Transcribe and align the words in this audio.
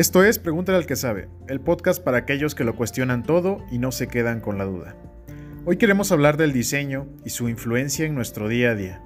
Esto 0.00 0.24
es 0.24 0.38
Pregúntale 0.38 0.78
al 0.78 0.86
que 0.86 0.96
sabe, 0.96 1.28
el 1.46 1.60
podcast 1.60 2.02
para 2.02 2.16
aquellos 2.16 2.54
que 2.54 2.64
lo 2.64 2.74
cuestionan 2.74 3.22
todo 3.22 3.58
y 3.70 3.76
no 3.76 3.92
se 3.92 4.08
quedan 4.08 4.40
con 4.40 4.56
la 4.56 4.64
duda. 4.64 4.96
Hoy 5.66 5.76
queremos 5.76 6.10
hablar 6.10 6.38
del 6.38 6.54
diseño 6.54 7.06
y 7.22 7.28
su 7.28 7.50
influencia 7.50 8.06
en 8.06 8.14
nuestro 8.14 8.48
día 8.48 8.70
a 8.70 8.74
día. 8.74 9.02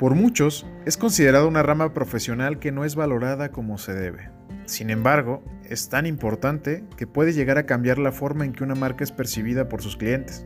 Por 0.00 0.16
muchos, 0.16 0.66
es 0.84 0.96
considerado 0.96 1.46
una 1.46 1.62
rama 1.62 1.94
profesional 1.94 2.58
que 2.58 2.72
no 2.72 2.84
es 2.84 2.96
valorada 2.96 3.52
como 3.52 3.78
se 3.78 3.94
debe. 3.94 4.30
Sin 4.64 4.90
embargo, 4.90 5.44
es 5.62 5.90
tan 5.90 6.06
importante 6.06 6.82
que 6.96 7.06
puede 7.06 7.32
llegar 7.32 7.56
a 7.56 7.66
cambiar 7.66 7.98
la 7.98 8.10
forma 8.10 8.44
en 8.44 8.52
que 8.52 8.64
una 8.64 8.74
marca 8.74 9.04
es 9.04 9.12
percibida 9.12 9.68
por 9.68 9.80
sus 9.80 9.96
clientes. 9.96 10.44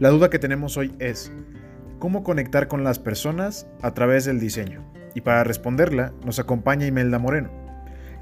La 0.00 0.10
duda 0.10 0.28
que 0.28 0.38
tenemos 0.38 0.76
hoy 0.76 0.94
es, 0.98 1.32
¿cómo 1.98 2.22
conectar 2.22 2.68
con 2.68 2.84
las 2.84 2.98
personas 2.98 3.66
a 3.80 3.94
través 3.94 4.26
del 4.26 4.38
diseño? 4.38 4.84
Y 5.14 5.22
para 5.22 5.44
responderla, 5.44 6.12
nos 6.26 6.38
acompaña 6.38 6.86
Imelda 6.86 7.18
Moreno. 7.18 7.61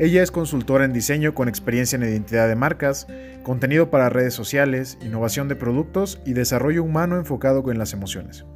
Ella 0.01 0.23
es 0.23 0.31
consultora 0.31 0.87
en 0.87 0.95
diseño 0.95 1.35
con 1.35 1.47
experiencia 1.47 1.97
en 1.97 2.05
identidad 2.05 2.49
de 2.49 2.57
marcas, 2.57 3.07
contenido 3.43 3.91
para 3.91 4.09
redes 4.09 4.33
sociales, 4.33 4.97
innovación 5.03 5.47
de 5.47 5.57
productos 5.57 6.23
y 6.25 6.33
desarrollo 6.33 6.83
humano 6.83 7.19
enfocado 7.19 7.71
en 7.71 7.77
las 7.77 7.93
emociones. 7.93 8.47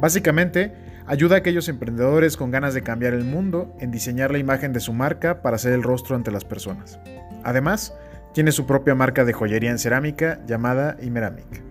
Básicamente, 0.00 0.72
ayuda 1.08 1.34
a 1.34 1.38
aquellos 1.40 1.68
emprendedores 1.68 2.36
con 2.36 2.52
ganas 2.52 2.74
de 2.74 2.84
cambiar 2.84 3.12
el 3.12 3.24
mundo 3.24 3.74
en 3.80 3.90
diseñar 3.90 4.30
la 4.30 4.38
imagen 4.38 4.72
de 4.72 4.78
su 4.78 4.92
marca 4.92 5.42
para 5.42 5.58
ser 5.58 5.72
el 5.72 5.82
rostro 5.82 6.14
ante 6.14 6.30
las 6.30 6.44
personas. 6.44 7.00
Además, 7.42 7.92
tiene 8.32 8.52
su 8.52 8.64
propia 8.64 8.94
marca 8.94 9.24
de 9.24 9.32
joyería 9.32 9.72
en 9.72 9.80
cerámica 9.80 10.38
llamada 10.46 10.96
Imeramic. 11.02 11.67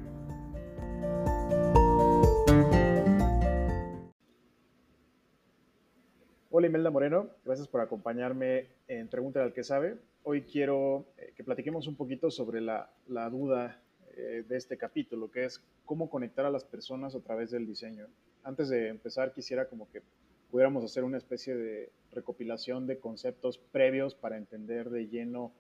Hola 6.60 6.66
Imelda 6.66 6.90
Moreno, 6.90 7.30
gracias 7.46 7.68
por 7.68 7.82
acompañarme 7.82 8.66
en 8.88 9.08
Pregunta 9.10 9.44
al 9.44 9.54
que 9.54 9.64
sabe. 9.64 10.00
Hoy 10.24 10.42
quiero 10.42 11.06
eh, 11.16 11.32
que 11.36 11.44
platiquemos 11.44 11.86
un 11.86 11.96
poquito 11.96 12.32
sobre 12.32 12.62
la, 12.62 12.90
duda 13.30 13.80
eh, 14.16 14.44
de 14.50 14.58
este 14.58 14.76
capítulo, 14.76 15.30
que 15.30 15.46
es 15.46 15.62
cómo 15.86 16.10
conectar 16.10 16.48
a 16.48 16.50
las 16.50 16.64
personas 16.64 17.14
a 17.14 17.20
través 17.20 17.52
del 17.52 17.68
diseño. 17.68 18.08
Antes 18.44 18.70
de 18.70 18.88
empezar, 18.88 19.34
quisiera 19.34 19.70
como 19.70 19.88
que 19.92 20.02
pudiéramos 20.50 20.84
hacer 20.84 21.04
una 21.04 21.18
especie 21.18 21.56
de 21.56 21.92
recopilación 22.12 22.88
de 22.88 22.98
conceptos 22.98 23.60
previos 23.60 24.16
para 24.16 24.36
entender 24.36 24.90
de 24.90 25.10
lleno 25.10 25.52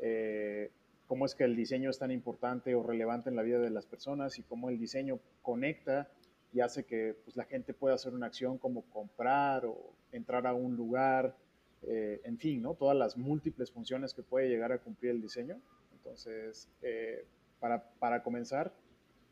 eh, 0.00 0.70
cómo 1.06 1.26
es 1.26 1.34
que 1.34 1.44
el 1.44 1.54
diseño 1.54 1.90
es 1.90 1.98
tan 1.98 2.12
importante 2.12 2.74
o 2.74 2.82
relevante 2.82 3.28
en 3.28 3.36
la 3.36 3.42
vida 3.42 3.58
de 3.58 3.68
las 3.68 3.84
personas 3.84 4.38
y 4.38 4.42
cómo 4.42 4.70
el 4.70 4.78
diseño 4.78 5.20
conecta 5.42 6.08
y 6.50 6.60
hace 6.60 6.84
que 6.84 7.14
pues, 7.24 7.36
la 7.36 7.44
gente 7.44 7.74
pueda 7.74 7.94
hacer 7.94 8.14
una 8.14 8.24
acción 8.24 8.56
como 8.56 8.88
comprar 8.88 9.66
o 9.66 9.99
entrar 10.12 10.46
a 10.46 10.54
un 10.54 10.76
lugar, 10.76 11.36
eh, 11.82 12.20
en 12.24 12.38
fin, 12.38 12.60
¿no? 12.60 12.74
Todas 12.74 12.96
las 12.96 13.16
múltiples 13.16 13.70
funciones 13.70 14.12
que 14.12 14.22
puede 14.22 14.48
llegar 14.48 14.72
a 14.72 14.78
cumplir 14.78 15.12
el 15.12 15.22
diseño. 15.22 15.58
Entonces, 15.92 16.68
eh, 16.82 17.24
para, 17.58 17.90
para, 17.98 18.22
comenzar, 18.22 18.72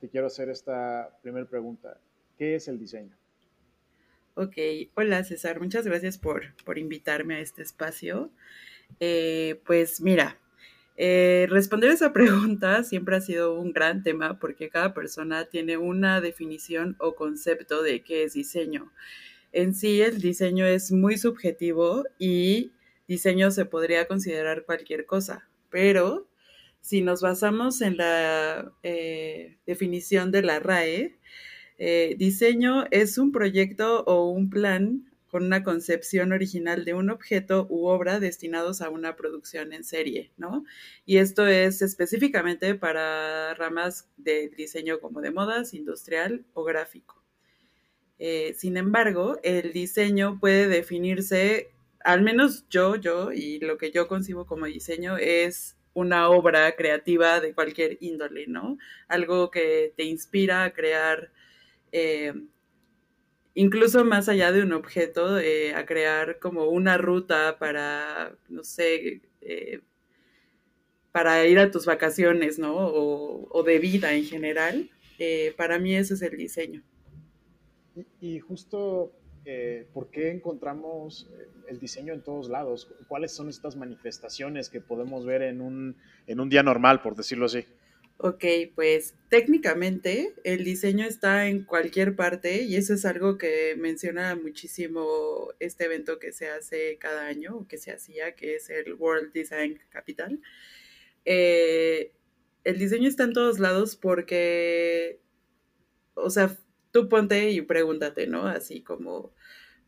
te 0.01 0.09
quiero 0.09 0.27
hacer 0.27 0.49
esta 0.49 1.19
primera 1.23 1.47
pregunta. 1.47 1.99
¿Qué 2.37 2.55
es 2.55 2.69
el 2.69 2.79
diseño? 2.79 3.17
Ok, 4.35 4.57
hola 4.95 5.25
César, 5.25 5.61
muchas 5.61 5.85
gracias 5.85 6.17
por, 6.17 6.55
por 6.65 6.79
invitarme 6.79 7.37
a 7.37 7.41
este 7.41 7.63
espacio. 7.63 8.31
Eh, 9.01 9.61
pues 9.67 10.01
mira, 10.01 10.39
responder 10.97 11.91
esa 11.91 12.13
pregunta 12.15 12.85
siempre 12.85 13.17
ha 13.17 13.21
sido 13.21 13.59
un 13.59 13.73
gran 13.73 14.03
tema 14.03 14.39
porque 14.39 14.71
cada 14.71 14.95
persona 14.95 15.47
tiene 15.47 15.77
una 15.77 16.21
definición 16.21 16.97
o 17.01 17.15
concepto 17.15 17.83
de 17.83 18.03
qué 18.03 18.23
es 18.23 18.35
diseño 18.35 18.93
en 19.53 19.75
sí 19.75 20.01
el 20.01 20.21
diseño 20.21 20.67
es 20.67 20.93
muy 20.93 21.19
subjetivo 21.19 22.05
y 22.19 22.73
diseño 23.07 23.51
se 23.51 23.65
podría 23.65 24.07
considerar 24.07 24.65
cualquier 24.65 25.07
cosa, 25.07 25.49
pero 25.71 26.29
si 26.81 27.03
nos 27.03 27.21
basamos 27.21 27.81
en 27.81 27.97
la 27.97 28.73
eh, 28.83 29.59
definición 29.67 30.31
de 30.31 30.43
la 30.43 30.59
RAE, 30.59 31.19
eh, 31.79 32.15
diseño 32.19 32.87
es 32.91 33.19
un 33.19 33.33
proyecto 33.33 34.05
o 34.05 34.31
un 34.31 34.51
plan 34.51 35.05
con 35.29 35.45
una 35.45 35.63
concepción 35.63 36.33
original 36.33 36.85
de 36.85 36.95
un 36.95 37.11
objeto 37.11 37.67
u 37.69 37.87
obra 37.87 38.19
destinados 38.19 38.81
a 38.81 38.89
una 38.89 39.15
producción 39.17 39.73
en 39.73 39.85
serie, 39.85 40.33
¿no? 40.39 40.65
Y 41.05 41.19
esto 41.19 41.47
es 41.47 41.83
específicamente 41.83 42.75
para 42.75 43.55
ramas 43.55 44.09
de 44.17 44.49
diseño 44.49 45.01
como 45.01 45.21
de 45.21 45.31
modas, 45.31 45.75
industrial 45.75 46.45
o 46.55 46.65
gráfico. 46.65 47.23
Eh, 48.19 48.55
sin 48.57 48.77
embargo, 48.77 49.39
el 49.43 49.73
diseño 49.73 50.39
puede 50.41 50.67
definirse, 50.69 51.71
al 52.01 52.23
menos 52.23 52.69
yo, 52.69 52.97
yo, 52.97 53.33
y 53.33 53.61
lo 53.61 53.79
que 53.79 53.93
yo 53.93 54.09
concibo 54.09 54.47
como 54.47 54.67
diseño 54.67 55.17
es 55.19 55.77
una 55.95 56.29
obra 56.31 56.75
creativa 56.77 57.41
de 57.41 57.55
cualquier 57.55 57.99
índole, 58.01 58.47
¿no? 58.47 58.79
Algo 59.09 59.51
que 59.51 59.93
te 59.97 60.05
inspira 60.05 60.65
a 60.65 60.73
crear, 60.73 61.31
eh, 61.93 62.35
incluso 63.55 64.05
más 64.05 64.29
allá 64.29 64.53
de 64.53 64.63
un 64.63 64.73
objeto, 64.73 65.39
eh, 65.39 65.75
a 65.75 65.87
crear 65.87 66.39
como 66.41 66.67
una 66.67 66.99
ruta 66.99 67.59
para, 67.59 68.37
no 68.49 68.65
sé, 68.65 69.23
para 71.13 71.47
ir 71.47 71.59
a 71.59 71.71
tus 71.71 71.87
vacaciones, 71.87 72.59
¿no? 72.59 72.75
O, 72.77 73.63
de 73.65 73.79
vida 73.79 74.15
en 74.15 74.25
general. 74.25 74.91
para 75.57 75.79
mí 75.79 75.95
eso 75.97 76.15
es 76.15 76.23
el 76.23 76.37
diseño. 76.37 76.83
Y, 78.21 78.41
justo, 78.41 79.13
eh, 79.45 79.87
¿por 79.93 80.11
qué 80.11 80.31
encontramos 80.31 81.29
eh, 81.33 81.49
el 81.69 81.79
diseño 81.79 82.13
en 82.13 82.23
todos 82.23 82.49
lados? 82.49 82.91
¿Cuáles 83.09 83.33
son 83.33 83.49
estas 83.49 83.77
manifestaciones 83.77 84.69
que 84.69 84.81
podemos 84.81 85.25
ver 85.25 85.43
en 85.43 85.61
un, 85.61 85.97
en 86.27 86.41
un 86.41 86.49
día 86.49 86.63
normal, 86.63 87.03
por 87.03 87.17
decirlo 87.17 87.47
así? 87.47 87.65
Ok, 88.21 88.45
pues 88.75 89.15
técnicamente 89.29 90.35
el 90.43 90.65
diseño 90.65 91.07
está 91.07 91.47
en 91.47 91.63
cualquier 91.63 92.17
parte 92.17 92.63
y 92.63 92.75
eso 92.75 92.95
es 92.95 93.05
algo 93.05 93.39
que 93.39 93.77
menciona 93.79 94.35
muchísimo 94.35 95.53
este 95.61 95.85
evento 95.85 96.19
que 96.19 96.33
se 96.33 96.49
hace 96.49 96.99
cada 96.99 97.27
año, 97.27 97.59
o 97.59 97.69
que 97.69 97.79
se 97.79 97.93
hacía, 97.93 98.35
que 98.35 98.57
es 98.57 98.71
el 98.71 98.95
World 98.95 99.33
Design 99.33 99.79
Capital. 99.91 100.41
Eh, 101.25 102.13
el 102.65 102.79
diseño 102.79 103.09
está 103.09 103.23
en 103.23 103.35
todos 103.35 103.61
lados 103.61 103.95
porque, 103.95 105.21
o 106.15 106.31
sea, 106.31 106.59
tú 106.91 107.09
ponte 107.09 107.51
y 107.51 107.63
pregúntate, 107.63 108.27
¿no? 108.27 108.47
Así 108.47 108.83
como 108.83 109.33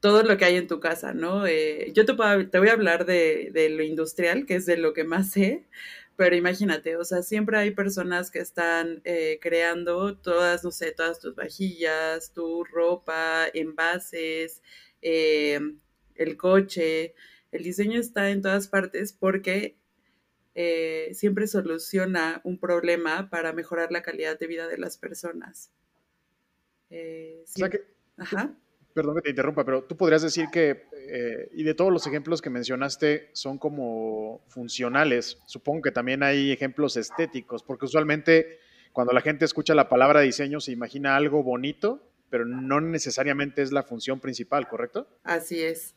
todo 0.00 0.22
lo 0.22 0.36
que 0.38 0.46
hay 0.46 0.56
en 0.56 0.66
tu 0.66 0.80
casa, 0.80 1.12
¿no? 1.12 1.46
Eh, 1.46 1.92
yo 1.94 2.06
te, 2.06 2.14
te, 2.46 2.58
voy 2.58 2.68
a 2.68 2.72
hablar 2.72 3.04
de, 3.06 3.68
lo 3.70 3.82
industrial, 3.82 4.46
que 4.46 4.56
es 4.56 4.66
de 4.66 4.76
lo 4.78 4.94
que 4.94 5.04
más 5.04 5.30
sé, 5.30 5.66
pero 6.16 6.36
imagínate, 6.36 6.96
o 6.96 7.04
sea, 7.04 7.22
siempre 7.22 7.58
hay 7.58 7.70
personas 7.72 8.30
que 8.30 8.40
están 8.40 9.02
eh, 9.04 9.38
creando 9.40 10.16
todas, 10.18 10.64
no 10.64 10.70
sé, 10.70 10.92
todas 10.92 11.20
tus 11.20 11.34
vajillas, 11.34 12.32
tu 12.32 12.64
ropa, 12.64 13.46
envases, 13.54 14.62
eh, 15.02 15.60
el 16.14 16.36
coche. 16.36 17.14
El 17.52 17.62
diseño 17.64 18.00
está 18.00 18.30
en 18.30 18.42
todas 18.42 18.68
partes 18.68 19.12
porque 19.12 19.76
siempre 21.12 21.46
soluciona 21.46 22.42
un 22.44 22.58
problema 22.58 23.30
para 23.30 23.54
mejorar 23.54 23.92
la 23.92 24.02
calidad 24.02 24.38
de 24.38 24.46
vida 24.46 24.68
de 24.68 24.76
las 24.76 24.98
personas. 24.98 25.72
Eh, 26.90 27.44
perdón 28.92 29.16
que 29.16 29.22
te 29.22 29.30
interrumpa, 29.30 29.64
pero 29.64 29.84
tú 29.84 29.96
podrías 29.96 30.22
decir 30.22 30.46
que, 30.52 30.86
eh, 30.92 31.48
y 31.52 31.62
de 31.62 31.74
todos 31.74 31.92
los 31.92 32.06
ejemplos 32.06 32.42
que 32.42 32.50
mencionaste, 32.50 33.30
son 33.32 33.58
como 33.58 34.44
funcionales. 34.48 35.38
Supongo 35.46 35.82
que 35.82 35.92
también 35.92 36.22
hay 36.22 36.50
ejemplos 36.50 36.96
estéticos, 36.96 37.62
porque 37.62 37.86
usualmente 37.86 38.58
cuando 38.92 39.12
la 39.12 39.20
gente 39.20 39.44
escucha 39.44 39.74
la 39.74 39.88
palabra 39.88 40.20
diseño 40.20 40.60
se 40.60 40.72
imagina 40.72 41.16
algo 41.16 41.44
bonito, 41.44 42.12
pero 42.28 42.44
no 42.44 42.80
necesariamente 42.80 43.62
es 43.62 43.72
la 43.72 43.84
función 43.84 44.20
principal, 44.20 44.68
¿correcto? 44.68 45.08
Así 45.22 45.62
es. 45.62 45.94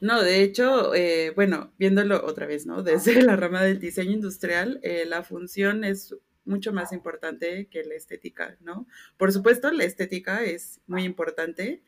No, 0.00 0.22
de 0.22 0.42
hecho, 0.42 0.94
eh, 0.94 1.32
bueno, 1.34 1.72
viéndolo 1.76 2.24
otra 2.24 2.46
vez, 2.46 2.66
¿no? 2.66 2.84
Desde 2.84 3.20
la 3.22 3.34
rama 3.34 3.64
del 3.64 3.80
diseño 3.80 4.12
industrial, 4.12 4.80
la 5.06 5.24
función 5.24 5.82
es 5.82 6.14
mucho 6.48 6.72
más 6.72 6.92
importante 6.92 7.68
que 7.70 7.84
la 7.84 7.94
estética, 7.94 8.56
¿no? 8.60 8.86
Por 9.16 9.32
supuesto, 9.32 9.70
la 9.70 9.84
estética 9.84 10.44
es 10.44 10.80
muy 10.86 11.04
importante, 11.04 11.82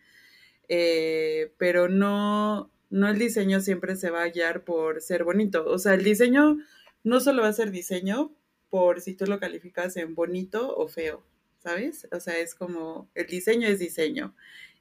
eh, 0.69 1.53
pero 1.59 1.89
no, 1.89 2.71
no 2.91 3.09
el 3.09 3.19
diseño 3.19 3.61
siempre 3.61 3.97
se 3.97 4.11
va 4.11 4.23
a 4.23 4.29
guiar 4.29 4.65
por 4.65 5.01
ser 5.01 5.25
bonito. 5.25 5.65
O 5.67 5.79
sea, 5.79 5.95
el 5.95 6.05
diseño 6.05 6.59
no 7.03 7.21
solo 7.21 7.43
va 7.43 7.49
a 7.49 7.53
ser 7.53 7.71
diseño 7.71 8.33
por 8.69 9.01
si 9.01 9.15
tú 9.15 9.27
lo 9.27 9.41
calificas 9.41 9.97
en 9.97 10.15
bonito 10.15 10.77
o 10.77 10.89
feo, 10.89 11.25
¿sabes? 11.59 12.07
O 12.13 12.21
sea, 12.21 12.39
es 12.39 12.55
como, 12.55 13.11
el 13.15 13.27
diseño 13.27 13.67
es 13.67 13.79
diseño. 13.79 14.35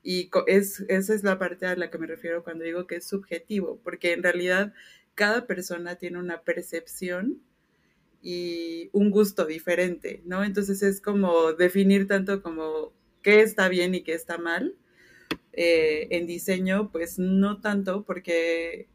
Y 0.04 0.30
es, 0.48 0.82
esa 0.88 1.14
es 1.14 1.24
la 1.24 1.40
parte 1.40 1.66
a 1.66 1.76
la 1.76 1.90
que 1.90 1.98
me 1.98 2.08
refiero 2.08 2.44
cuando 2.44 2.64
digo 2.64 2.88
que 2.88 2.98
es 2.98 3.08
subjetivo, 3.08 3.80
porque 3.84 4.14
en 4.14 4.24
realidad 4.24 4.74
cada 5.16 5.48
persona 5.48 5.96
tiene 5.96 6.20
una 6.20 6.44
percepción 6.44 7.42
y 8.22 8.90
un 8.94 9.12
gusto 9.12 9.46
diferente, 9.46 10.22
¿no? 10.26 10.44
Entonces 10.44 10.84
es 10.84 11.02
como 11.02 11.54
definir 11.54 12.08
tanto 12.08 12.42
como 12.42 12.94
qué 13.22 13.42
está 13.42 13.70
bien 13.70 13.96
y 13.96 14.04
qué 14.04 14.14
está 14.14 14.38
mal. 14.38 14.76
Eh, 15.54 16.08
en 16.12 16.28
diseño, 16.28 16.92
pues 16.92 17.20
no 17.20 17.60
tanto, 17.60 18.04
porque 18.06 18.88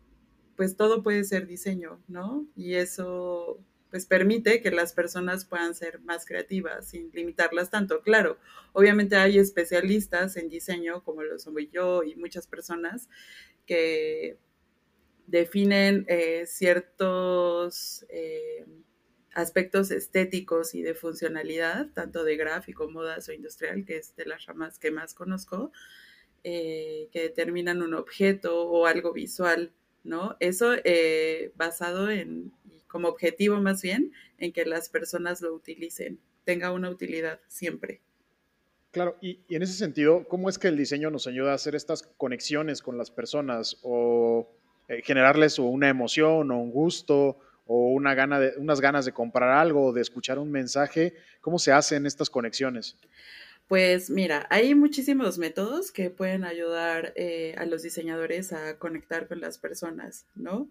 pues 0.56 0.76
todo 0.76 1.03
puede 1.03 1.25
ser 1.25 1.47
diseño, 1.47 2.00
¿no? 2.09 2.47
Y 2.56 2.75
eso 2.75 3.61
pues 3.91 4.06
permite 4.06 4.61
que 4.61 4.73
las 4.73 4.93
personas 4.93 5.44
puedan 5.44 5.73
ser 5.75 6.00
más 6.00 6.27
creativas 6.27 6.88
sin 6.88 7.11
limitarlas 7.12 7.70
tanto. 7.70 8.03
Claro, 8.03 8.38
obviamente 8.73 9.15
hay 9.15 9.38
especialistas 9.38 10.37
en 10.37 10.49
diseño 10.49 11.05
como 11.05 11.23
lo 11.23 11.38
soy 11.38 11.70
yo 11.73 12.03
y 12.03 12.17
muchas 12.17 12.49
personas 12.49 13.09
que 13.67 14.37
definen 15.29 16.05
eh, 16.09 16.44
ciertos 16.47 18.05
eh, 18.09 18.67
aspectos 19.35 19.91
estéticos 19.91 20.75
y 20.75 20.83
de 20.83 20.95
funcionalidad, 20.95 21.89
tanto 21.93 22.25
de 22.25 22.37
gráfico, 22.37 22.91
modas 22.91 23.29
o 23.29 23.33
industrial, 23.33 23.85
que 23.85 23.99
es 23.99 24.15
de 24.17 24.27
las 24.27 24.47
ramas 24.47 24.79
que 24.79 24.91
más 24.91 25.15
conozco, 25.15 25.73
eh, 26.43 27.09
que 27.13 27.23
determinan 27.23 27.83
un 27.83 27.95
objeto 27.95 28.67
o 28.69 28.87
algo 28.87 29.13
visual, 29.13 29.73
¿no? 30.03 30.37
Eso 30.41 30.73
basado 31.55 32.11
en, 32.11 32.53
como 32.87 33.09
objetivo 33.09 33.61
más 33.61 33.83
bien, 33.83 34.13
en 34.39 34.53
que 34.53 34.65
las 34.65 34.89
personas 34.89 35.41
lo 35.41 35.55
utilicen, 35.55 36.21
tenga 36.45 36.73
una 36.73 36.91
utilidad 36.91 37.41
siempre. 37.49 38.03
Claro, 38.91 39.17
y, 39.21 39.41
y, 39.49 39.57
en 39.57 39.63
ese 39.63 39.73
sentido, 39.73 40.25
¿cómo 40.29 40.49
es 40.49 40.59
que 40.59 40.69
el 40.69 40.77
diseño 40.77 41.11
nos 41.11 41.27
ayuda 41.27 41.51
a 41.51 41.55
hacer 41.55 41.75
estas 41.75 42.03
conexiones 42.17 42.81
con 42.81 42.97
las 42.97 43.11
personas 43.11 43.79
o 43.83 44.49
eh, 44.87 45.01
generarles 45.03 45.59
una 45.59 45.89
emoción 45.89 46.51
o 46.51 46.61
un 46.61 46.71
gusto 46.71 47.39
o 47.67 47.89
una 47.89 48.15
de, 48.15 48.55
unas 48.59 48.81
ganas 48.81 49.05
de 49.05 49.13
comprar 49.13 49.51
algo 49.51 49.87
o 49.87 49.93
de 49.93 50.01
escuchar 50.01 50.39
un 50.39 50.51
mensaje? 50.51 51.15
¿Cómo 51.41 51.59
se 51.59 51.73
hacen 51.73 52.07
estas 52.07 52.31
conexiones? 52.31 52.97
Pues 53.69 54.11
mira, 54.11 54.47
hay 54.51 54.75
muchísimos 54.75 55.39
métodos 55.39 55.91
que 55.91 56.11
pueden 56.11 56.45
ayudar 56.45 57.15
eh, 57.17 57.55
a 57.57 57.65
los 57.65 57.83
diseñadores 57.83 58.53
a 58.53 58.79
conectar 58.79 59.27
con 59.27 59.41
las 59.41 59.59
personas, 59.59 60.27
¿no? 60.35 60.69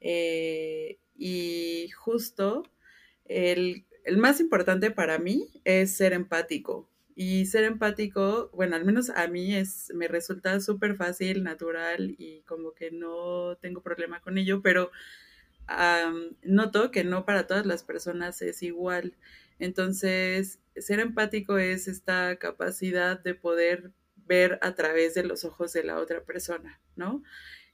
Eh, 0.00 0.98
y 1.16 1.88
justo 1.96 2.62
el, 3.24 3.86
el 4.04 4.18
más 4.18 4.40
importante 4.40 4.90
para 4.90 5.18
mí 5.18 5.48
es 5.64 5.96
ser 5.96 6.12
empático, 6.12 6.90
y 7.18 7.46
ser 7.46 7.64
empático, 7.64 8.50
bueno, 8.52 8.76
al 8.76 8.84
menos 8.84 9.08
a 9.08 9.26
mí 9.26 9.56
es, 9.56 9.90
me 9.94 10.06
resulta 10.06 10.60
súper 10.60 10.96
fácil, 10.96 11.42
natural 11.42 12.14
y 12.18 12.42
como 12.42 12.74
que 12.74 12.90
no 12.90 13.56
tengo 13.56 13.80
problema 13.80 14.20
con 14.20 14.36
ello, 14.36 14.60
pero 14.60 14.90
noto 16.42 16.90
que 16.90 17.04
no 17.04 17.24
para 17.24 17.46
todas 17.46 17.66
las 17.66 17.82
personas 17.82 18.40
es 18.42 18.62
igual. 18.62 19.14
Entonces, 19.58 20.60
ser 20.76 21.00
empático 21.00 21.58
es 21.58 21.88
esta 21.88 22.36
capacidad 22.36 23.18
de 23.18 23.34
poder 23.34 23.92
ver 24.26 24.58
a 24.62 24.74
través 24.74 25.14
de 25.14 25.24
los 25.24 25.44
ojos 25.44 25.72
de 25.72 25.84
la 25.84 25.98
otra 25.98 26.24
persona, 26.24 26.80
¿no? 26.96 27.22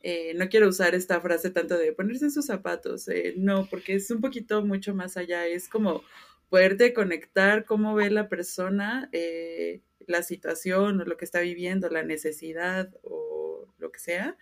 Eh, 0.02 0.34
no 0.34 0.48
quiero 0.48 0.68
usar 0.68 0.94
esta 0.94 1.20
frase 1.20 1.50
tanto 1.50 1.78
de 1.78 1.92
ponerse 1.92 2.26
en 2.26 2.30
sus 2.32 2.46
zapatos, 2.46 3.08
eh, 3.08 3.34
no, 3.36 3.68
porque 3.70 3.94
es 3.94 4.10
un 4.10 4.20
poquito 4.20 4.64
mucho 4.64 4.94
más 4.94 5.16
allá, 5.16 5.46
es 5.46 5.68
como 5.68 6.02
poderte 6.48 6.92
conectar 6.92 7.64
cómo 7.64 7.94
ve 7.94 8.10
la 8.10 8.28
persona 8.28 9.08
eh, 9.12 9.80
la 10.06 10.22
situación 10.22 11.00
o 11.00 11.04
lo 11.04 11.16
que 11.16 11.24
está 11.24 11.40
viviendo, 11.40 11.88
la 11.88 12.02
necesidad 12.02 12.92
o 13.02 13.72
lo 13.78 13.92
que 13.92 14.00
sea, 14.00 14.36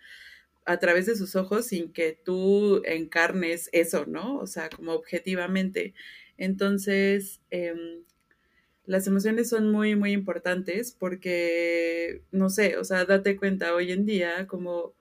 a 0.71 0.79
través 0.79 1.05
de 1.05 1.15
sus 1.15 1.35
ojos 1.35 1.67
sin 1.67 1.91
que 1.93 2.13
tú 2.23 2.81
encarnes 2.85 3.69
eso, 3.73 4.05
¿no? 4.07 4.37
O 4.39 4.47
sea, 4.47 4.69
como 4.69 4.93
objetivamente. 4.93 5.93
Entonces, 6.37 7.41
em, 7.51 8.03
las 8.85 9.07
emociones 9.07 9.49
son 9.49 9.71
muy, 9.71 9.95
muy 9.95 10.11
importantes 10.13 10.91
porque, 10.97 12.23
no 12.31 12.49
sé, 12.49 12.77
o 12.77 12.83
sea, 12.83 13.05
date 13.05 13.37
cuenta 13.37 13.73
hoy 13.75 13.91
en 13.91 14.05
día 14.05 14.47
como 14.47 14.95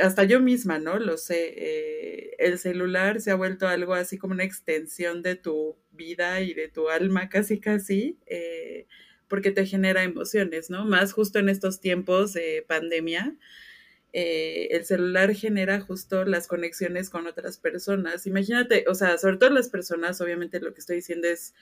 hasta 0.00 0.24
yo 0.24 0.40
misma, 0.40 0.78
¿no? 0.78 0.98
Lo 0.98 1.16
sé, 1.16 1.54
eh, 1.56 2.36
el 2.38 2.58
celular 2.58 3.20
se 3.20 3.30
ha 3.30 3.34
vuelto 3.34 3.66
algo 3.68 3.94
así 3.94 4.18
como 4.18 4.34
una 4.34 4.44
extensión 4.44 5.22
de 5.22 5.36
tu 5.36 5.76
vida 5.92 6.40
y 6.40 6.54
de 6.54 6.68
tu 6.68 6.88
alma, 6.88 7.28
casi, 7.28 7.60
casi, 7.60 8.18
eh, 8.26 8.86
porque 9.28 9.50
te 9.50 9.66
genera 9.66 10.02
emociones, 10.02 10.70
¿no? 10.70 10.84
Más 10.84 11.12
justo 11.12 11.38
en 11.38 11.48
estos 11.48 11.80
tiempos 11.80 12.32
de 12.32 12.64
pandemia. 12.66 13.36
Eh, 14.16 14.68
el 14.70 14.84
celular 14.84 15.34
genera 15.34 15.80
justo 15.80 16.24
las 16.24 16.46
conexiones 16.46 17.10
con 17.10 17.26
otras 17.26 17.58
personas. 17.58 18.28
Imagínate, 18.28 18.84
o 18.86 18.94
sea, 18.94 19.18
sobre 19.18 19.38
todo 19.38 19.50
las 19.50 19.68
personas, 19.68 20.20
obviamente 20.20 20.60
lo 20.60 20.72
que 20.72 20.78
estoy 20.78 20.96
diciendo 20.96 21.26
es 21.26 21.52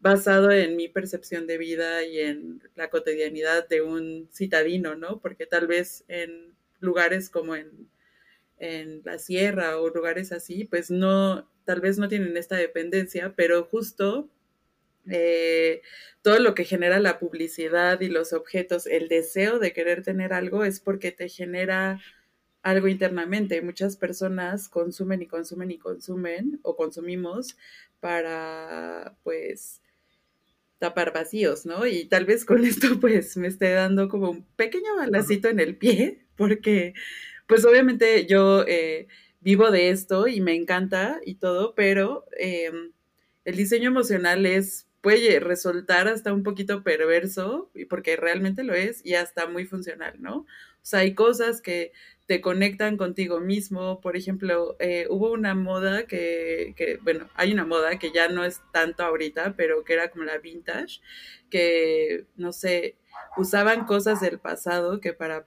basado 0.00 0.50
en 0.50 0.76
mi 0.76 0.88
percepción 0.88 1.46
de 1.46 1.56
vida 1.56 2.04
y 2.04 2.20
en 2.20 2.62
la 2.74 2.90
cotidianidad 2.90 3.66
de 3.68 3.80
un 3.80 4.28
citadino, 4.30 4.96
¿no? 4.96 5.18
Porque 5.22 5.46
tal 5.46 5.66
vez 5.66 6.04
en 6.08 6.54
lugares 6.78 7.30
como 7.30 7.56
en, 7.56 7.88
la 9.04 9.18
sierra 9.18 9.78
o 9.78 9.88
lugares 9.88 10.30
así, 10.32 10.64
pues 10.64 10.90
no, 10.90 11.50
tal 11.64 11.80
vez 11.80 11.98
no 11.98 12.08
tienen 12.08 12.36
esta 12.36 12.56
dependencia, 12.56 13.34
pero 13.36 13.64
justo 13.64 14.30
eh, 15.08 15.82
todo 16.22 16.38
lo 16.38 16.54
que 16.54 16.64
genera 16.64 16.98
la 17.00 17.18
publicidad 17.18 18.00
y 18.00 18.08
los 18.08 18.32
objetos, 18.32 18.86
el 18.86 19.08
deseo 19.08 19.58
de 19.58 19.72
querer 19.72 20.02
tener 20.02 20.32
algo 20.32 20.64
es 20.64 20.80
porque 20.80 21.12
te 21.12 21.28
genera 21.28 22.00
algo 22.62 22.88
internamente. 22.88 23.60
Muchas 23.62 23.96
personas 23.96 24.68
consumen 24.68 25.22
y 25.22 25.26
consumen 25.26 25.70
y 25.70 25.78
consumen 25.78 26.60
o 26.62 26.76
consumimos 26.76 27.56
para, 28.00 29.16
pues, 29.22 29.82
tapar 30.78 31.12
vacíos, 31.12 31.66
¿no? 31.66 31.86
Y 31.86 32.06
tal 32.06 32.24
vez 32.26 32.44
con 32.44 32.64
esto, 32.64 33.00
pues, 33.00 33.36
me 33.36 33.48
esté 33.48 33.72
dando 33.72 34.08
como 34.08 34.30
un 34.30 34.44
pequeño 34.56 34.96
balacito 34.96 35.48
en 35.48 35.60
el 35.60 35.76
pie, 35.76 36.26
porque 36.36 36.94
pues 37.46 37.64
obviamente 37.64 38.26
yo 38.26 38.64
eh, 38.66 39.06
vivo 39.40 39.70
de 39.70 39.90
esto 39.90 40.26
y 40.26 40.40
me 40.40 40.54
encanta 40.54 41.20
y 41.24 41.36
todo, 41.36 41.74
pero 41.74 42.24
em, 42.38 42.92
el 43.44 43.56
diseño 43.56 43.88
emocional 43.88 44.46
es 44.46 44.88
puede 45.04 45.38
resultar 45.38 46.08
hasta 46.08 46.32
un 46.32 46.42
poquito 46.42 46.82
perverso, 46.82 47.70
porque 47.90 48.16
realmente 48.16 48.64
lo 48.64 48.72
es, 48.72 49.04
y 49.04 49.14
hasta 49.16 49.46
muy 49.46 49.66
funcional, 49.66 50.14
¿no? 50.18 50.38
O 50.38 50.46
sea, 50.80 51.00
hay 51.00 51.14
cosas 51.14 51.60
que 51.60 51.92
te 52.26 52.40
conectan 52.40 52.96
contigo 52.96 53.38
mismo. 53.38 54.00
Por 54.00 54.16
ejemplo, 54.16 54.76
eh, 54.80 55.06
hubo 55.10 55.30
una 55.30 55.54
moda 55.54 56.06
que, 56.06 56.72
que, 56.78 56.98
bueno, 57.02 57.28
hay 57.34 57.52
una 57.52 57.66
moda 57.66 57.98
que 57.98 58.12
ya 58.12 58.28
no 58.28 58.46
es 58.46 58.62
tanto 58.72 59.02
ahorita, 59.02 59.56
pero 59.58 59.84
que 59.84 59.92
era 59.92 60.10
como 60.10 60.24
la 60.24 60.38
vintage, 60.38 61.00
que, 61.50 62.24
no 62.36 62.52
sé, 62.52 62.96
usaban 63.36 63.84
cosas 63.84 64.22
del 64.22 64.38
pasado 64.38 65.00
que 65.00 65.12
para 65.12 65.46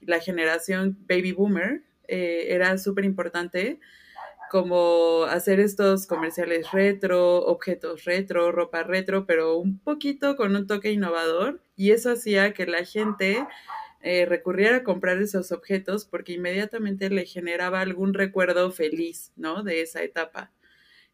la 0.00 0.18
generación 0.18 0.98
baby 1.08 1.30
boomer 1.30 1.82
eh, 2.08 2.46
era 2.48 2.76
súper 2.78 3.04
importante 3.04 3.78
como 4.50 5.24
hacer 5.24 5.60
estos 5.60 6.06
comerciales 6.06 6.72
retro, 6.72 7.44
objetos 7.46 8.04
retro, 8.04 8.52
ropa 8.52 8.82
retro, 8.82 9.26
pero 9.26 9.56
un 9.56 9.78
poquito 9.78 10.36
con 10.36 10.56
un 10.56 10.66
toque 10.66 10.92
innovador 10.92 11.62
y 11.76 11.90
eso 11.92 12.12
hacía 12.12 12.52
que 12.52 12.66
la 12.66 12.84
gente 12.84 13.46
eh, 14.00 14.26
recurriera 14.26 14.76
a 14.78 14.84
comprar 14.84 15.18
esos 15.18 15.52
objetos 15.52 16.04
porque 16.04 16.34
inmediatamente 16.34 17.10
le 17.10 17.26
generaba 17.26 17.80
algún 17.80 18.14
recuerdo 18.14 18.70
feliz, 18.70 19.32
¿no? 19.36 19.62
De 19.62 19.82
esa 19.82 20.02
etapa. 20.02 20.52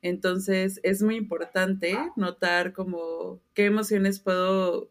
Entonces 0.03 0.81
es 0.83 1.03
muy 1.03 1.17
importante 1.17 1.97
notar 2.17 2.73
como 2.73 3.41
qué 3.55 3.65
emociones 3.67 4.21
puedo 4.21 4.91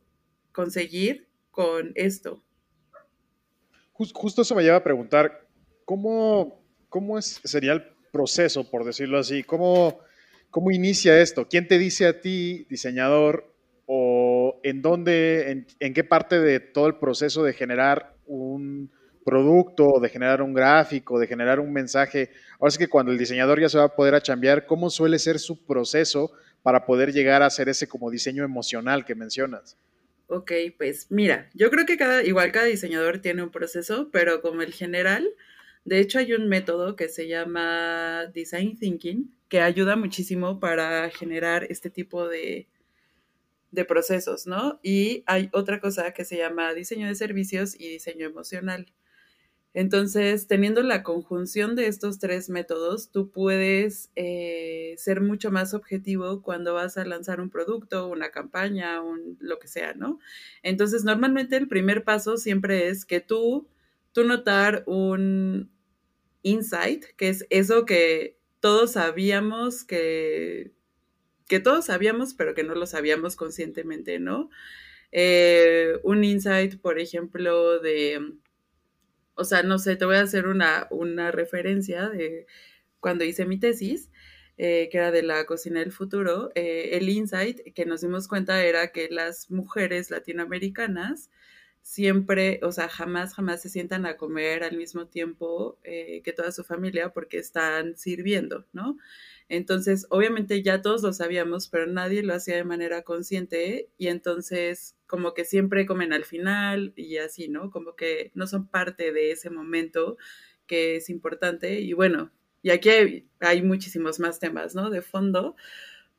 conseguir 0.52 1.28
con 1.52 1.92
esto 1.96 2.44
justo 3.94 4.42
eso 4.42 4.56
me 4.56 4.64
lleva 4.64 4.78
a 4.78 4.84
preguntar, 4.84 5.48
¿cómo, 5.86 6.62
cómo 6.90 7.18
es, 7.18 7.40
sería 7.44 7.74
el 7.74 7.93
proceso, 8.14 8.70
por 8.70 8.86
decirlo 8.86 9.18
así? 9.18 9.44
¿Cómo, 9.44 10.00
¿Cómo 10.52 10.72
inicia 10.72 11.20
esto? 11.20 11.48
¿Quién 11.50 11.68
te 11.68 11.80
dice 11.80 12.06
a 12.06 12.22
ti, 12.22 12.66
diseñador, 12.70 13.52
o 13.88 14.62
en 14.64 14.82
dónde, 14.82 15.66
en, 15.80 15.94
qué 15.94 16.04
parte 16.04 16.40
de 16.40 16.62
todo 16.62 16.88
el 16.88 16.96
proceso 16.96 17.44
de 17.44 17.54
generar 17.54 18.16
un 18.26 18.92
producto, 19.26 20.00
de 20.00 20.10
generar 20.10 20.42
un 20.42 20.54
gráfico, 20.54 21.20
de 21.20 21.28
generar 21.28 21.60
un 21.60 21.74
mensaje? 21.74 22.30
Ahora 22.60 22.70
es 22.70 22.78
que 22.78 22.88
cuando 22.88 23.12
el 23.12 23.18
diseñador 23.18 23.60
ya 23.60 23.68
se 23.68 23.80
va 23.80 23.86
a 23.86 23.96
poder 23.96 24.14
a 24.16 24.22
chambear, 24.22 24.68
¿cómo 24.68 24.90
suele 24.90 25.18
ser 25.18 25.40
su 25.40 25.66
proceso 25.66 26.32
para 26.62 26.86
poder 26.86 27.12
llegar 27.12 27.42
a 27.42 27.48
hacer 27.48 27.68
ese 27.68 27.88
como 27.88 28.12
diseño 28.12 28.44
emocional 28.44 29.06
que 29.06 29.16
mencionas? 29.16 29.78
Ok, 30.28 30.52
pues 30.78 31.08
mira, 31.10 31.50
yo 31.54 31.70
creo 31.70 31.86
que 31.86 31.98
cada, 31.98 32.24
igual 32.24 32.52
cada 32.52 32.68
diseñador 32.68 33.20
tiene 33.20 33.44
un 33.44 33.52
proceso, 33.52 34.10
pero 34.12 34.42
como 34.42 34.62
el 34.62 34.72
general, 34.72 35.28
de 35.86 36.00
hecho 36.00 36.20
hay 36.20 36.34
un 36.34 36.48
método 36.48 36.96
que 36.96 37.10
se 37.10 37.28
llama 37.28 38.26
Design 38.34 38.78
Thinking, 38.78 39.34
que 39.50 39.62
ayuda 39.62 39.96
muchísimo 39.96 40.60
para 40.60 41.10
generar 41.10 41.66
este 41.70 41.90
tipo 41.90 42.28
de, 42.28 42.68
de 43.72 43.86
procesos, 43.86 44.48
¿no? 44.48 44.80
Y 44.84 45.24
hay 45.26 45.50
otra 45.52 45.80
cosa 45.80 46.14
que 46.14 46.26
se 46.26 46.38
llama 46.38 46.74
diseño 46.74 47.08
de 47.08 47.16
servicios 47.16 47.76
y 47.80 47.90
diseño 47.90 48.28
emocional. 48.28 48.94
Entonces, 49.74 50.46
teniendo 50.46 50.84
la 50.84 51.02
conjunción 51.02 51.76
de 51.76 51.88
estos 51.88 52.20
tres 52.20 52.50
métodos, 52.50 53.10
tú 53.10 53.32
puedes 53.32 54.12
eh, 54.16 54.94
ser 54.98 55.20
mucho 55.20 55.50
más 55.50 55.74
objetivo 55.74 56.44
cuando 56.44 56.76
vas 56.76 56.98
a 56.98 57.06
lanzar 57.06 57.42
un 57.42 57.50
producto, 57.50 58.08
una 58.08 58.30
campaña, 58.30 59.02
un, 59.02 59.38
lo 59.40 59.58
que 59.58 59.68
sea, 59.68 59.96
¿no? 59.96 60.20
Entonces, 60.62 61.04
normalmente 61.04 61.58
el 61.58 61.68
primer 61.68 62.04
paso 62.04 62.38
siempre 62.38 62.88
es 62.88 63.04
que 63.04 63.20
tú, 63.20 63.68
tú 64.12 64.24
notar 64.24 64.84
un, 64.86 65.72
insight, 66.44 67.06
que 67.18 67.30
es 67.30 67.46
eso 67.50 67.86
que 67.86 68.38
todos 68.60 68.94
sabíamos 68.94 69.84
que, 69.84 70.72
que 71.48 71.60
todos 71.60 71.86
sabíamos, 71.86 72.34
pero 72.34 72.54
que 72.56 72.64
no 72.64 72.76
lo 72.76 72.86
sabíamos 72.86 73.36
conscientemente, 73.36 74.20
¿no? 74.20 74.50
Eh, 75.12 76.00
un 76.04 76.24
insight, 76.24 76.80
por 76.80 77.00
ejemplo, 77.00 77.80
de, 77.80 78.36
o 79.36 79.44
sea, 79.44 79.64
no 79.64 79.80
sé, 79.80 79.96
te 79.96 80.06
voy 80.06 80.16
a 80.18 80.22
hacer 80.22 80.48
una, 80.48 80.88
una 80.92 81.32
referencia 81.32 82.10
de 82.10 82.48
cuando 83.00 83.26
hice 83.26 83.46
mi 83.46 83.60
tesis, 83.60 84.10
eh, 84.58 84.90
que 84.92 84.98
era 84.98 85.12
de 85.12 85.24
la 85.24 85.46
cocina 85.46 85.80
del 85.80 85.92
futuro, 85.92 86.52
eh, 86.56 86.92
el 86.94 87.10
insight 87.10 87.74
que 87.74 87.86
nos 87.86 88.02
dimos 88.02 88.28
cuenta 88.28 88.64
era 88.64 88.92
que 88.92 89.10
las 89.10 89.50
mujeres 89.50 90.12
latinoamericanas 90.12 91.32
siempre, 91.84 92.60
o 92.64 92.72
sea, 92.72 92.88
jamás, 92.88 93.36
jamás 93.36 93.62
se 93.62 93.70
sientan 93.70 94.06
a 94.06 94.16
comer 94.18 94.64
al 94.64 94.78
mismo 94.78 95.08
tiempo 95.08 95.78
eh, 95.84 96.22
que 96.24 96.32
toda 96.32 96.52
su 96.54 96.64
familia 96.64 97.12
porque 97.14 97.38
están 97.38 97.98
sirviendo, 97.98 98.66
¿no? 98.72 98.98
Entonces, 99.50 100.08
obviamente 100.10 100.64
ya 100.64 100.82
todos 100.82 101.04
lo 101.04 101.12
sabíamos, 101.14 101.68
pero 101.68 101.86
nadie 101.86 102.24
lo 102.24 102.34
hacía 102.34 102.56
de 102.56 102.64
manera 102.64 103.04
consciente 103.04 103.90
y 103.98 104.08
entonces 104.08 104.96
como 105.08 105.34
que 105.34 105.44
siempre 105.46 105.86
comen 105.86 106.14
al 106.14 106.24
final 106.24 106.94
y 106.96 107.18
así, 107.18 107.50
¿no? 107.50 107.70
Como 107.70 107.96
que 107.96 108.32
no 108.34 108.48
son 108.48 108.68
parte 108.68 109.12
de 109.12 109.32
ese 109.32 109.50
momento 109.50 110.18
que 110.66 110.96
es 110.96 111.10
importante 111.10 111.82
y 111.82 111.92
bueno, 111.94 112.32
y 112.62 112.70
aquí 112.70 112.90
hay, 112.90 113.28
hay 113.42 113.62
muchísimos 113.62 114.20
más 114.22 114.40
temas, 114.40 114.74
¿no? 114.74 114.90
De 114.90 115.02
fondo, 115.02 115.58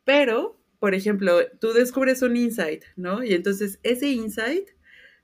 pero, 0.05 0.61
por 0.79 0.95
ejemplo, 0.95 1.39
tú 1.61 1.73
descubres 1.73 2.21
un 2.23 2.37
insight, 2.37 2.85
¿no? 2.97 3.25
Y 3.25 3.33
entonces 3.33 3.81
ese 3.83 4.09
insight 4.09 4.69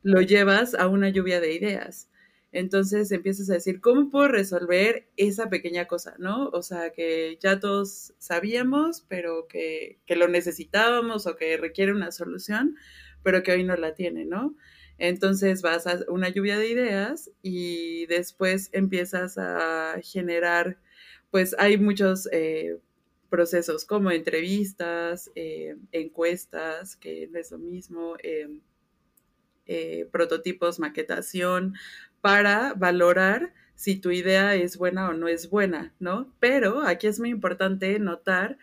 lo 0.03 0.21
llevas 0.21 0.75
a 0.75 0.89
una 0.89 1.09
lluvia 1.11 1.41
de 1.41 1.55
ideas. 1.55 2.09
Entonces 2.53 3.13
empiezas 3.13 3.49
a 3.51 3.55
decir, 3.55 3.81
¿cómo 3.81 4.11
puedo 4.11 4.27
resolver 4.29 5.09
esa 5.17 5.49
pequeña 5.49 5.87
cosa, 5.87 6.15
no? 6.19 6.49
O 6.49 6.63
sea, 6.63 6.91
que 6.91 7.39
ya 7.41 7.61
todos 7.61 8.13
sabíamos, 8.19 9.05
pero 9.09 9.47
que, 9.47 10.01
que, 10.07 10.17
lo 10.17 10.27
necesitábamos 10.27 11.27
o 11.27 11.37
que 11.37 11.57
requiere 11.57 11.93
una 11.93 12.11
solución, 12.11 12.77
pero 13.23 13.43
que 13.45 13.53
hoy 13.53 13.63
no 13.63 13.77
la 13.77 13.95
tiene, 13.95 14.25
¿no? 14.25 14.57
Entonces 14.99 15.63
vas 15.63 15.87
a 15.87 16.01
una 16.09 16.29
lluvia 16.29 16.59
de 16.59 16.69
ideas 16.69 17.31
y 17.41 18.07
después 18.07 18.69
empiezas 18.73 19.39
a 19.39 19.97
generar, 20.03 20.79
pues 21.31 21.55
hay 21.59 21.79
muchos 21.79 22.29
eh, 22.33 22.79
procesos 23.31 23.87
como 23.87 24.11
entrevistas, 24.11 25.31
eh, 25.37 25.77
encuestas, 25.93 26.97
que 26.97 27.29
no 27.33 27.39
es 27.39 27.51
lo 27.51 27.59
mismo. 27.59 28.17
Eh, 28.23 28.49
eh, 29.73 30.09
prototipos, 30.11 30.81
maquetación, 30.81 31.77
para 32.21 32.75
valorar 32.75 33.55
si 33.77 33.95
tu 33.95 34.11
idea 34.11 34.57
es 34.57 34.77
buena 34.77 35.09
o 35.09 35.13
no 35.13 35.29
es 35.29 35.49
buena, 35.49 35.95
¿no? 36.01 36.35
Pero 36.41 36.83
aquí 36.83 37.07
es 37.07 37.21
muy 37.21 37.31
importante 37.31 37.97
notar 38.01 38.59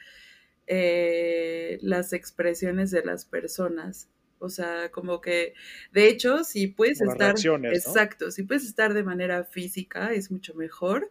eh, 0.68 1.80
las 1.82 2.12
expresiones 2.12 2.92
de 2.92 3.06
las 3.06 3.24
personas. 3.24 4.10
O 4.40 4.50
sea, 4.50 4.92
como 4.92 5.22
que, 5.22 5.54
de 5.94 6.10
hecho, 6.10 6.44
si 6.44 6.68
puedes 6.68 7.00
estar, 7.00 7.36
exacto, 7.72 8.30
si 8.30 8.44
puedes 8.44 8.66
estar 8.66 8.94
de 8.94 9.04
manera 9.04 9.46
física, 9.46 10.12
es 10.12 10.30
mucho 10.30 10.56
mejor 10.56 11.10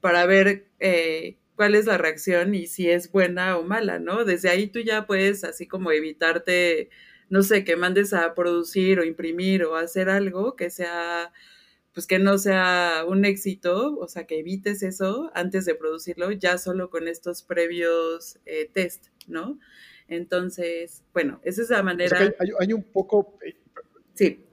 para 0.00 0.26
ver 0.26 0.68
eh, 0.78 1.38
cuál 1.56 1.74
es 1.74 1.86
la 1.86 1.98
reacción 1.98 2.54
y 2.54 2.68
si 2.68 2.88
es 2.88 3.10
buena 3.10 3.58
o 3.58 3.64
mala, 3.64 3.98
¿no? 3.98 4.24
Desde 4.24 4.48
ahí 4.48 4.68
tú 4.68 4.78
ya 4.78 5.08
puedes 5.08 5.42
así 5.42 5.66
como 5.66 5.90
evitarte 5.90 6.88
no 7.34 7.42
sé, 7.42 7.64
que 7.64 7.74
mandes 7.74 8.12
a 8.12 8.32
producir 8.32 9.00
o 9.00 9.04
imprimir 9.04 9.64
o 9.64 9.74
hacer 9.74 10.08
algo 10.08 10.54
que 10.54 10.70
sea, 10.70 11.32
pues 11.92 12.06
que 12.06 12.20
no 12.20 12.38
sea 12.38 13.04
un 13.08 13.24
éxito, 13.24 13.98
o 13.98 14.06
sea, 14.06 14.24
que 14.24 14.38
evites 14.38 14.84
eso 14.84 15.32
antes 15.34 15.64
de 15.64 15.74
producirlo, 15.74 16.30
ya 16.30 16.58
solo 16.58 16.90
con 16.90 17.08
estos 17.08 17.42
previos 17.42 18.38
eh, 18.46 18.70
test, 18.72 19.08
¿no? 19.26 19.58
Entonces, 20.06 21.02
bueno, 21.12 21.40
esa 21.42 21.62
es 21.62 21.70
la 21.70 21.82
manera. 21.82 22.32
hay, 22.60 22.72
un 22.72 22.84
poco. 22.84 23.36
Eh, 23.44 23.56
sí. 24.14 24.46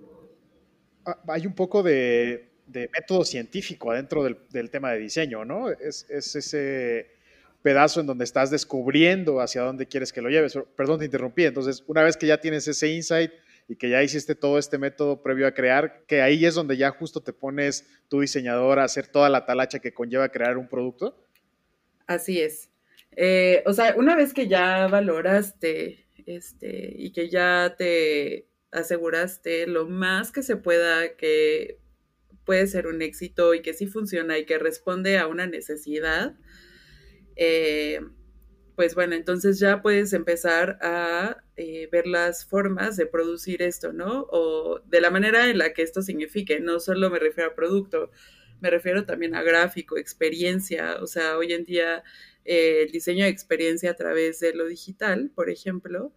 Ah, 1.05 1.21
hay 1.27 1.45
un 1.45 1.53
poco 1.53 1.83
de, 1.83 2.49
método 2.65 3.23
científico 3.25 3.91
adentro 3.91 4.23
del, 4.23 4.71
tema 4.71 4.91
de 4.93 4.97
diseño, 4.97 5.45
¿no? 5.45 5.69
Es, 5.69 6.07
es 6.09 6.35
ese 6.35 7.20
pedazo 7.61 8.01
en 8.01 8.07
donde 8.07 8.23
estás 8.23 8.51
descubriendo 8.51 9.39
hacia 9.39 9.61
dónde 9.61 9.87
quieres 9.87 10.11
que 10.11 10.21
lo 10.21 10.29
lleves. 10.29 10.57
Perdón, 10.75 10.99
te 10.99 11.05
interrumpí. 11.05 11.45
Entonces, 11.45 11.83
una 11.87 12.03
vez 12.03 12.17
que 12.17 12.27
ya 12.27 12.39
tienes 12.39 12.67
ese 12.67 12.89
insight 12.89 13.31
y 13.67 13.75
que 13.75 13.89
ya 13.89 14.03
hiciste 14.03 14.35
todo 14.35 14.57
este 14.57 14.77
método 14.77 15.21
previo 15.21 15.47
a 15.47 15.53
crear, 15.53 16.03
que 16.07 16.21
ahí 16.21 16.45
es 16.45 16.55
donde 16.55 16.77
ya 16.77 16.91
justo 16.91 17.21
te 17.21 17.33
pones 17.33 17.87
tu 18.09 18.21
diseñador 18.21 18.79
a 18.79 18.83
hacer 18.83 19.07
toda 19.07 19.29
la 19.29 19.45
talacha 19.45 19.79
que 19.79 19.93
conlleva 19.93 20.29
crear 20.29 20.57
un 20.57 20.67
producto. 20.67 21.15
Así 22.07 22.41
es. 22.41 22.69
Eh, 23.15 23.63
o 23.65 23.73
sea, 23.73 23.95
una 23.97 24.15
vez 24.15 24.33
que 24.33 24.47
ya 24.47 24.87
valoraste 24.87 26.05
este, 26.25 26.93
y 26.97 27.11
que 27.11 27.29
ya 27.29 27.75
te 27.77 28.47
aseguraste 28.71 29.67
lo 29.67 29.87
más 29.87 30.31
que 30.31 30.43
se 30.43 30.55
pueda 30.55 31.15
que 31.17 31.77
puede 32.45 32.67
ser 32.67 32.87
un 32.87 33.01
éxito 33.01 33.53
y 33.53 33.61
que 33.61 33.73
sí 33.73 33.87
funciona 33.87 34.37
y 34.37 34.45
que 34.45 34.57
responde 34.57 35.17
a 35.17 35.27
una 35.27 35.45
necesidad, 35.45 36.35
eh, 37.35 38.01
pues 38.75 38.95
bueno, 38.95 39.15
entonces 39.15 39.59
ya 39.59 39.81
puedes 39.81 40.13
empezar 40.13 40.77
a 40.81 41.43
eh, 41.55 41.87
ver 41.91 42.07
las 42.07 42.45
formas 42.45 42.97
de 42.97 43.05
producir 43.05 43.61
esto, 43.61 43.93
¿no? 43.93 44.27
O 44.31 44.79
de 44.85 45.01
la 45.01 45.11
manera 45.11 45.49
en 45.49 45.57
la 45.57 45.73
que 45.73 45.83
esto 45.83 46.01
signifique, 46.01 46.59
no 46.59 46.79
solo 46.79 47.09
me 47.09 47.19
refiero 47.19 47.51
a 47.51 47.55
producto, 47.55 48.11
me 48.59 48.69
refiero 48.69 49.05
también 49.05 49.35
a 49.35 49.43
gráfico, 49.43 49.97
experiencia, 49.97 50.97
o 51.01 51.07
sea, 51.07 51.37
hoy 51.37 51.53
en 51.53 51.65
día 51.65 52.03
eh, 52.45 52.83
el 52.83 52.91
diseño 52.91 53.25
de 53.25 53.31
experiencia 53.31 53.91
a 53.91 53.95
través 53.95 54.39
de 54.39 54.53
lo 54.53 54.65
digital, 54.67 55.31
por 55.35 55.49
ejemplo, 55.49 56.13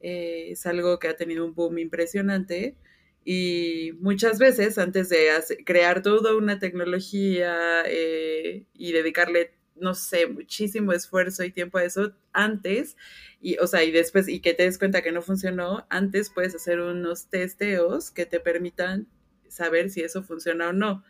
es 0.00 0.64
algo 0.66 0.98
que 0.98 1.08
ha 1.08 1.16
tenido 1.16 1.44
un 1.44 1.54
boom 1.54 1.78
impresionante 1.78 2.74
y 3.22 3.92
muchas 4.00 4.38
veces 4.38 4.78
antes 4.78 5.10
de 5.10 5.28
crear 5.66 6.02
toda 6.02 6.34
una 6.34 6.58
tecnología 6.58 7.84
y 7.86 8.92
dedicarle 8.92 9.59
no 9.80 9.94
sé, 9.94 10.26
muchísimo 10.26 10.92
esfuerzo 10.92 11.44
y 11.44 11.52
tiempo 11.52 11.78
a 11.78 11.84
eso 11.84 12.12
antes, 12.32 12.96
y, 13.40 13.58
o 13.58 13.66
sea, 13.66 13.82
y 13.84 13.90
después, 13.90 14.28
y 14.28 14.40
que 14.40 14.54
te 14.54 14.64
des 14.64 14.78
cuenta 14.78 15.02
que 15.02 15.12
no 15.12 15.22
funcionó, 15.22 15.86
antes 15.90 16.30
puedes 16.30 16.54
hacer 16.54 16.80
unos 16.80 17.28
testeos 17.28 18.10
que 18.10 18.26
te 18.26 18.40
permitan 18.40 19.08
saber 19.48 19.90
si 19.90 20.02
eso 20.02 20.22
funciona 20.22 20.68
o 20.68 20.72
no. 20.72 21.04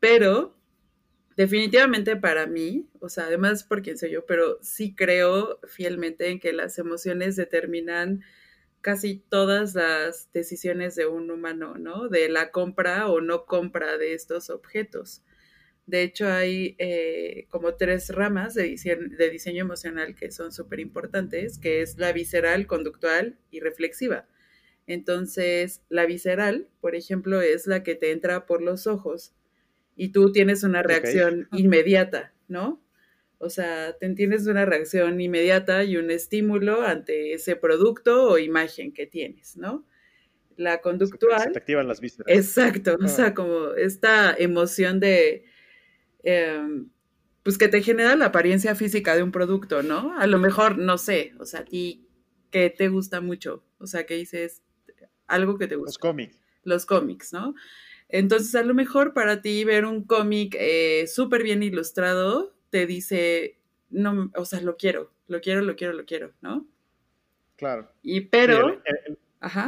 Pero 0.00 0.56
definitivamente 1.36 2.16
para 2.16 2.46
mí, 2.46 2.88
o 3.00 3.08
sea, 3.08 3.24
además 3.26 3.64
por 3.64 3.82
quién 3.82 3.98
soy 3.98 4.10
yo, 4.10 4.26
pero 4.26 4.58
sí 4.62 4.94
creo 4.94 5.60
fielmente 5.68 6.28
en 6.30 6.40
que 6.40 6.52
las 6.52 6.78
emociones 6.78 7.36
determinan 7.36 8.22
casi 8.80 9.22
todas 9.28 9.74
las 9.74 10.32
decisiones 10.32 10.94
de 10.96 11.06
un 11.06 11.30
humano, 11.30 11.74
¿no? 11.78 12.08
De 12.08 12.28
la 12.28 12.50
compra 12.50 13.08
o 13.08 13.20
no 13.20 13.46
compra 13.46 13.98
de 13.98 14.14
estos 14.14 14.50
objetos. 14.50 15.22
De 15.88 16.02
hecho, 16.02 16.28
hay 16.28 16.76
eh, 16.78 17.46
como 17.48 17.76
tres 17.76 18.10
ramas 18.10 18.52
de 18.52 18.64
diseño, 18.64 19.08
de 19.08 19.30
diseño 19.30 19.62
emocional 19.62 20.14
que 20.14 20.30
son 20.30 20.52
súper 20.52 20.80
importantes, 20.80 21.58
que 21.58 21.80
es 21.80 21.96
la 21.96 22.12
visceral, 22.12 22.66
conductual 22.66 23.38
y 23.50 23.60
reflexiva. 23.60 24.26
Entonces, 24.86 25.80
la 25.88 26.04
visceral, 26.04 26.68
por 26.82 26.94
ejemplo, 26.94 27.40
es 27.40 27.66
la 27.66 27.82
que 27.84 27.94
te 27.94 28.10
entra 28.10 28.44
por 28.44 28.60
los 28.60 28.86
ojos 28.86 29.32
y 29.96 30.10
tú 30.10 30.30
tienes 30.30 30.62
una 30.62 30.82
reacción 30.82 31.48
inmediata, 31.52 32.34
¿no? 32.48 32.82
O 33.38 33.48
sea, 33.48 33.96
te 33.96 34.10
tienes 34.10 34.46
una 34.46 34.66
reacción 34.66 35.18
inmediata 35.22 35.84
y 35.84 35.96
un 35.96 36.10
estímulo 36.10 36.82
ante 36.82 37.32
ese 37.32 37.56
producto 37.56 38.28
o 38.28 38.36
imagen 38.36 38.92
que 38.92 39.06
tienes, 39.06 39.56
¿no? 39.56 39.86
La 40.58 40.82
conductual. 40.82 41.40
Se 41.40 41.50
te 41.50 41.58
activan 41.60 41.88
las 41.88 42.02
vísceras. 42.02 42.36
Exacto, 42.36 42.98
o 43.02 43.08
sea, 43.08 43.32
como 43.32 43.72
esta 43.72 44.34
emoción 44.36 45.00
de, 45.00 45.46
Em, 46.22 46.90
pues 47.42 47.56
que 47.56 47.68
te 47.68 47.82
genera 47.82 48.16
la 48.16 48.26
apariencia 48.26 48.74
física 48.74 49.16
de 49.16 49.22
un 49.22 49.32
producto, 49.32 49.82
¿no? 49.82 50.18
A 50.18 50.26
lo 50.26 50.38
mejor, 50.38 50.78
no 50.78 50.98
sé, 50.98 51.34
o 51.38 51.46
sea, 51.46 51.60
a 51.60 51.64
ti, 51.64 52.06
¿qué 52.50 52.70
te 52.70 52.88
gusta 52.88 53.20
mucho? 53.20 53.64
O 53.78 53.86
sea, 53.86 54.04
que 54.04 54.14
dices 54.14 54.62
algo 55.26 55.58
que 55.58 55.66
te 55.66 55.76
gusta. 55.76 55.90
Los 55.90 55.98
cómics. 55.98 56.42
Los 56.64 56.86
cómics, 56.86 57.32
¿no? 57.32 57.54
Entonces, 58.08 58.54
a 58.54 58.62
lo 58.62 58.74
mejor 58.74 59.14
para 59.14 59.42
ti 59.42 59.64
ver 59.64 59.84
un 59.84 60.04
cómic 60.04 60.56
eh, 60.58 61.06
súper 61.06 61.42
bien 61.42 61.62
ilustrado 61.62 62.54
te 62.70 62.86
dice, 62.86 63.58
no, 63.90 64.30
o 64.34 64.44
sea, 64.44 64.60
lo 64.60 64.76
quiero, 64.76 65.12
lo 65.26 65.40
quiero, 65.40 65.60
lo 65.62 65.76
quiero, 65.76 65.92
lo 65.92 66.04
quiero, 66.04 66.32
¿no? 66.40 66.66
Claro. 67.56 67.90
Y 68.02 68.22
pero... 68.22 68.80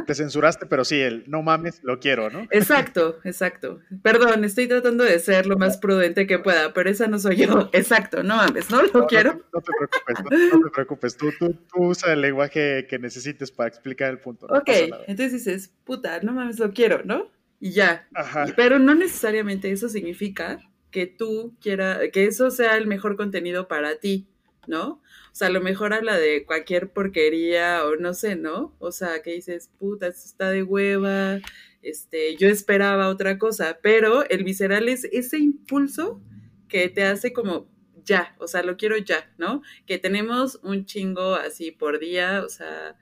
Te 0.06 0.14
censuraste, 0.14 0.66
pero 0.66 0.84
sí, 0.84 1.00
el 1.00 1.24
no 1.28 1.42
mames, 1.42 1.80
lo 1.84 2.00
quiero, 2.00 2.28
¿no? 2.28 2.46
Exacto, 2.50 3.20
exacto. 3.22 3.80
Perdón, 4.02 4.44
estoy 4.44 4.66
tratando 4.66 5.04
de 5.04 5.18
ser 5.20 5.46
lo 5.46 5.56
más 5.56 5.78
prudente 5.78 6.26
que 6.26 6.40
pueda, 6.40 6.72
pero 6.72 6.90
esa 6.90 7.06
no 7.06 7.18
soy 7.18 7.36
yo. 7.36 7.70
Exacto, 7.72 8.22
no 8.24 8.36
mames, 8.36 8.68
no 8.70 8.82
lo 8.82 9.06
quiero. 9.06 9.40
No, 9.52 9.60
te 9.60 9.72
preocupes, 9.76 10.52
no, 10.52 10.60
te 10.60 10.70
preocupes. 10.74 11.16
Tú, 11.16 11.32
tú, 11.38 11.56
usa 11.74 12.12
el 12.12 12.20
lenguaje 12.20 12.86
que 12.88 12.98
necesites 12.98 13.52
para 13.52 13.68
explicar 13.68 14.10
el 14.10 14.18
punto. 14.18 14.46
ok, 14.46 14.68
entonces 15.06 15.32
dices, 15.44 15.72
puta, 15.84 16.20
no 16.20 16.32
mames, 16.32 16.58
lo 16.58 16.72
quiero, 16.72 17.02
¿no? 17.04 17.30
Y 17.60 17.70
ya. 17.70 18.08
Ajá. 18.14 18.46
Pero 18.56 18.78
no 18.78 18.94
necesariamente 18.94 19.70
eso 19.70 19.88
significa 19.88 20.58
que 20.90 21.06
tú 21.06 21.56
quieras, 21.60 22.00
que 22.12 22.24
eso 22.24 22.50
sea 22.50 22.76
el 22.76 22.86
mejor 22.88 23.16
contenido 23.16 23.68
para 23.68 24.00
ti, 24.00 24.26
¿no? 24.66 25.02
O 25.32 25.34
sea, 25.34 25.48
a 25.48 25.50
lo 25.50 25.60
mejor 25.60 25.92
habla 25.92 26.16
de 26.18 26.44
cualquier 26.44 26.90
porquería 26.90 27.84
o 27.86 27.96
no 27.96 28.14
sé, 28.14 28.36
¿no? 28.36 28.74
O 28.78 28.92
sea, 28.92 29.22
que 29.22 29.32
dices, 29.34 29.70
puta, 29.78 30.08
esto 30.08 30.26
está 30.26 30.50
de 30.50 30.62
hueva, 30.62 31.40
este, 31.82 32.36
yo 32.36 32.48
esperaba 32.48 33.08
otra 33.08 33.38
cosa, 33.38 33.78
pero 33.82 34.28
el 34.28 34.44
visceral 34.44 34.88
es 34.88 35.04
ese 35.04 35.38
impulso 35.38 36.20
que 36.68 36.88
te 36.88 37.04
hace 37.04 37.32
como 37.32 37.68
ya, 38.04 38.34
o 38.38 38.48
sea, 38.48 38.62
lo 38.62 38.76
quiero 38.76 38.96
ya, 38.96 39.30
¿no? 39.38 39.62
Que 39.86 39.98
tenemos 39.98 40.60
un 40.62 40.84
chingo 40.86 41.34
así 41.34 41.70
por 41.70 41.98
día, 41.98 42.42
o 42.44 42.48
sea, 42.48 42.96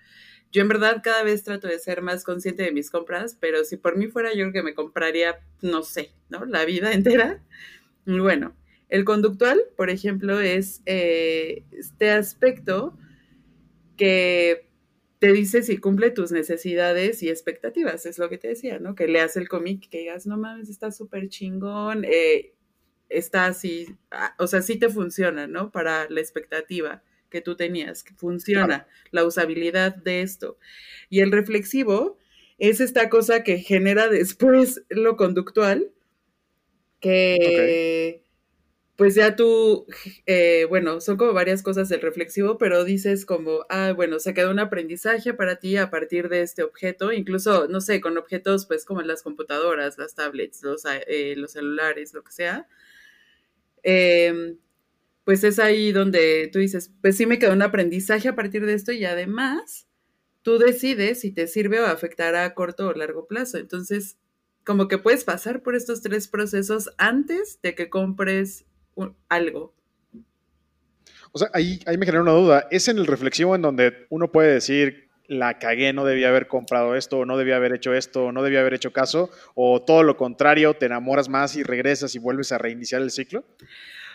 yo 0.50 0.62
en 0.62 0.68
verdad 0.68 1.00
cada 1.02 1.22
vez 1.22 1.44
trato 1.44 1.68
de 1.68 1.78
ser 1.78 2.02
más 2.02 2.24
consciente 2.24 2.62
de 2.62 2.72
mis 2.72 2.90
compras, 2.90 3.36
pero 3.38 3.64
si 3.64 3.76
por 3.76 3.96
mí 3.96 4.08
fuera 4.08 4.32
yo 4.34 4.50
que 4.52 4.62
me 4.62 4.74
compraría, 4.74 5.38
no 5.60 5.82
sé, 5.82 6.12
¿no? 6.30 6.44
La 6.46 6.64
vida 6.64 6.92
entera. 6.94 7.42
Bueno, 8.06 8.56
el 8.88 9.04
conductual, 9.04 9.60
por 9.76 9.90
ejemplo, 9.90 10.40
es 10.40 10.82
eh, 10.86 11.64
este 11.72 12.10
aspecto 12.10 12.96
que 13.96 14.68
te 15.18 15.32
dice 15.32 15.62
si 15.62 15.78
cumple 15.78 16.10
tus 16.10 16.30
necesidades 16.30 17.22
y 17.22 17.28
expectativas, 17.28 18.06
es 18.06 18.18
lo 18.18 18.28
que 18.28 18.38
te 18.38 18.48
decía, 18.48 18.78
¿no? 18.78 18.94
Que 18.94 19.08
leas 19.08 19.36
el 19.36 19.48
cómic, 19.48 19.88
que 19.90 19.98
digas, 19.98 20.26
no 20.26 20.38
mames, 20.38 20.68
está 20.68 20.92
súper 20.92 21.28
chingón, 21.28 22.04
eh, 22.04 22.54
está 23.08 23.46
así, 23.46 23.96
ah, 24.10 24.34
o 24.38 24.46
sea, 24.46 24.62
sí 24.62 24.76
te 24.76 24.88
funciona, 24.88 25.46
¿no? 25.46 25.70
Para 25.72 26.08
la 26.08 26.20
expectativa 26.20 27.02
que 27.30 27.40
tú 27.40 27.56
tenías, 27.56 28.04
que 28.04 28.14
funciona 28.14 28.86
la 29.10 29.24
usabilidad 29.24 29.94
de 29.96 30.22
esto. 30.22 30.58
Y 31.10 31.20
el 31.20 31.32
reflexivo 31.32 32.16
es 32.58 32.80
esta 32.80 33.10
cosa 33.10 33.42
que 33.42 33.58
genera 33.58 34.08
después 34.08 34.84
lo 34.88 35.16
conductual, 35.16 35.92
que 37.00 38.24
pues 38.98 39.14
ya 39.14 39.36
tú, 39.36 39.86
eh, 40.26 40.66
bueno, 40.68 41.00
son 41.00 41.16
como 41.16 41.32
varias 41.32 41.62
cosas 41.62 41.88
del 41.88 42.00
reflexivo, 42.00 42.58
pero 42.58 42.82
dices 42.82 43.24
como, 43.24 43.64
ah, 43.68 43.92
bueno, 43.94 44.18
se 44.18 44.34
quedó 44.34 44.50
un 44.50 44.58
aprendizaje 44.58 45.32
para 45.34 45.60
ti 45.60 45.76
a 45.76 45.88
partir 45.88 46.28
de 46.28 46.42
este 46.42 46.64
objeto, 46.64 47.12
incluso, 47.12 47.68
no 47.68 47.80
sé, 47.80 48.00
con 48.00 48.18
objetos 48.18 48.66
pues 48.66 48.84
como 48.84 49.00
las 49.02 49.22
computadoras, 49.22 49.98
las 49.98 50.16
tablets, 50.16 50.64
los, 50.64 50.82
eh, 51.06 51.36
celulares, 51.46 52.12
lo 52.12 52.24
que 52.24 52.32
sea. 52.32 52.66
Em, 53.84 54.58
pues 55.24 55.44
es 55.44 55.60
ahí 55.60 55.92
donde 55.92 56.50
tú 56.52 56.58
dices, 56.58 56.92
pues 57.00 57.16
sí 57.16 57.26
me 57.26 57.38
quedó 57.38 57.52
un 57.52 57.62
aprendizaje 57.62 58.28
a 58.28 58.34
partir 58.34 58.66
de 58.66 58.74
esto 58.74 58.90
y 58.92 59.04
además 59.04 59.86
tú 60.42 60.58
decides 60.58 61.20
si 61.20 61.30
te 61.32 61.46
sirve 61.46 61.80
o 61.80 61.86
afectará 61.86 62.44
a 62.44 62.54
corto 62.54 62.88
o 62.88 62.94
largo 62.94 63.28
plazo. 63.28 63.58
Entonces, 63.58 64.18
como 64.64 64.88
que 64.88 64.98
puedes 64.98 65.24
pasar 65.24 65.62
por 65.62 65.76
estos 65.76 66.02
tres 66.02 66.28
procesos 66.28 66.90
antes 66.98 67.60
de 67.62 67.76
que 67.76 67.90
compres 67.90 68.66
algo. 69.28 69.74
O 71.32 71.38
sea, 71.38 71.50
ahí, 71.52 71.80
ahí 71.86 71.98
me 71.98 72.06
genera 72.06 72.22
una 72.22 72.32
duda. 72.32 72.68
¿Es 72.70 72.88
en 72.88 72.98
el 72.98 73.06
reflexivo 73.06 73.54
en 73.54 73.62
donde 73.62 74.06
uno 74.10 74.32
puede 74.32 74.52
decir, 74.52 75.08
la 75.26 75.58
cagué, 75.58 75.92
no 75.92 76.04
debía 76.04 76.28
haber 76.28 76.48
comprado 76.48 76.96
esto, 76.96 77.24
no 77.26 77.36
debía 77.36 77.56
haber 77.56 77.74
hecho 77.74 77.92
esto, 77.92 78.32
no 78.32 78.42
debía 78.42 78.60
haber 78.60 78.74
hecho 78.74 78.92
caso? 78.92 79.30
¿O 79.54 79.82
todo 79.82 80.02
lo 80.02 80.16
contrario, 80.16 80.74
te 80.74 80.86
enamoras 80.86 81.28
más 81.28 81.54
y 81.56 81.62
regresas 81.62 82.14
y 82.14 82.18
vuelves 82.18 82.50
a 82.52 82.58
reiniciar 82.58 83.02
el 83.02 83.10
ciclo? 83.10 83.44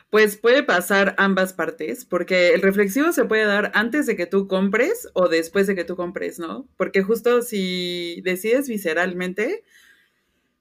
Pues 0.10 0.38
puede 0.38 0.62
pasar 0.62 1.16
ambas 1.18 1.54
partes, 1.54 2.06
porque 2.06 2.54
el 2.54 2.62
reflexivo 2.62 3.12
se 3.14 3.26
puede 3.26 3.46
dar 3.46 3.72
antes 3.74 4.06
de 4.06 4.16
que 4.16 4.28
tú 4.28 4.48
compres 4.48 5.10
o 5.14 5.28
después 5.28 5.66
de 5.66 5.76
que 5.76 5.86
tú 5.86 5.96
compres, 5.96 6.38
¿no? 6.38 6.68
Porque 6.78 7.02
justo 7.02 7.42
si 7.42 8.22
decides 8.24 8.68
visceralmente, 8.68 9.64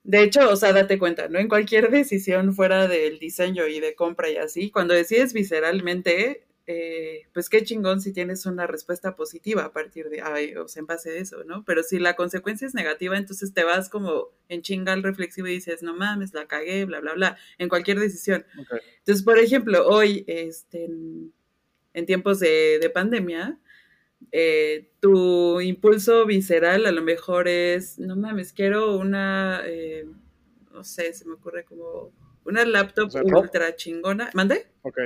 de 0.04 0.23
hecho, 0.23 0.50
o 0.50 0.56
sea, 0.56 0.73
date 0.73 0.99
cuenta, 0.99 1.28
¿no? 1.28 1.38
En 1.38 1.49
cualquier 1.49 1.90
decisión 1.90 2.54
fuera 2.54 2.88
del 2.88 3.18
diseño 3.18 3.68
y 3.68 3.80
de 3.80 3.94
compra 3.94 4.30
y 4.30 4.37
así, 4.37 4.71
cuando 4.71 4.94
decides 4.94 5.32
visceralmente, 5.32 6.44
eh, 6.66 7.26
pues 7.33 7.48
qué 7.48 7.62
chingón 7.62 8.00
si 8.00 8.12
tienes 8.12 8.46
una 8.46 8.66
respuesta 8.66 9.14
positiva 9.14 9.64
a 9.64 9.72
partir 9.72 10.09
de, 10.11 10.20
ay, 10.20 10.57
o 10.57 10.66
sea, 10.68 10.81
en 10.81 10.87
base 10.87 11.11
de 11.11 11.20
eso, 11.20 11.44
¿no? 11.44 11.64
Pero 11.64 11.83
si 11.85 11.98
la 12.00 12.16
consecuencia 12.16 12.66
es 12.66 12.74
negativa, 12.74 13.16
entonces 13.16 13.55
te 13.55 13.62
vas 13.62 13.88
como 13.88 14.29
en 14.48 14.62
chinga 14.62 14.92
al 14.92 15.05
reflexivo 15.05 15.46
y 15.46 15.55
dices, 15.55 15.83
no 15.83 15.94
mames, 15.94 16.35
la 16.35 16.46
cagué, 16.46 16.85
bla, 16.85 17.00
bla, 17.00 17.14
bla, 17.14 17.37
en 17.59 17.68
cualquier 17.68 18.00
decisión. 18.00 18.44
Entonces, 18.98 19.24
por 19.24 19.38
ejemplo, 19.38 19.87
hoy, 19.87 20.24
este, 20.26 20.85
en, 20.85 22.07
tiempos 22.07 22.40
de, 22.40 22.79
de 22.81 22.90
pandemia, 22.90 23.59
eh, 24.30 24.90
tu 25.00 25.61
impulso 25.61 26.26
visceral 26.26 26.87
a 26.87 26.92
lo 26.92 27.02
mejor 27.02 27.48
es, 27.48 27.98
no 27.98 28.16
mames, 28.16 28.52
quiero 28.52 28.96
una, 28.96 29.62
eh, 29.66 30.06
no 30.72 30.85
sé, 30.85 31.12
se 31.12 31.26
me 31.26 31.35
ocurre 31.35 31.64
como 31.64 32.12
una 32.44 32.64
laptop 32.64 33.11
ultra 33.24 33.74
chingona. 33.76 34.30
¿Mande? 34.35 34.66
Ok. 34.82 34.98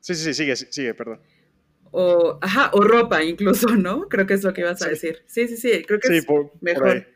Sí, 0.00 0.14
sí, 0.14 0.24
sí, 0.24 0.34
sigue, 0.34 0.56
sigue, 0.56 0.94
perdón. 0.94 1.20
O, 1.90 2.38
ajá, 2.42 2.70
o 2.72 2.82
ropa 2.82 3.22
incluso, 3.22 3.68
¿no? 3.76 4.08
Creo 4.08 4.26
que 4.26 4.34
es 4.34 4.42
lo 4.42 4.52
que 4.52 4.62
ibas 4.62 4.82
a 4.82 4.88
decir. 4.88 5.22
Sí, 5.26 5.46
sí, 5.48 5.56
sí, 5.56 5.82
creo 5.84 6.00
que 6.00 6.16
es 6.16 6.26
mejor. 6.60 7.06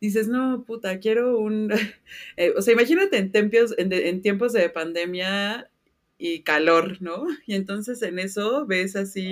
Dices, 0.00 0.28
no, 0.28 0.64
puta, 0.66 0.98
quiero 0.98 1.38
un... 1.38 1.72
Eh, 2.36 2.52
o 2.56 2.62
sea, 2.62 2.74
imagínate 2.74 3.16
en, 3.16 3.30
tiempos, 3.32 3.74
en 3.78 4.20
tiempos 4.20 4.52
de 4.52 4.68
pandemia 4.68 5.70
y 6.18 6.42
calor, 6.42 7.00
¿no? 7.00 7.26
Y 7.46 7.54
entonces 7.54 8.02
en 8.02 8.18
eso 8.18 8.66
ves 8.66 8.96
así 8.96 9.30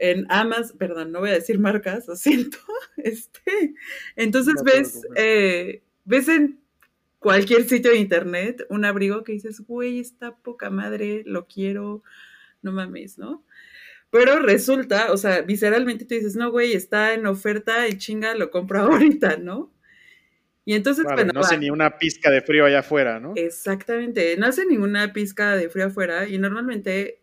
en 0.00 0.26
Amazon, 0.30 0.78
perdón, 0.78 1.12
no 1.12 1.20
voy 1.20 1.30
a 1.30 1.34
decir 1.34 1.58
marcas, 1.58 2.08
lo 2.08 2.16
siento, 2.16 2.58
este, 2.96 3.74
entonces 4.16 4.54
ves, 4.64 5.02
eh, 5.14 5.82
ves 6.04 6.28
en 6.28 6.58
cualquier 7.18 7.68
sitio 7.68 7.90
de 7.90 7.98
internet 7.98 8.66
un 8.70 8.86
abrigo 8.86 9.22
que 9.22 9.32
dices, 9.32 9.60
güey, 9.60 10.00
está 10.00 10.34
poca 10.36 10.70
madre, 10.70 11.22
lo 11.26 11.46
quiero, 11.46 12.02
no 12.62 12.72
mames, 12.72 13.18
¿no? 13.18 13.44
Pero 14.10 14.40
resulta, 14.40 15.12
o 15.12 15.18
sea, 15.18 15.42
visceralmente 15.42 16.06
tú 16.06 16.14
dices, 16.14 16.34
no, 16.34 16.50
güey, 16.50 16.72
está 16.72 17.12
en 17.12 17.26
oferta 17.26 17.86
y 17.86 17.98
chinga, 17.98 18.34
lo 18.34 18.50
compro 18.50 18.80
ahorita, 18.80 19.36
¿no? 19.36 19.70
Y 20.64 20.74
entonces, 20.74 21.04
bueno, 21.04 21.32
no 21.34 21.40
hace 21.40 21.58
ni 21.58 21.68
una 21.68 21.98
pizca 21.98 22.30
de 22.30 22.42
frío 22.42 22.64
allá 22.64 22.80
afuera, 22.80 23.20
¿no? 23.20 23.32
Exactamente, 23.36 24.36
no 24.38 24.46
hace 24.46 24.64
ninguna 24.64 25.12
pizca 25.12 25.56
de 25.56 25.68
frío 25.68 25.86
afuera 25.86 26.26
y 26.26 26.38
normalmente 26.38 27.19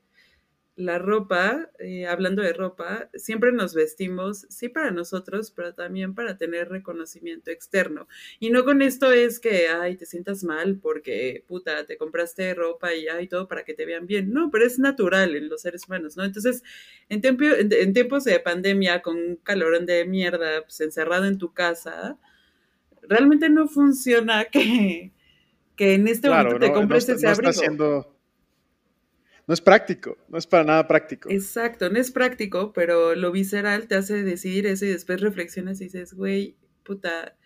la 0.78 1.00
ropa, 1.00 1.72
eh, 1.80 2.06
hablando 2.06 2.44
de 2.44 2.54
ropa, 2.54 3.10
siempre 3.16 3.52
nos 3.52 3.74
vestimos, 3.74 4.46
sí 4.50 4.70
para 4.70 4.92
nosotros, 4.92 5.50
pero 5.50 5.74
también 5.74 6.14
para 6.14 6.38
tener 6.38 6.70
reconocimiento 6.70 7.50
externo. 7.50 8.08
Y 8.40 8.52
no 8.52 8.64
con 8.64 8.84
esto 8.84 9.12
es 9.12 9.40
que, 9.40 9.70
ay, 9.70 9.98
te 9.98 10.06
sientas 10.06 10.44
mal 10.44 10.78
porque, 10.78 11.44
puta, 11.48 11.88
te 11.88 11.98
compraste 11.98 12.54
ropa 12.54 12.94
y 12.94 13.08
hay 13.08 13.28
todo 13.28 13.48
para 13.48 13.66
que 13.66 13.74
te 13.74 13.88
vean 13.88 14.06
bien. 14.06 14.32
No, 14.32 14.52
pero 14.52 14.66
es 14.66 14.78
natural 14.78 15.36
en 15.36 15.50
los 15.50 15.62
seres 15.64 15.88
humanos, 15.88 16.16
¿no? 16.16 16.24
Entonces, 16.24 16.62
en, 17.10 17.22
en, 17.24 17.94
tiempos 17.94 18.24
de 18.24 18.40
pandemia, 18.40 19.02
con 19.02 19.18
un 19.18 19.36
calorón 19.38 19.88
de 19.88 20.06
mierda, 20.06 20.62
pues 20.62 20.80
encerrado 20.82 21.26
en 21.26 21.40
tu 21.40 21.54
casa, 21.54 22.20
realmente 23.02 23.50
no 23.50 23.68
funciona 23.68 24.46
que, 24.46 25.12
que 25.76 25.96
en 25.96 26.08
este 26.08 26.30
momento 26.30 26.60
te 26.60 26.72
compres 26.72 27.10
ese 27.10 27.28
abrigo 27.28 28.17
no 29.48 29.54
es 29.54 29.62
práctico, 29.62 30.18
no 30.28 30.38
es 30.38 30.46
para 30.46 30.66
nada 30.66 30.88
práctico. 30.88 31.30
Exacto, 31.32 31.90
no 31.90 31.98
es 31.98 32.12
práctico, 32.12 32.74
pero 32.74 33.16
lo 33.16 33.32
visceral 33.32 33.88
te 33.88 33.96
hace 33.96 34.24
decidir 34.24 34.68
eso 34.68 34.86
y 34.86 34.90
después 34.90 35.22
reflexionas 35.22 35.80
y 35.80 35.86
dices, 35.86 36.14
güey, 36.14 36.58
puta, 36.84 37.38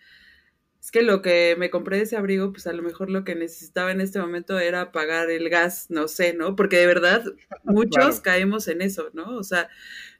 es 0.82 0.90
que 0.90 1.02
lo 1.02 1.22
que 1.22 1.54
me 1.56 1.70
compré 1.70 1.98
de 1.98 2.02
ese 2.02 2.16
abrigo, 2.16 2.50
pues 2.50 2.66
a 2.66 2.72
lo 2.72 2.82
mejor 2.82 3.08
lo 3.08 3.22
que 3.22 3.36
necesitaba 3.36 3.92
en 3.92 4.00
este 4.00 4.18
momento 4.18 4.58
era 4.58 4.90
pagar 4.90 5.30
el 5.30 5.48
gas, 5.48 5.86
no 5.90 6.08
sé, 6.08 6.34
¿no? 6.34 6.56
Porque 6.56 6.76
de 6.76 6.86
verdad 6.88 7.24
muchos 7.62 8.20
caemos 8.20 8.66
en 8.66 8.82
eso, 8.82 9.10
¿no? 9.12 9.36
O 9.36 9.44
sea, 9.44 9.68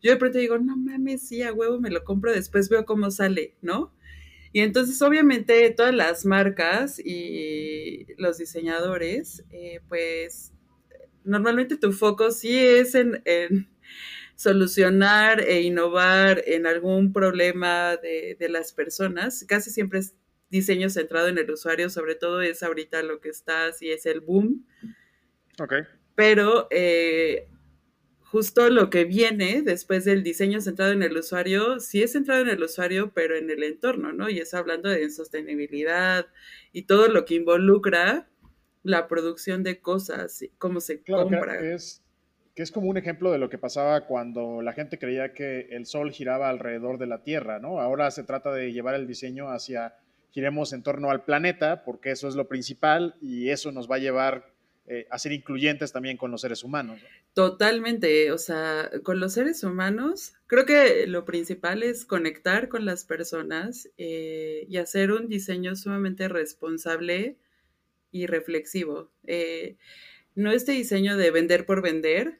yo 0.01 0.13
de 0.13 0.19
pronto 0.19 0.39
digo, 0.39 0.59
no 0.59 0.77
mames, 0.77 1.27
sí, 1.27 1.43
a 1.43 1.53
huevo 1.53 1.81
me 1.81 1.91
lo 1.91 2.05
compro, 2.05 2.33
después 2.33 2.69
veo 2.69 2.85
cómo 2.85 3.11
sale, 3.11 3.57
¿no? 3.61 3.93
Y 4.53 4.61
entonces, 4.61 5.03
obviamente, 5.03 5.69
todas 5.71 5.95
las 5.95 6.27
marcas 6.27 7.01
y 7.05 8.07
los 8.19 8.39
diseñadores, 8.39 9.45
eh, 9.51 9.81
pues 9.89 10.52
normalmente 11.25 11.77
tu 11.77 11.93
foco 11.93 12.31
sí 12.31 12.59
es 12.59 12.95
en, 12.95 13.23
solucionar 14.37 15.41
e 15.41 15.63
innovar 15.63 16.43
en 16.47 16.67
algún 16.67 17.13
problema 17.13 17.97
de, 17.97 18.37
las 18.49 18.73
personas. 18.73 19.45
Casi 19.49 19.71
siempre 19.71 20.01
es 20.01 20.15
diseño 20.51 20.91
centrado 20.91 21.29
en 21.29 21.39
el 21.39 21.51
usuario, 21.51 21.89
sobre 21.91 22.15
todo 22.15 22.43
es 22.43 22.63
ahorita 22.63 23.03
lo 23.03 23.21
que 23.21 23.31
está, 23.31 23.67
así 23.67 23.91
es 23.91 24.07
el 24.07 24.21
boom. 24.21 24.67
Ok. 25.59 25.75
Pero 26.15 26.69
eh, 26.71 27.49
justo 28.33 28.71
lo 28.71 28.89
que 28.89 29.05
viene 29.05 29.61
después 29.63 30.07
del 30.07 30.23
diseño 30.23 30.61
centrado 30.61 30.93
en 30.93 31.03
el 31.03 31.17
usuario, 31.17 31.81
sí 31.81 32.03
es 32.03 32.13
centrado 32.13 32.41
en 32.41 32.49
el 32.49 32.63
usuario, 32.63 33.13
pero 33.15 33.37
en 33.37 33.51
el 33.51 33.63
entorno, 33.63 34.13
¿no? 34.13 34.31
Y 34.31 34.39
es 34.39 34.55
hablando 34.55 34.89
de 34.89 35.11
sostenibilidad 35.11 36.27
y 36.73 36.83
todo 36.83 37.09
lo 37.09 37.27
que 37.27 37.35
involucra 37.35 38.32
la 38.83 39.09
producción 39.09 39.63
de 39.63 39.81
cosas, 39.81 40.45
cómo 40.59 40.81
se 40.81 41.03
compra. 41.03 41.59
Que 41.59 41.75
es, 41.75 42.03
que 42.55 42.63
es 42.63 42.71
como 42.71 42.89
un 42.89 42.97
ejemplo 42.97 43.33
de 43.33 43.39
lo 43.39 43.49
que 43.49 43.59
pasaba 43.59 44.07
cuando 44.07 44.63
la 44.63 44.73
gente 44.73 44.99
creía 44.99 45.33
que 45.33 45.69
el 45.71 45.87
Sol 45.87 46.13
giraba 46.13 46.49
alrededor 46.49 46.99
de 46.99 47.07
la 47.07 47.23
Tierra, 47.23 47.59
¿no? 47.59 47.81
Ahora 47.81 48.11
se 48.11 48.25
trata 48.25 48.53
de 48.53 48.73
llevar 48.73 48.95
el 48.95 49.07
diseño 49.07 49.49
hacia 49.49 49.95
giremos 50.33 50.73
en 50.73 50.83
torno 50.83 51.11
al 51.11 51.25
planeta, 51.25 51.85
porque 51.85 52.11
eso 52.11 52.27
es 52.27 52.35
lo 52.35 52.49
principal 52.49 53.15
y 53.21 53.51
eso 53.51 53.71
nos 53.71 53.91
va 53.91 53.97
a 53.97 53.99
llevar 53.99 54.53
eh, 54.87 55.07
a 55.11 55.19
ser 55.19 55.33
incluyentes 55.33 55.93
también 55.93 56.17
con 56.17 56.31
los 56.31 56.41
seres 56.41 56.65
humanos. 56.65 57.01
Totalmente, 57.35 58.33
o 58.33 58.39
sea, 58.39 58.91
con 59.05 59.21
los 59.21 59.35
seres 59.35 59.63
humanos, 59.63 60.33
creo 60.47 60.67
que 60.67 61.07
lo 61.07 61.25
principal 61.25 61.83
es 61.83 62.05
conectar 62.05 62.69
con 62.69 62.85
las 62.85 63.05
personas 63.05 63.89
eh, 63.97 64.67
y 64.69 64.79
hacer 64.79 65.13
un 65.13 65.29
diseño 65.29 65.77
sumamente 65.77 66.29
responsable 66.29 67.37
y 68.13 68.27
reflexivo. 68.27 69.11
Eh, 69.27 69.77
no 70.35 70.53
este 70.53 70.73
diseño 70.73 71.17
de 71.17 71.31
vender 71.31 71.67
por 71.67 71.83
vender, 71.83 72.39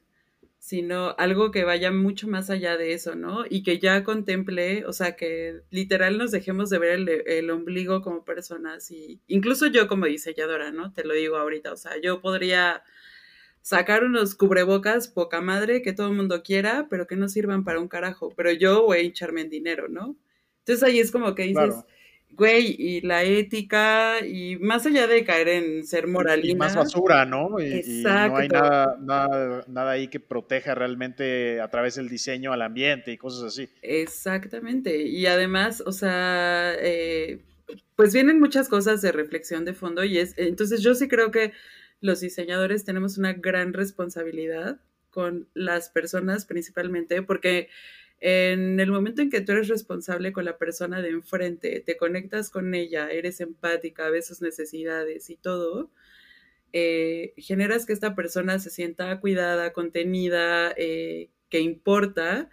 sino 0.63 1.13
algo 1.17 1.51
que 1.51 1.65
vaya 1.65 1.91
mucho 1.91 2.29
más 2.29 2.49
allá 2.49 2.77
de 2.77 2.93
eso, 2.93 3.15
¿no? 3.15 3.43
Y 3.49 3.63
que 3.63 3.79
ya 3.79 4.05
contemple, 4.05 4.85
o 4.85 4.93
sea, 4.93 5.17
que 5.17 5.59
literal 5.71 6.17
nos 6.17 6.31
dejemos 6.31 6.69
de 6.69 6.79
ver 6.79 7.09
el, 7.27 7.49
ombligo 7.49 8.01
como 8.01 8.23
personas 8.23 8.89
y 8.89 9.19
incluso 9.27 9.67
yo 9.67 9.89
como 9.89 10.05
diseñadora, 10.05 10.71
¿no? 10.71 10.93
Te 10.93 11.03
lo 11.03 11.13
digo 11.15 11.35
ahorita, 11.35 11.73
o 11.73 11.75
sea, 11.75 11.99
yo 12.01 12.21
podría 12.21 12.81
sacar 13.61 14.05
unos 14.05 14.35
cubrebocas 14.35 15.09
poca 15.09 15.41
madre 15.41 15.81
que 15.81 15.91
todo 15.91 16.07
el 16.07 16.15
mundo 16.15 16.43
quiera, 16.43 16.87
pero 16.89 17.07
que 17.07 17.17
no 17.17 17.27
sirvan 17.27 17.65
para 17.65 17.81
un 17.81 17.89
carajo, 17.89 18.33
pero 18.33 18.49
yo 18.53 18.83
voy 18.85 18.99
a 18.99 19.01
hincharme 19.01 19.41
en 19.41 19.49
dinero, 19.49 19.89
¿no? 19.89 20.15
Entonces 20.59 20.81
ahí 20.83 20.99
es 21.01 21.11
como 21.11 21.35
que 21.35 21.43
dices, 21.43 21.75
güey, 22.35 22.75
y 22.77 23.01
la 23.01 23.23
ética, 23.23 24.25
y 24.25 24.57
más 24.57 24.85
allá 24.85 25.07
de 25.07 25.23
caer 25.23 25.47
en 25.47 25.85
ser 25.85 26.07
moralina. 26.07 26.51
Y 26.51 26.55
más 26.55 26.75
basura, 26.75 27.25
¿no? 27.25 27.59
Y, 27.59 28.03
no 28.03 28.37
hay 28.37 28.47
nada, 28.47 28.95
nada, 29.67 29.91
ahí 29.91 30.07
que 30.07 30.19
proteja 30.19 30.75
realmente 30.75 31.61
a 31.61 31.69
través 31.69 31.95
del 31.95 32.09
diseño 32.09 32.53
al 32.53 32.61
ambiente 32.61 33.11
y 33.11 33.17
cosas 33.17 33.43
así. 33.43 33.69
Exactamente. 33.81 35.03
Y 35.03 35.25
además, 35.25 35.83
o 35.85 35.91
sea, 35.91 36.73
eh, 36.79 37.39
pues 37.95 38.13
vienen 38.13 38.39
muchas 38.39 38.69
cosas 38.69 39.01
de 39.01 39.11
reflexión 39.11 39.65
de 39.65 39.73
fondo 39.73 40.03
y 40.03 40.17
es, 40.17 40.33
entonces 40.37 40.81
yo 40.81 40.95
sí 40.95 41.07
creo 41.07 41.31
que 41.31 41.53
los 42.01 42.19
diseñadores 42.19 42.83
tenemos 42.83 43.17
una 43.17 43.33
gran 43.33 43.73
responsabilidad 43.73 44.79
con 45.09 45.47
las 45.53 45.89
personas 45.89 46.45
principalmente, 46.45 47.21
porque 47.21 47.69
en 48.25 48.79
el 48.79 48.89
momento 48.89 49.21
en 49.21 49.29
que 49.29 49.41
tú 49.41 49.51
eres 49.51 49.67
responsable 49.67 50.31
con 50.31 50.45
la 50.45 50.57
persona 50.57 51.01
de 51.01 51.09
enfrente, 51.09 51.81
te 51.81 51.97
conectas 51.97 52.49
con 52.49 52.73
ella, 52.73 53.11
eres 53.11 53.41
empática, 53.41 54.09
ves 54.09 54.27
sus 54.27 54.41
necesidades 54.41 55.29
y 55.29 55.35
todo, 55.35 55.91
eh, 56.71 57.33
generas 57.35 57.85
que 57.85 57.91
esta 57.91 58.15
persona 58.15 58.59
se 58.59 58.69
sienta 58.69 59.19
cuidada, 59.19 59.73
contenida, 59.73 60.73
eh, 60.77 61.31
que 61.49 61.59
importa, 61.59 62.49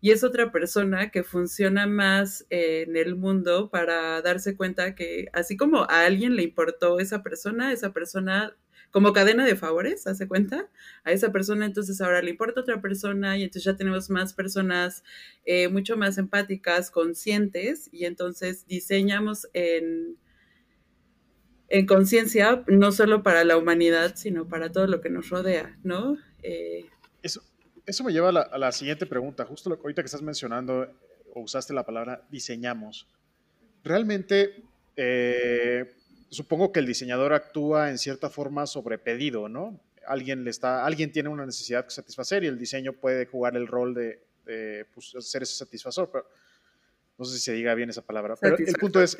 y 0.00 0.10
es 0.10 0.24
otra 0.24 0.50
persona 0.50 1.12
que 1.12 1.22
funciona 1.22 1.86
más 1.86 2.44
en 2.50 2.96
el 2.96 3.14
mundo 3.14 3.70
para 3.70 4.20
darse 4.22 4.56
cuenta 4.56 4.96
que 4.96 5.26
así 5.32 5.56
como 5.56 5.82
a 5.84 6.04
alguien 6.04 6.34
le 6.34 6.42
importó 6.42 6.98
esa 6.98 7.22
persona, 7.22 7.72
esa 7.72 7.92
persona 7.92 8.56
como 8.92 9.14
cadena 9.14 9.46
de 9.46 9.56
favores, 9.56 10.06
hace 10.06 10.28
cuenta, 10.28 10.68
a 11.02 11.12
esa 11.12 11.32
persona, 11.32 11.64
entonces 11.64 12.00
ahora 12.02 12.20
le 12.20 12.30
importa 12.30 12.60
a 12.60 12.62
otra 12.62 12.80
persona 12.82 13.38
y 13.38 13.42
entonces 13.42 13.64
ya 13.64 13.74
tenemos 13.74 14.10
más 14.10 14.34
personas 14.34 15.02
eh, 15.46 15.68
mucho 15.68 15.96
más 15.96 16.18
empáticas, 16.18 16.90
conscientes 16.90 17.88
y 17.90 18.04
entonces 18.04 18.66
diseñamos 18.66 19.48
en, 19.54 20.18
en 21.68 21.86
conciencia, 21.86 22.64
no 22.68 22.92
solo 22.92 23.22
para 23.22 23.44
la 23.44 23.56
humanidad, 23.56 24.14
sino 24.14 24.46
para 24.46 24.70
todo 24.70 24.86
lo 24.86 25.00
que 25.00 25.08
nos 25.08 25.30
rodea, 25.30 25.78
¿no? 25.82 26.18
Eh, 26.42 26.84
eso, 27.22 27.42
eso 27.86 28.04
me 28.04 28.12
lleva 28.12 28.28
a 28.28 28.58
la, 28.58 28.72
siguiente 28.72 29.06
pregunta, 29.06 29.46
justo 29.46 29.70
lo, 29.70 29.76
ahorita 29.76 30.02
que 30.02 30.06
estás 30.06 30.22
mencionando 30.22 30.86
o 31.32 31.40
usaste 31.40 31.72
la 31.72 31.86
palabra 31.86 32.26
diseñamos. 32.30 33.08
Realmente... 33.82 34.62
Eh, 34.96 35.90
supongo 36.32 36.72
que 36.72 36.80
el 36.80 36.86
diseñador 36.86 37.34
actúa 37.34 37.90
en 37.90 37.98
cierta 37.98 38.30
forma 38.30 38.66
sobre 38.66 38.98
pedido, 38.98 39.48
¿no? 39.48 39.78
Alguien, 40.06 40.44
le 40.44 40.50
está, 40.50 40.84
alguien 40.84 41.12
tiene 41.12 41.28
una 41.28 41.46
necesidad 41.46 41.84
que 41.84 41.90
satisfacer 41.90 42.42
y 42.42 42.46
el 42.46 42.58
diseño 42.58 42.94
puede 42.94 43.26
jugar 43.26 43.54
el 43.56 43.68
rol 43.68 43.94
de, 43.94 44.24
pues, 44.94 45.14
ser 45.20 45.42
ese 45.42 45.54
satisfactor, 45.54 46.10
pero 46.10 46.26
no 47.18 47.24
sé 47.24 47.38
si 47.38 47.44
se 47.44 47.52
diga 47.52 47.74
bien 47.74 47.90
esa 47.90 48.02
palabra, 48.02 48.34
pero 48.40 48.56
el 48.56 48.74
punto 48.74 49.00
es, 49.02 49.16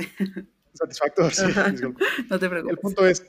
satisfactor, 0.72 1.32
sí, 1.32 1.44
no 2.30 2.38
te 2.38 2.48
preocupes. 2.48 2.72
El 2.72 2.78
punto 2.78 3.06
es, 3.06 3.24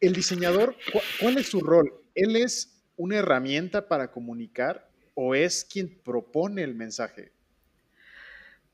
el 0.00 0.14
diseñador, 0.14 0.74
¿cuál 1.20 1.38
es 1.38 1.48
su 1.48 1.60
rol? 1.60 1.92
¿Él 2.14 2.36
es 2.36 2.82
una 2.96 3.18
herramienta 3.18 3.86
para 3.86 4.10
comunicar 4.10 4.90
o 5.14 5.34
es 5.34 5.64
quien 5.64 6.00
propone 6.02 6.64
el 6.64 6.74
mensaje? 6.74 7.32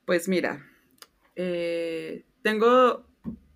Pues 0.05 0.27
mira, 0.27 0.65
eh, 1.35 2.23
tengo 2.41 3.08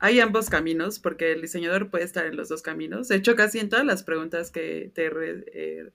hay 0.04 0.20
ambos 0.20 0.50
caminos, 0.50 1.00
porque 1.00 1.32
el 1.32 1.42
diseñador 1.42 1.90
puede 1.90 2.04
estar 2.04 2.26
en 2.26 2.36
los 2.36 2.50
dos 2.50 2.62
caminos. 2.62 3.08
De 3.08 3.16
hecho, 3.16 3.38
casi 3.38 3.60
en 3.60 3.70
todas 3.70 3.86
las 3.86 4.04
preguntas 4.04 4.52
que 4.52 4.92
te 4.94 5.06
he 5.06 5.44
eh, 5.54 5.92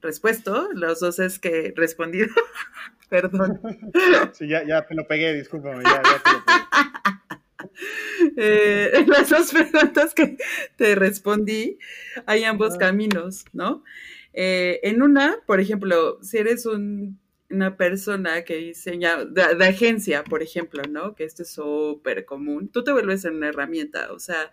respuesto, 0.00 0.70
los 0.72 1.00
dos 1.00 1.18
es 1.18 1.38
que 1.38 1.66
he 1.66 1.72
respondido. 1.76 2.28
Perdón. 3.10 3.60
Sí, 4.32 4.48
ya, 4.48 4.66
ya 4.66 4.86
te 4.86 4.94
lo 4.94 5.06
pegué, 5.06 5.34
discúlpame, 5.34 5.84
ya, 5.84 5.90
ya 5.90 6.02
te 6.02 6.08
lo 6.08 6.44
pegué. 6.44 6.60
Eh, 8.36 9.04
las 9.06 9.28
dos 9.28 9.52
preguntas 9.52 10.14
que 10.14 10.36
te 10.76 10.94
respondí, 10.94 11.78
hay 12.26 12.44
ambos 12.44 12.76
caminos, 12.76 13.44
¿no? 13.52 13.84
Eh, 14.32 14.80
en 14.82 15.02
una, 15.02 15.36
por 15.46 15.60
ejemplo, 15.60 16.18
si 16.22 16.38
eres 16.38 16.66
un 16.66 17.19
una 17.50 17.76
persona 17.76 18.42
que 18.44 18.56
diseña, 18.56 19.24
de, 19.24 19.42
agencia, 19.64 20.24
por 20.24 20.42
ejemplo, 20.42 20.82
¿no? 20.88 21.14
Que 21.14 21.24
esto 21.24 21.42
es 21.42 21.50
súper 21.50 22.24
común, 22.24 22.68
tú 22.68 22.84
te 22.84 22.92
vuelves 22.92 23.24
en 23.24 23.36
una 23.36 23.48
herramienta, 23.48 24.12
o 24.12 24.18
sea, 24.18 24.52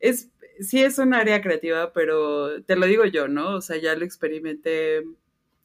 es, 0.00 0.30
sí 0.60 0.82
es 0.82 0.98
un 0.98 1.14
área 1.14 1.40
creativa, 1.40 1.92
pero 1.92 2.62
te 2.64 2.76
lo 2.76 2.86
digo 2.86 3.04
yo, 3.06 3.28
¿no? 3.28 3.56
O 3.56 3.60
sea, 3.60 3.76
ya 3.78 3.96
lo 3.96 4.04
experimenté 4.04 5.04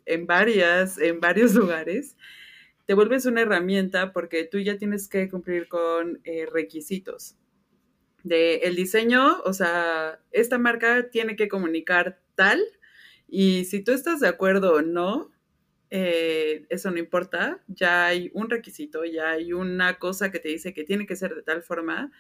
en 0.06 0.26
varias, 0.28 0.98
en 0.98 1.20
varios 1.20 1.54
lugares. 1.56 2.16
Te 2.86 2.94
vuelves 2.94 3.26
una 3.26 3.42
herramienta 3.42 4.12
porque 4.14 4.44
tú 4.46 4.60
ya 4.60 4.78
tienes 4.78 5.08
que 5.08 5.30
cumplir 5.30 5.68
con 5.68 6.20
eh, 6.26 6.48
requisitos. 6.52 7.36
De 8.24 8.58
el 8.58 8.76
diseño, 8.76 9.42
o 9.44 9.54
sea, 9.54 10.20
esta 10.32 10.58
marca 10.58 11.10
tiene 11.10 11.36
que 11.36 11.50
comunicar 11.50 12.22
tal, 12.36 12.62
y 13.28 13.66
si 13.66 13.84
tú 13.84 13.92
estás 13.92 14.20
de 14.20 14.28
acuerdo 14.28 14.76
o 14.76 14.82
no, 14.82 15.33
eh, 15.96 16.66
eso 16.70 16.90
no 16.90 16.98
importa, 16.98 17.62
ya 17.68 18.08
hay 18.08 18.32
un 18.34 18.50
requisito, 18.50 19.06
ya 19.06 19.30
hay 19.30 19.54
una 19.54 20.00
cosa 20.00 20.32
que 20.32 20.40
te 20.40 20.50
dice 20.50 20.74
que 20.74 20.84
tiene 20.84 21.06
que 21.06 21.16
ser 21.16 21.36
de 21.36 21.44
tal 21.44 21.62
forma, 21.62 22.12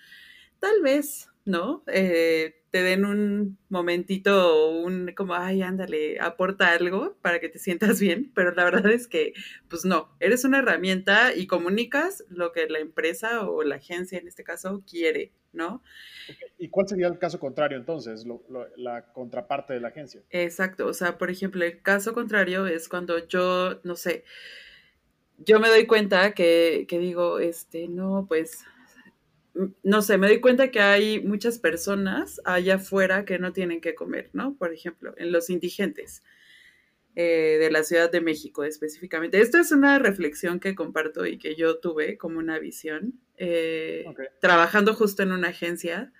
tal 0.63 0.81
vez, 0.81 1.29
¿no? 1.43 1.83
Eh, 1.87 2.55
te 2.71 2.83
den 2.83 3.03
un 3.03 3.57
momentito, 3.67 4.71
un 4.71 5.11
como, 5.13 5.35
ay, 5.35 5.61
ándale, 5.61 6.21
aporta 6.21 6.71
algo 6.71 7.17
para 7.21 7.41
que 7.41 7.49
te 7.49 7.59
sientas 7.59 7.99
bien, 7.99 8.31
pero 8.33 8.53
la 8.53 8.63
verdad 8.63 8.89
es 8.89 9.09
que, 9.09 9.33
pues 9.67 9.83
no, 9.83 10.15
eres 10.21 10.45
una 10.45 10.59
herramienta 10.59 11.35
y 11.35 11.47
comunicas 11.47 12.23
lo 12.29 12.53
que 12.53 12.69
la 12.69 12.79
empresa 12.79 13.45
o 13.45 13.61
la 13.63 13.75
agencia 13.75 14.17
en 14.17 14.25
este 14.29 14.45
caso 14.45 14.85
quiere, 14.89 15.33
¿no? 15.51 15.83
¿Y 16.57 16.69
cuál 16.69 16.87
sería 16.87 17.07
el 17.07 17.19
caso 17.19 17.41
contrario 17.41 17.77
entonces, 17.77 18.25
la 18.77 19.11
contraparte 19.11 19.73
de 19.73 19.81
la 19.81 19.89
agencia? 19.89 20.21
Exacto, 20.29 20.87
o 20.87 20.93
sea, 20.93 21.17
por 21.17 21.29
ejemplo, 21.29 21.65
el 21.65 21.81
caso 21.81 22.13
contrario 22.13 22.67
es 22.67 22.87
cuando 22.87 23.27
yo, 23.27 23.81
no 23.83 23.97
sé, 23.97 24.23
yo 25.39 25.59
me 25.59 25.67
doy 25.67 25.87
cuenta 25.87 26.33
que, 26.33 26.85
que 26.87 26.99
digo, 26.99 27.39
este, 27.39 27.89
no, 27.89 28.27
pues, 28.29 28.63
no 29.83 30.01
sé, 30.01 30.17
me 30.17 30.27
doy 30.27 30.41
cuenta 30.41 30.71
que 30.71 30.79
hay 30.79 31.21
muchas 31.21 31.59
personas 31.59 32.41
allá 32.45 32.75
afuera 32.75 33.25
que 33.25 33.39
no 33.39 33.53
tienen 33.53 33.81
que 33.81 33.95
comer, 33.95 34.29
¿no? 34.33 34.55
Por 34.55 34.73
ejemplo, 34.73 35.13
en 35.17 35.31
los 35.31 35.49
indigentes. 35.49 36.23
Eh, 37.15 37.57
de 37.59 37.69
la 37.69 37.83
Ciudad 37.83 38.11
de 38.11 38.21
México 38.21 38.63
específicamente. 38.63 39.39
Esta 39.39 39.59
es 39.59 39.71
una 39.71 39.99
reflexión 39.99 40.59
que 40.59 40.73
comparto 40.73 41.27
y 41.27 41.37
que 41.37 41.53
yo 41.53 41.77
tuve 41.77 42.17
como 42.17 42.39
una 42.39 42.57
visión, 42.57 43.19
eh, 43.37 44.03
trabajando 44.41 44.95
justo 44.95 45.21
en 45.21 45.31
una 45.31 45.49
agencia. 45.49 46.11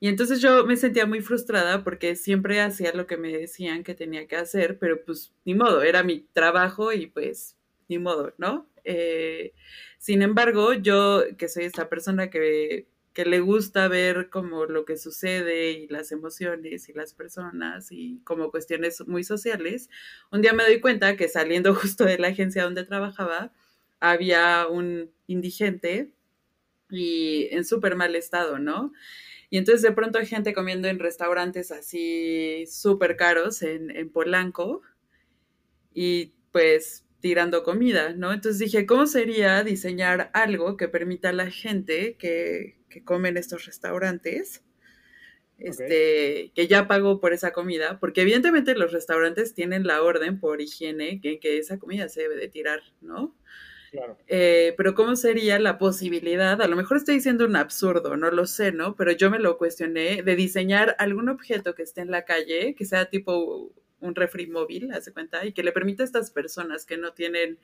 Y 0.00 0.08
entonces 0.08 0.40
yo 0.40 0.66
me 0.66 0.76
sentía 0.76 1.06
muy 1.06 1.20
frustrada 1.20 1.84
porque 1.84 2.16
siempre 2.16 2.60
hacía 2.60 2.92
lo 2.92 3.06
que 3.06 3.16
me 3.16 3.38
decían 3.38 3.84
que 3.84 3.94
tenía 3.94 4.26
que 4.26 4.34
hacer, 4.34 4.80
pero 4.80 5.04
pues 5.04 5.32
ni 5.44 5.54
modo, 5.54 5.80
era 5.80 6.02
mi 6.02 6.26
trabajo 6.32 6.92
y 6.92 7.06
pues 7.06 7.56
ni 7.88 8.00
modo, 8.00 8.34
¿no? 8.36 8.68
Eh, 8.84 9.52
sin 9.98 10.22
embargo, 10.22 10.74
yo 10.74 11.22
que 11.38 11.48
soy 11.48 11.64
esta 11.64 11.88
persona 11.88 12.30
que 12.30 12.86
que 13.14 13.24
le 13.24 13.40
gusta 13.40 13.86
ver 13.88 14.28
como 14.28 14.66
lo 14.66 14.84
que 14.84 14.96
sucede 14.96 15.70
y 15.70 15.86
las 15.86 16.10
emociones 16.10 16.88
y 16.88 16.92
las 16.92 17.14
personas 17.14 17.92
y 17.92 18.20
como 18.24 18.50
cuestiones 18.50 19.06
muy 19.06 19.22
sociales, 19.22 19.88
un 20.32 20.42
día 20.42 20.52
me 20.52 20.64
doy 20.64 20.80
cuenta 20.80 21.16
que 21.16 21.28
saliendo 21.28 21.74
justo 21.74 22.04
de 22.04 22.18
la 22.18 22.28
agencia 22.28 22.64
donde 22.64 22.84
trabajaba, 22.84 23.52
había 24.00 24.66
un 24.66 25.12
indigente 25.28 26.12
y 26.90 27.48
en 27.52 27.64
súper 27.64 27.94
mal 27.94 28.16
estado, 28.16 28.58
¿no? 28.58 28.92
Y 29.48 29.58
entonces 29.58 29.82
de 29.82 29.92
pronto 29.92 30.18
hay 30.18 30.26
gente 30.26 30.52
comiendo 30.52 30.88
en 30.88 30.98
restaurantes 30.98 31.70
así 31.70 32.64
súper 32.66 33.16
caros 33.16 33.62
en, 33.62 33.90
en 33.96 34.10
Polanco 34.10 34.82
y 35.94 36.32
pues 36.50 37.03
tirando 37.24 37.62
comida, 37.62 38.12
¿no? 38.12 38.34
Entonces 38.34 38.58
dije, 38.58 38.84
¿cómo 38.84 39.06
sería 39.06 39.64
diseñar 39.64 40.30
algo 40.34 40.76
que 40.76 40.88
permita 40.88 41.30
a 41.30 41.32
la 41.32 41.50
gente 41.50 42.16
que, 42.18 42.76
que 42.90 43.02
come 43.02 43.30
en 43.30 43.38
estos 43.38 43.64
restaurantes? 43.64 44.62
Este, 45.58 46.52
que 46.54 46.66
ya 46.68 46.86
pagó 46.86 47.20
por 47.20 47.32
esa 47.32 47.54
comida, 47.54 47.98
porque 47.98 48.20
evidentemente 48.20 48.74
los 48.74 48.92
restaurantes 48.92 49.54
tienen 49.54 49.86
la 49.86 50.02
orden 50.02 50.38
por 50.38 50.60
higiene 50.60 51.22
que, 51.22 51.38
que 51.38 51.56
esa 51.56 51.78
comida 51.78 52.10
se 52.10 52.20
debe 52.20 52.36
de 52.36 52.48
tirar, 52.48 52.82
¿no? 53.00 53.34
Claro. 53.90 54.18
Eh, 54.26 54.74
pero 54.76 54.94
¿cómo 54.94 55.16
sería 55.16 55.58
la 55.58 55.78
posibilidad? 55.78 56.60
A 56.60 56.68
lo 56.68 56.76
mejor 56.76 56.98
estoy 56.98 57.14
diciendo 57.14 57.46
un 57.46 57.56
absurdo, 57.56 58.18
no 58.18 58.30
lo 58.32 58.46
sé, 58.46 58.70
¿no? 58.70 58.96
Pero 58.96 59.12
yo 59.12 59.30
me 59.30 59.38
lo 59.38 59.56
cuestioné 59.56 60.22
de 60.22 60.36
diseñar 60.36 60.94
algún 60.98 61.30
objeto 61.30 61.74
que 61.74 61.84
esté 61.84 62.02
en 62.02 62.10
la 62.10 62.26
calle, 62.26 62.74
que 62.74 62.84
sea 62.84 63.08
tipo 63.08 63.72
un 64.04 64.14
refri 64.14 64.46
móvil, 64.46 64.92
hace 64.92 65.12
cuenta, 65.12 65.44
y 65.44 65.52
que 65.52 65.62
le 65.62 65.72
permita 65.72 66.02
a 66.02 66.06
estas 66.06 66.30
personas 66.30 66.86
que 66.86 66.96
no 66.96 67.12
tienen 67.12 67.58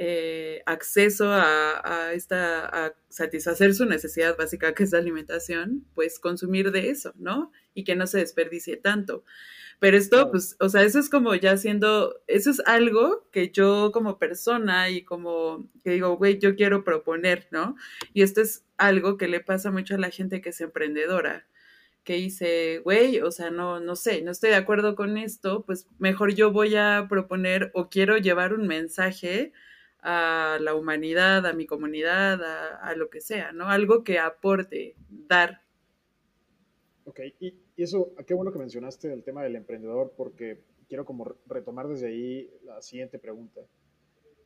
eh, 0.00 0.62
acceso 0.64 1.26
a, 1.28 2.12
esta, 2.12 2.66
a 2.66 2.94
satisfacer 3.08 3.74
su 3.74 3.84
necesidad 3.84 4.36
básica 4.36 4.72
que 4.72 4.84
es 4.84 4.92
la 4.92 4.98
alimentación, 4.98 5.84
pues 5.94 6.20
consumir 6.20 6.70
de 6.70 6.90
eso, 6.90 7.12
¿no? 7.16 7.50
Y 7.74 7.82
que 7.82 7.96
no 7.96 8.06
se 8.06 8.18
desperdicie 8.18 8.76
tanto. 8.76 9.24
Pero 9.80 9.96
esto, 9.96 10.30
pues, 10.30 10.56
o 10.60 10.68
sea, 10.68 10.82
eso 10.82 11.00
es 11.00 11.08
como 11.10 11.34
ya 11.34 11.56
siendo, 11.56 12.20
eso 12.28 12.50
es 12.50 12.60
algo 12.66 13.28
que 13.32 13.50
yo 13.50 13.90
como 13.92 14.18
persona 14.18 14.88
y 14.88 15.04
como 15.04 15.68
que 15.82 15.90
digo, 15.90 16.16
güey, 16.16 16.38
yo 16.38 16.54
quiero 16.54 16.84
proponer, 16.84 17.48
¿no? 17.50 17.76
Y 18.12 18.22
esto 18.22 18.40
es 18.40 18.64
algo 18.76 19.16
que 19.16 19.28
le 19.28 19.40
pasa 19.40 19.70
mucho 19.72 19.96
a 19.96 19.98
la 19.98 20.10
gente 20.10 20.40
que 20.40 20.50
es 20.50 20.60
emprendedora 20.60 21.46
que 22.08 22.14
dice, 22.14 22.78
güey, 22.78 23.20
o 23.20 23.30
sea, 23.30 23.50
no, 23.50 23.80
no 23.80 23.94
sé, 23.94 24.22
no 24.22 24.30
estoy 24.30 24.48
de 24.48 24.56
acuerdo 24.56 24.96
con 24.96 25.18
esto, 25.18 25.66
pues 25.66 25.86
mejor 25.98 26.32
yo 26.32 26.50
voy 26.50 26.74
a 26.74 27.04
proponer 27.06 27.70
o 27.74 27.90
quiero 27.90 28.16
llevar 28.16 28.54
un 28.54 28.66
mensaje 28.66 29.52
a 30.00 30.56
la 30.58 30.74
humanidad, 30.74 31.44
a 31.44 31.52
mi 31.52 31.66
comunidad, 31.66 32.42
a, 32.80 32.94
lo 32.94 33.10
que 33.10 33.20
sea, 33.20 33.52
¿no? 33.52 33.68
Algo 33.68 34.04
que 34.04 34.18
aporte, 34.18 34.96
dar. 35.10 35.60
Ok, 37.04 37.20
y, 37.40 37.54
eso, 37.76 38.14
qué 38.26 38.32
bueno 38.32 38.52
que 38.52 38.58
mencionaste 38.58 39.12
el 39.12 39.22
tema 39.22 39.42
del 39.42 39.56
emprendedor, 39.56 40.14
porque 40.16 40.62
quiero 40.88 41.04
como 41.04 41.36
retomar 41.44 41.88
desde 41.88 42.06
ahí 42.06 42.50
la 42.64 42.80
siguiente 42.80 43.18
pregunta. 43.18 43.60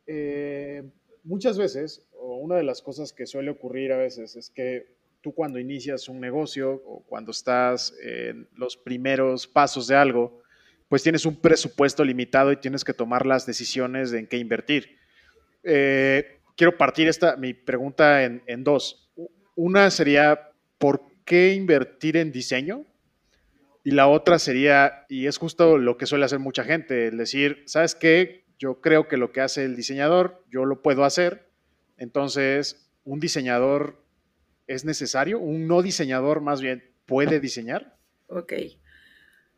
Eh, 0.05 0.83
muchas 1.23 1.57
veces, 1.57 2.05
o 2.11 2.35
una 2.35 2.57
de 2.57 2.63
las 2.63 2.81
cosas 2.81 3.13
que 3.13 3.25
suele 3.25 3.51
ocurrir 3.51 3.93
a 3.93 3.97
veces 3.97 4.35
es 4.35 4.49
que 4.49 5.01
tú 5.23 5.33
cuando 5.33 5.57
inicias 5.57 6.09
un 6.09 6.19
negocio 6.19 6.83
o 6.85 7.01
cuando 7.07 7.31
estás 7.31 7.95
en 8.03 8.47
los 8.55 8.75
primeros 8.75 9.47
pasos 9.47 9.87
de 9.87 9.95
algo, 9.95 10.43
pues 10.89 11.01
tienes 11.01 11.25
un 11.25 11.37
presupuesto 11.37 12.03
limitado 12.03 12.51
y 12.51 12.57
tienes 12.57 12.83
que 12.83 12.93
tomar 12.93 13.25
las 13.25 13.45
decisiones 13.45 14.11
de 14.11 14.19
en 14.19 14.27
qué 14.27 14.37
invertir. 14.37 14.97
Eh, 15.63 16.41
quiero 16.57 16.77
partir 16.77 17.07
esta, 17.07 17.37
mi 17.37 17.53
pregunta 17.53 18.25
en, 18.25 18.43
en, 18.47 18.65
dos. 18.65 19.11
Una 19.55 19.89
sería, 19.91 20.51
¿por 20.77 21.01
qué 21.23 21.53
invertir 21.53 22.17
en 22.17 22.33
diseño? 22.33 22.85
Y 23.85 23.91
la 23.91 24.07
otra 24.07 24.39
sería, 24.39 25.05
y 25.07 25.27
es 25.27 25.37
justo 25.37 25.77
lo 25.77 25.97
que 25.97 26.05
suele 26.05 26.25
hacer 26.25 26.39
mucha 26.39 26.65
gente, 26.65 27.07
el 27.07 27.17
decir, 27.17 27.63
¿sabes 27.65 27.95
qué? 27.95 28.43
Yo 28.59 28.81
creo 28.81 29.07
que 29.07 29.15
lo 29.15 29.31
que 29.31 29.39
hace 29.39 29.63
el 29.63 29.77
diseñador, 29.77 30.43
yo 30.51 30.65
lo 30.65 30.81
puedo 30.81 31.05
hacer. 31.05 31.49
Entonces, 31.97 32.91
un 33.05 33.21
diseñador 33.21 34.02
es 34.67 34.85
necesario? 34.85 35.39
¿Un 35.39 35.67
no 35.67 35.81
diseñador 35.81 36.41
más 36.41 36.61
bien 36.61 36.83
puede 37.05 37.39
diseñar? 37.39 37.97
Ok. 38.27 38.53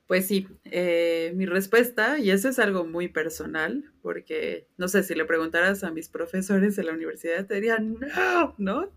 Pues 0.07 0.27
sí, 0.27 0.47
eh, 0.65 1.31
mi 1.35 1.47
respuesta, 1.47 2.19
y 2.19 2.29
eso 2.29 2.49
es 2.49 2.59
algo 2.59 2.85
muy 2.85 3.07
personal, 3.07 3.91
porque 4.03 4.67
no 4.77 4.87
sé, 4.87 5.01
si 5.01 5.15
le 5.15 5.25
preguntaras 5.25 5.83
a 5.83 5.89
mis 5.89 6.09
profesores 6.09 6.75
de 6.75 6.83
la 6.83 6.93
universidad, 6.93 7.47
te 7.47 7.55
dirían, 7.55 7.97
no, 8.15 8.55
¿no? 8.59 8.91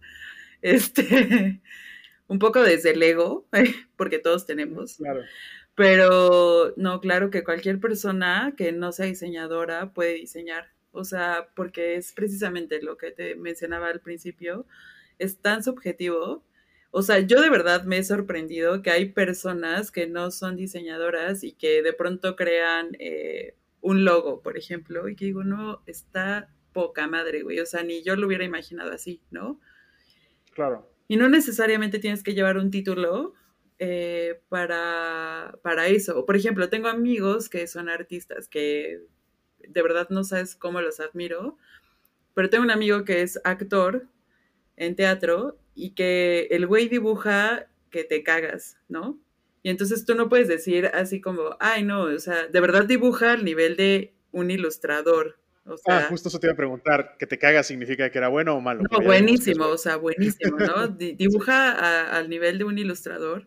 Este, 0.60 1.62
un 2.26 2.38
poco 2.38 2.62
desde 2.62 2.90
el 2.90 3.02
ego, 3.02 3.46
porque 3.96 4.18
todos 4.18 4.44
tenemos. 4.44 4.96
Claro. 4.96 5.22
Pero 5.74 6.74
no, 6.76 7.00
claro 7.00 7.30
que 7.30 7.44
cualquier 7.44 7.80
persona 7.80 8.52
que 8.56 8.72
no 8.72 8.92
sea 8.92 9.06
diseñadora 9.06 9.92
puede 9.92 10.14
diseñar. 10.14 10.72
O 10.90 11.04
sea, 11.04 11.48
porque 11.54 11.94
es 11.96 12.12
precisamente 12.12 12.82
lo 12.82 12.96
que 12.98 13.12
te 13.12 13.36
mencionaba 13.36 13.88
al 13.88 14.00
principio 14.00 14.66
es 15.18 15.38
tan 15.38 15.62
subjetivo. 15.62 16.44
O 16.90 17.02
sea, 17.02 17.20
yo 17.20 17.40
de 17.40 17.50
verdad 17.50 17.84
me 17.84 17.98
he 17.98 18.04
sorprendido 18.04 18.82
que 18.82 18.90
hay 18.90 19.06
personas 19.06 19.90
que 19.90 20.06
no 20.06 20.30
son 20.30 20.56
diseñadoras 20.56 21.44
y 21.44 21.52
que 21.52 21.82
de 21.82 21.92
pronto 21.92 22.34
crean 22.36 22.96
eh, 22.98 23.54
un 23.80 24.04
logo, 24.04 24.42
por 24.42 24.56
ejemplo, 24.56 25.08
y 25.08 25.16
que 25.16 25.26
digo, 25.26 25.44
no, 25.44 25.82
está 25.86 26.48
poca 26.72 27.06
madre, 27.06 27.42
güey. 27.42 27.60
O 27.60 27.66
sea, 27.66 27.82
ni 27.82 28.02
yo 28.02 28.16
lo 28.16 28.26
hubiera 28.26 28.44
imaginado 28.44 28.92
así, 28.92 29.20
¿no? 29.30 29.60
Claro. 30.54 30.90
Y 31.08 31.16
no 31.16 31.28
necesariamente 31.28 31.98
tienes 31.98 32.22
que 32.22 32.34
llevar 32.34 32.56
un 32.56 32.70
título 32.70 33.34
eh, 33.78 34.40
para, 34.48 35.58
para 35.62 35.86
eso. 35.88 36.26
Por 36.26 36.36
ejemplo, 36.36 36.68
tengo 36.68 36.88
amigos 36.88 37.48
que 37.48 37.66
son 37.66 37.88
artistas 37.88 38.48
que 38.48 39.00
de 39.66 39.82
verdad 39.82 40.08
no 40.10 40.24
sabes 40.24 40.56
cómo 40.56 40.80
los 40.80 41.00
admiro, 41.00 41.56
pero 42.34 42.50
tengo 42.50 42.64
un 42.64 42.70
amigo 42.70 43.04
que 43.04 43.22
es 43.22 43.40
actor 43.44 44.08
en 44.78 44.96
teatro 44.96 45.58
y 45.74 45.90
que 45.90 46.48
el 46.50 46.66
güey 46.66 46.88
dibuja 46.88 47.66
que 47.90 48.04
te 48.04 48.22
cagas, 48.22 48.78
¿no? 48.88 49.20
Y 49.62 49.70
entonces 49.70 50.04
tú 50.04 50.14
no 50.14 50.28
puedes 50.28 50.48
decir 50.48 50.86
así 50.94 51.20
como, 51.20 51.56
ay, 51.60 51.84
no, 51.84 52.02
o 52.04 52.18
sea, 52.18 52.46
de 52.46 52.60
verdad 52.60 52.84
dibuja 52.84 53.32
al 53.32 53.44
nivel 53.44 53.76
de 53.76 54.14
un 54.32 54.50
ilustrador. 54.50 55.38
O 55.66 55.74
ah, 55.88 56.06
justo 56.08 56.28
eso 56.28 56.40
te 56.40 56.46
iba 56.46 56.54
a 56.54 56.56
preguntar, 56.56 57.16
que 57.18 57.26
te 57.26 57.38
cagas 57.38 57.66
significa 57.66 58.10
que 58.10 58.16
era 58.16 58.28
bueno 58.28 58.54
o 58.56 58.60
malo. 58.60 58.82
No, 58.90 59.00
buenísimo, 59.00 59.66
o 59.66 59.76
sea, 59.76 59.96
buenísimo, 59.96 60.56
¿no? 60.58 60.88
dibuja 60.88 62.16
al 62.16 62.30
nivel 62.30 62.58
de 62.58 62.64
un 62.64 62.78
ilustrador. 62.78 63.46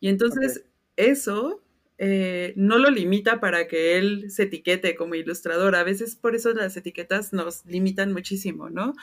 Y 0.00 0.08
entonces 0.08 0.64
eso 0.96 1.62
eh, 2.00 2.52
no 2.54 2.78
lo 2.78 2.90
limita 2.90 3.40
para 3.40 3.66
que 3.66 3.98
él 3.98 4.30
se 4.30 4.44
etiquete 4.44 4.94
como 4.94 5.16
ilustrador. 5.16 5.74
A 5.74 5.82
veces 5.82 6.14
por 6.14 6.36
eso 6.36 6.52
las 6.54 6.76
etiquetas 6.76 7.32
nos 7.32 7.66
limitan 7.66 8.12
muchísimo, 8.12 8.70
¿no? 8.70 8.94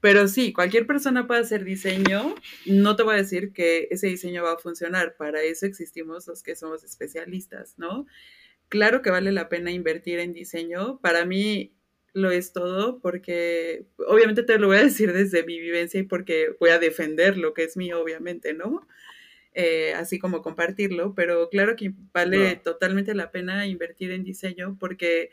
Pero 0.00 0.26
sí, 0.26 0.52
cualquier 0.52 0.86
persona 0.86 1.28
puede 1.28 1.40
hacer 1.40 1.64
diseño. 1.64 2.34
No 2.66 2.96
te 2.96 3.04
voy 3.04 3.14
a 3.14 3.18
decir 3.18 3.52
que 3.52 3.86
ese 3.90 4.08
diseño 4.08 4.42
va 4.42 4.54
a 4.54 4.58
funcionar. 4.58 5.16
Para 5.16 5.42
eso 5.42 5.64
existimos 5.64 6.26
los 6.26 6.42
que 6.42 6.56
somos 6.56 6.82
especialistas, 6.82 7.78
¿no? 7.78 8.06
Claro 8.68 9.00
que 9.02 9.10
vale 9.10 9.30
la 9.32 9.48
pena 9.48 9.70
invertir 9.70 10.18
en 10.18 10.32
diseño. 10.32 10.98
Para 11.00 11.24
mí 11.24 11.72
lo 12.12 12.32
es 12.32 12.52
todo 12.52 13.00
porque 13.00 13.86
obviamente 14.08 14.42
te 14.42 14.58
lo 14.58 14.66
voy 14.66 14.78
a 14.78 14.82
decir 14.82 15.12
desde 15.12 15.44
mi 15.44 15.60
vivencia 15.60 16.00
y 16.00 16.04
porque 16.04 16.56
voy 16.58 16.70
a 16.70 16.80
defender 16.80 17.36
lo 17.36 17.54
que 17.54 17.62
es 17.64 17.76
mío, 17.76 18.00
obviamente, 18.00 18.54
¿no? 18.54 18.86
Eh, 19.52 19.94
así 19.94 20.20
como 20.20 20.42
compartirlo, 20.42 21.12
pero 21.16 21.48
claro 21.48 21.74
que 21.74 21.92
vale 22.14 22.54
totalmente 22.54 23.16
la 23.16 23.32
pena 23.32 23.66
invertir 23.66 24.12
en 24.12 24.22
diseño 24.22 24.76
porque 24.78 25.30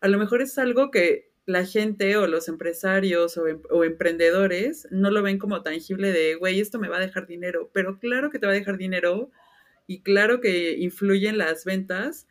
a 0.00 0.08
lo 0.08 0.18
mejor 0.18 0.40
es 0.40 0.56
algo 0.56 0.90
que 0.90 1.32
la 1.44 1.66
gente 1.66 2.16
o 2.16 2.26
los 2.26 2.48
empresarios 2.48 3.36
o, 3.36 3.46
em, 3.46 3.60
emprendedores 3.84 4.86
no 4.90 5.10
lo 5.10 5.22
ven 5.22 5.38
como 5.38 5.62
tangible 5.62 6.12
de, 6.12 6.36
güey, 6.36 6.60
esto 6.60 6.78
me 6.78 6.88
va 6.88 6.98
a 6.98 7.00
dejar 7.00 7.26
dinero, 7.26 7.70
pero 7.72 7.98
claro 7.98 8.30
que 8.30 8.38
te 8.38 8.46
va 8.46 8.52
a 8.52 8.54
dejar 8.54 8.78
dinero 8.78 9.30
y 9.86 10.02
claro 10.02 10.40
que 10.40 10.76
influye 10.78 11.28
en 11.28 11.38
las 11.38 11.64
ventas, 11.64 12.26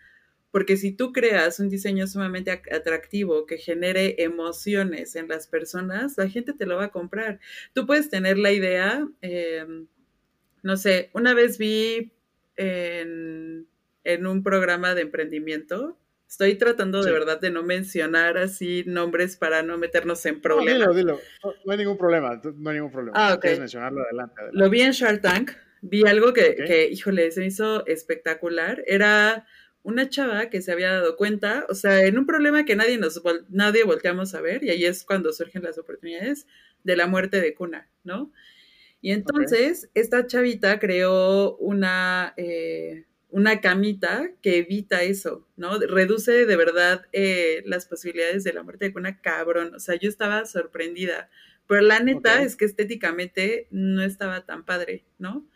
porque 0.51 0.77
si 0.77 0.91
tú 0.91 1.13
creas 1.13 1.60
un 1.60 1.69
diseño 1.69 2.07
sumamente 2.07 2.51
atractivo 2.51 3.45
que 3.45 3.57
genere 3.57 4.15
emociones 4.23 5.15
en 5.15 5.27
las 5.27 5.47
personas, 5.47 6.17
la 6.17 6.29
gente 6.29 6.53
te 6.53 6.65
lo 6.65 6.77
va 6.77 6.86
a 6.86 6.91
comprar. 6.91 7.39
Tú 7.73 7.86
puedes 7.86 8.10
tener 8.10 8.38
la 8.38 8.51
idea, 8.51 9.07
em, 9.21 9.88
no 10.63 10.78
sé, 10.78 11.10
una 11.13 11.34
vez 11.34 11.58
vi 11.58 12.13
en, 12.56 13.67
un 14.26 14.43
programa 14.43 14.95
de 14.95 15.02
emprendimiento, 15.02 15.97
estoy 16.28 16.56
tratando 16.56 17.04
de 17.04 17.12
verdad 17.12 17.39
de 17.39 17.52
no 17.52 17.63
mencionar 17.63 18.38
así 18.38 18.84
nombres 18.86 19.38
para 19.38 19.63
no 19.63 19.78
meternos 19.78 20.26
en 20.26 20.41
problemas. 20.41 20.88
No, 20.88 20.93
dilo, 20.93 21.19
dilo, 21.43 21.54
no, 21.65 21.71
hay 21.71 21.78
ningún 21.78 21.97
problema, 21.97 22.41
no 22.43 22.69
hay 22.69 22.76
ningún 22.76 22.91
problema. 22.91 23.13
Ah, 23.15 23.34
ok. 23.34 23.41
Quieres 23.41 23.60
mencionarlo 23.60 24.02
adelante, 24.02 24.41
Lo 24.52 24.69
vi 24.69 24.82
en 24.82 24.91
Shark 24.91 25.21
Tank, 25.21 25.52
vi 25.82 26.06
algo 26.06 26.34
que, 26.34 26.56
que, 26.56 26.88
híjole, 26.88 27.32
se 27.32 27.41
me 27.41 27.47
hizo 27.47 27.86
espectacular. 27.88 28.84
Era 28.86 29.45
una 29.84 30.10
chava 30.10 30.50
que 30.50 30.62
se 30.62 30.71
había 30.71 30.91
dado 30.91 31.15
cuenta, 31.15 31.65
o 31.69 31.74
sea, 31.74 32.04
en 32.06 32.17
un 32.17 32.26
problema 32.26 32.65
que 32.65 32.76
nadie 32.76 32.97
nos 32.97 33.21
nadie 33.50 33.84
volteamos 33.84 34.36
a 34.36 34.41
ver, 34.41 34.63
y 34.63 34.69
ahí 34.69 34.86
es 34.86 35.04
cuando 35.04 35.34
surgen 35.34 35.63
las 35.63 35.78
oportunidades 35.78 36.45
de 36.84 36.95
la 36.95 37.08
muerte 37.08 37.41
de 37.41 37.54
cuna, 37.54 37.89
¿no? 38.04 38.32
Y 39.02 39.12
entonces 39.12 39.90
esta 39.96 40.28
chavita 40.28 40.80
creó 40.80 41.58
una, 41.58 42.34
eh, 42.38 43.06
una 43.30 43.60
camita 43.60 44.32
que 44.42 44.58
evita 44.58 45.02
eso, 45.02 45.48
¿no? 45.58 45.80
Reduce 45.80 46.46
de 46.46 46.56
verdad 46.56 47.06
eh, 47.12 47.64
las 47.66 47.88
posibilidades 47.88 48.44
de 48.44 48.54
la 48.54 48.62
muerte 48.62 48.90
de 48.90 48.94
una 48.96 49.20
cabrón. 49.20 49.74
O 49.74 49.80
sea, 49.80 49.96
yo 49.96 50.08
estaba 50.08 50.46
sorprendida. 50.46 51.30
Pero 51.68 51.82
la 51.82 52.00
neta 52.00 52.44
es 52.44 52.56
que 52.56 52.66
estéticamente 52.66 53.68
no 53.72 54.04
estaba 54.04 54.46
tan 54.46 54.66
padre, 54.66 55.06
¿no? 55.18 55.48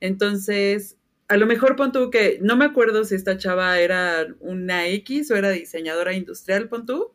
Entonces, 0.00 0.98
a 1.28 1.36
lo 1.36 1.46
mejor 1.46 1.76
pon 1.76 1.92
tú 1.92 2.10
que, 2.10 2.38
no 2.42 2.56
me 2.56 2.64
acuerdo 2.64 3.04
si 3.04 3.14
esta 3.14 3.38
chava 3.38 3.78
era 3.78 4.26
una 4.40 4.88
X 4.88 5.30
o 5.30 5.36
era 5.36 5.50
diseñadora 5.50 6.12
industrial, 6.12 6.68
pon 6.68 6.84
tú, 6.84 7.12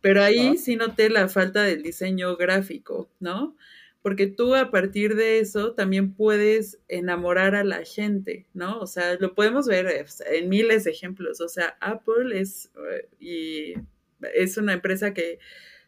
Pero 0.00 0.22
ahí 0.22 0.56
sí 0.58 0.74
noté 0.74 1.10
la 1.10 1.28
falta 1.28 1.62
del 1.62 1.82
diseño 1.82 2.36
gráfico, 2.36 3.08
¿no? 3.20 3.56
Porque 4.02 4.26
tú 4.26 4.54
a 4.54 4.70
partir 4.70 5.14
de 5.14 5.38
eso 5.38 5.74
también 5.74 6.14
puedes 6.14 6.80
enamorar 6.88 7.54
a 7.54 7.64
la 7.64 7.84
gente, 7.84 8.46
¿no? 8.52 8.80
O 8.80 8.86
sea, 8.86 9.16
lo 9.20 9.34
podemos 9.34 9.66
ver 9.66 9.86
eh, 9.86 10.04
en 10.32 10.48
miles 10.48 10.84
de 10.84 10.90
ejemplos. 10.90 11.40
O 11.40 11.48
sea, 11.48 11.76
Apple 11.80 12.40
es, 12.40 12.70
eh, 12.90 13.08
y 13.20 13.74
es 14.34 14.56
una 14.56 14.72
empresa 14.72 15.14
que, 15.14 15.38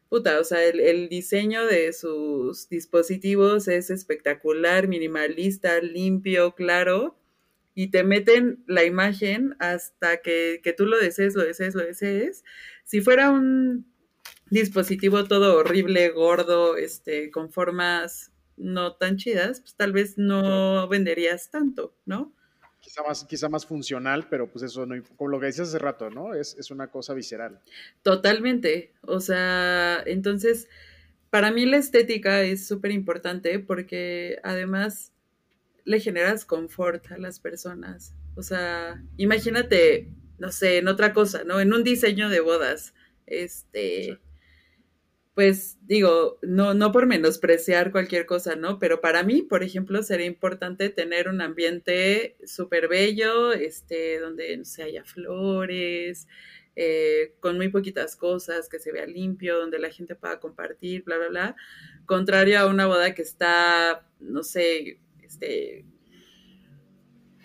puta, 0.09 0.38
o 0.38 0.44
sea, 0.44 0.64
el, 0.64 0.81
el 0.81 1.09
diseño 1.09 1.66
de 1.66 1.92
sus 1.92 2.68
dispositivos 2.68 3.66
es 3.68 3.90
espectacular, 3.90 4.87
minimalista, 4.88 5.81
limpio, 5.81 6.55
claro 6.55 7.16
y 7.74 7.88
te 7.88 8.05
meten 8.05 8.62
la 8.66 8.85
imagen 8.85 9.57
hasta 9.59 10.18
que, 10.18 10.61
que, 10.62 10.72
tú 10.72 10.87
lo 10.87 10.98
desees, 10.98 11.35
lo 11.35 11.42
desees, 11.42 11.74
lo 11.74 11.83
desees. 11.83 12.44
Si 12.85 13.00
fuera 13.00 13.31
un 13.31 13.92
dispositivo 14.55 15.25
todo 15.25 15.59
horrible, 15.59 16.09
gordo, 16.09 16.77
este, 16.77 17.31
con 17.31 17.51
formas 17.51 18.33
no 18.57 18.95
tan 18.95 19.17
chidas, 19.17 19.61
pues 19.61 19.75
tal 19.75 19.93
vez 19.93 20.17
no 20.17 20.88
venderías 20.88 21.51
tanto, 21.51 21.95
¿no? 22.07 22.35
Quizá 22.81 23.03
más, 23.03 23.25
quizá 23.25 23.49
más 23.49 23.67
funcional, 23.67 24.29
pero 24.29 24.51
pues 24.51 24.64
eso 24.64 24.87
no, 24.87 25.03
como 25.17 25.31
lo 25.31 25.40
que 25.40 25.47
dices 25.47 25.69
hace 25.69 25.79
rato, 25.79 26.11
¿no? 26.11 26.35
Es, 26.35 26.55
es 26.59 26.71
una 26.71 26.90
cosa 26.90 27.14
visceral. 27.14 27.61
Totalmente. 28.03 28.93
O 29.03 29.21
sea, 29.21 30.03
entonces, 30.07 30.69
para 31.31 31.51
mí 31.51 31.67
la 31.67 31.79
estética 31.79 32.43
es 32.43 32.67
súper 32.67 32.93
importante 32.93 33.59
porque 33.59 34.38
además 34.43 35.12
le 35.85 36.01
generas 36.01 36.45
confort 36.45 37.11
a 37.11 37.19
las 37.19 37.40
personas. 37.40 38.14
O 38.37 38.43
sea, 38.43 39.03
imagínate, 39.17 40.11
no 40.38 40.53
sé, 40.53 40.79
en 40.79 40.88
otra 40.88 41.12
cosa, 41.12 41.45
¿no? 41.45 41.61
En 41.61 41.73
un 41.73 41.85
diseño 41.85 42.29
de 42.29 42.40
bodas. 42.40 42.95
Este, 43.27 44.21
pues 45.35 45.79
digo, 45.83 46.38
no, 46.42 46.75
no 46.75 46.92
por 46.92 47.07
menospreciar 47.07 47.90
cualquier 47.90 48.25
cosa, 48.25 48.55
¿no? 48.55 48.79
Pero 48.79 49.01
para 49.01 49.25
mí, 49.25 49.42
por 49.42 49.64
ejemplo, 49.64 50.03
sería 50.05 50.27
importante 50.27 50.90
tener 50.90 51.29
un 51.29 51.40
ambiente 51.40 52.37
súper 52.47 52.87
bello, 52.87 53.53
este, 53.53 54.20
donde 54.20 54.57
no 54.57 54.64
se 54.64 54.85
haya 54.85 55.05
flores, 55.05 56.29
eh, 56.77 57.35
con 57.40 57.57
muy 57.57 57.68
poquitas 57.68 58.14
cosas, 58.14 58.68
que 58.68 58.79
se 58.79 58.92
vea 58.92 59.07
limpio, 59.07 59.59
donde 59.59 59.81
la 59.81 59.90
gente 59.90 60.14
pueda 60.14 60.38
compartir, 60.38 61.03
bla, 61.03 61.18
bla, 61.18 61.29
bla. 61.29 61.57
Contrario 62.07 62.61
a 62.61 62.66
una 62.66 62.87
boda 62.87 63.14
que 63.14 63.23
está, 63.23 64.07
no 64.20 64.44
sé, 64.44 65.01
este, 65.20 65.85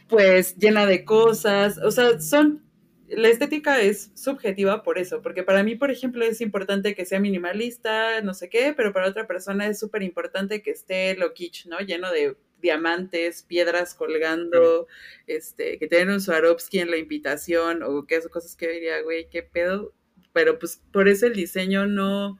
pues 0.07 0.57
llena 0.57 0.85
de 0.85 1.05
cosas, 1.05 1.79
o 1.79 1.89
sea, 1.91 2.19
son 2.21 2.68
la 3.09 3.29
estética 3.29 3.81
es 3.81 4.11
subjetiva 4.15 4.83
por 4.83 4.97
eso, 4.97 5.21
porque 5.21 5.43
para 5.43 5.63
mí, 5.63 5.75
por 5.75 5.91
ejemplo, 5.91 6.23
es 6.23 6.41
importante 6.41 6.95
que 6.95 7.05
sea 7.05 7.19
minimalista, 7.19 8.21
no 8.21 8.33
sé 8.33 8.49
qué, 8.49 8.73
pero 8.75 8.93
para 8.93 9.07
otra 9.07 9.27
persona 9.27 9.67
es 9.67 9.79
súper 9.79 10.03
importante 10.03 10.61
que 10.61 10.71
esté 10.71 11.15
lo 11.15 11.33
kitsch, 11.33 11.65
¿no? 11.67 11.79
Lleno 11.79 12.11
de 12.11 12.37
diamantes, 12.61 13.43
piedras 13.43 13.95
colgando, 13.95 14.87
este, 15.27 15.79
que 15.79 15.87
tengan 15.87 16.15
un 16.15 16.21
Swarovski 16.21 16.79
en 16.79 16.91
la 16.91 16.97
invitación, 16.97 17.83
o 17.83 18.05
que 18.05 18.15
esas 18.15 18.31
cosas 18.31 18.55
que 18.55 18.69
diría, 18.69 19.01
güey, 19.01 19.29
qué 19.29 19.43
pedo. 19.43 19.93
Pero 20.33 20.59
pues 20.59 20.81
por 20.91 21.07
eso 21.07 21.25
el 21.25 21.33
diseño 21.33 21.87
no, 21.87 22.39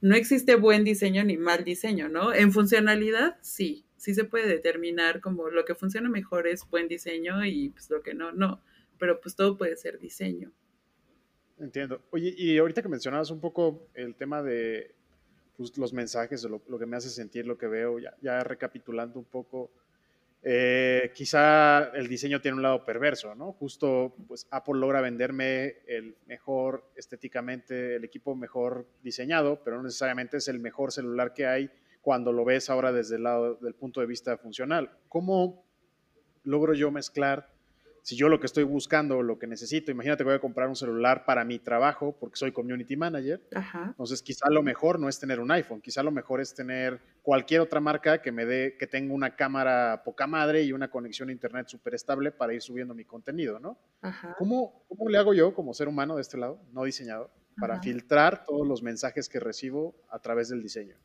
no 0.00 0.14
existe 0.16 0.56
buen 0.56 0.84
diseño 0.84 1.24
ni 1.24 1.36
mal 1.36 1.64
diseño, 1.64 2.08
¿no? 2.08 2.34
En 2.34 2.52
funcionalidad, 2.52 3.36
sí, 3.42 3.84
sí 3.96 4.14
se 4.14 4.24
puede 4.24 4.48
determinar 4.48 5.20
como 5.20 5.48
lo 5.50 5.64
que 5.64 5.74
funciona 5.74 6.08
mejor 6.08 6.48
es 6.48 6.68
buen 6.68 6.88
diseño 6.88 7.44
y 7.44 7.70
pues 7.70 7.88
lo 7.90 8.02
que 8.02 8.14
no, 8.14 8.32
no 8.32 8.62
pero 9.02 9.20
pues 9.20 9.34
todo 9.34 9.58
puede 9.58 9.74
ser 9.74 9.98
diseño. 9.98 10.52
Entiendo. 11.58 12.02
Oye, 12.12 12.32
y 12.38 12.56
ahorita 12.56 12.82
que 12.82 12.88
mencionabas 12.88 13.32
un 13.32 13.40
poco 13.40 13.88
el 13.94 14.14
tema 14.14 14.44
de 14.44 14.94
pues, 15.56 15.76
los 15.76 15.92
mensajes, 15.92 16.44
lo, 16.44 16.62
lo, 16.68 16.78
que 16.78 16.86
me 16.86 16.96
hace 16.96 17.10
sentir, 17.10 17.44
lo 17.44 17.58
que 17.58 17.66
veo, 17.66 17.98
ya, 17.98 18.14
ya 18.22 18.44
recapitulando 18.44 19.18
un 19.18 19.24
poco, 19.24 19.72
eh, 20.40 21.10
quizá 21.16 21.88
el 21.96 22.06
diseño 22.06 22.40
tiene 22.40 22.58
un 22.58 22.62
lado 22.62 22.84
perverso, 22.84 23.34
¿no? 23.34 23.54
Justo, 23.54 24.14
pues 24.28 24.46
Apple 24.52 24.78
logra 24.78 25.00
venderme 25.00 25.78
el 25.88 26.14
mejor 26.26 26.88
estéticamente, 26.94 27.96
el 27.96 28.04
equipo 28.04 28.36
mejor 28.36 28.86
diseñado, 29.02 29.64
pero 29.64 29.78
no 29.78 29.82
necesariamente 29.82 30.36
es 30.36 30.46
el 30.46 30.60
mejor 30.60 30.92
celular 30.92 31.32
que 31.32 31.46
hay 31.46 31.68
cuando 32.02 32.30
lo 32.30 32.44
ves 32.44 32.70
ahora 32.70 32.92
desde 32.92 33.16
el 33.16 33.24
lado 33.24 33.56
del 33.56 33.74
punto 33.74 34.00
de 34.00 34.06
vista 34.06 34.38
funcional. 34.38 34.96
¿Cómo 35.08 35.64
logro 36.44 36.72
yo 36.74 36.92
mezclar 36.92 37.52
si 38.02 38.16
yo 38.16 38.28
lo 38.28 38.40
que 38.40 38.46
estoy 38.46 38.64
buscando, 38.64 39.22
lo 39.22 39.38
que 39.38 39.46
necesito, 39.46 39.92
imagínate 39.92 40.18
que 40.18 40.28
voy 40.28 40.34
a 40.34 40.40
comprar 40.40 40.68
un 40.68 40.74
celular 40.74 41.24
para 41.24 41.44
mi 41.44 41.60
trabajo 41.60 42.16
porque 42.18 42.36
soy 42.36 42.50
community 42.50 42.96
manager, 42.96 43.40
entonces 43.86 44.22
quizá 44.22 44.50
lo 44.50 44.62
mejor 44.62 44.98
no 44.98 45.08
es 45.08 45.20
tener 45.20 45.38
un 45.38 45.50
iPhone, 45.52 45.80
quizá 45.80 46.02
lo 46.02 46.10
mejor 46.10 46.40
es 46.40 46.52
tener 46.52 47.00
cualquier 47.22 47.60
otra 47.60 47.80
marca 47.80 48.20
que 48.20 48.32
me 48.32 48.44
dé, 48.44 48.76
que 48.76 48.88
tenga 48.88 49.14
una 49.14 49.36
cámara 49.36 50.02
poca 50.04 50.26
madre 50.26 50.62
y 50.62 50.72
una 50.72 50.90
conexión 50.90 51.28
a 51.28 51.32
internet 51.32 51.68
súper 51.68 51.94
estable 51.94 52.32
para 52.32 52.52
ir 52.54 52.60
subiendo 52.60 52.92
mi 52.92 53.04
contenido, 53.04 53.60
¿no? 53.60 53.78
¿Cómo, 54.36 54.84
¿Cómo, 54.88 55.08
le 55.08 55.18
hago 55.18 55.32
yo 55.32 55.54
como 55.54 55.72
ser 55.72 55.86
humano 55.86 56.16
de 56.16 56.22
este 56.22 56.36
lado, 56.36 56.60
no 56.72 56.82
diseñador, 56.82 57.30
para 57.56 57.80
filtrar 57.80 58.44
todos 58.44 58.66
los 58.66 58.82
mensajes 58.82 59.28
que 59.28 59.38
recibo 59.38 59.94
a 60.10 60.18
través 60.18 60.48
del 60.48 60.60
diseño? 60.60 60.96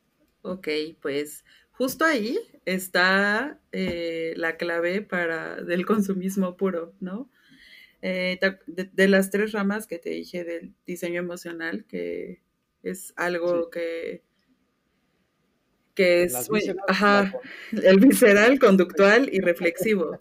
Ok, 0.42 0.68
pues 1.02 1.44
justo 1.78 2.06
ahí 2.06 2.40
está 2.66 3.60
eh, 3.72 4.34
la 4.36 4.58
clave 4.58 5.02
para 5.02 5.62
del 5.62 5.86
consumismo 5.86 6.58
puro, 6.58 6.94
¿no? 7.00 7.30
Eh, 8.02 8.40
de, 8.68 9.08
las 9.08 9.32
tres 9.32 9.52
ramas 9.52 9.88
que 9.88 10.00
te 10.00 10.10
dije 10.10 10.44
del 10.44 10.74
diseño 10.86 11.20
emocional, 11.20 11.86
que 11.86 12.42
es 12.84 13.14
algo 13.16 13.70
que, 13.70 14.24
que 15.96 16.24
es 16.24 16.50
el 17.84 18.00
visceral, 18.00 18.60
conductual 18.60 19.30
y 19.32 19.40
reflexivo. 19.40 20.20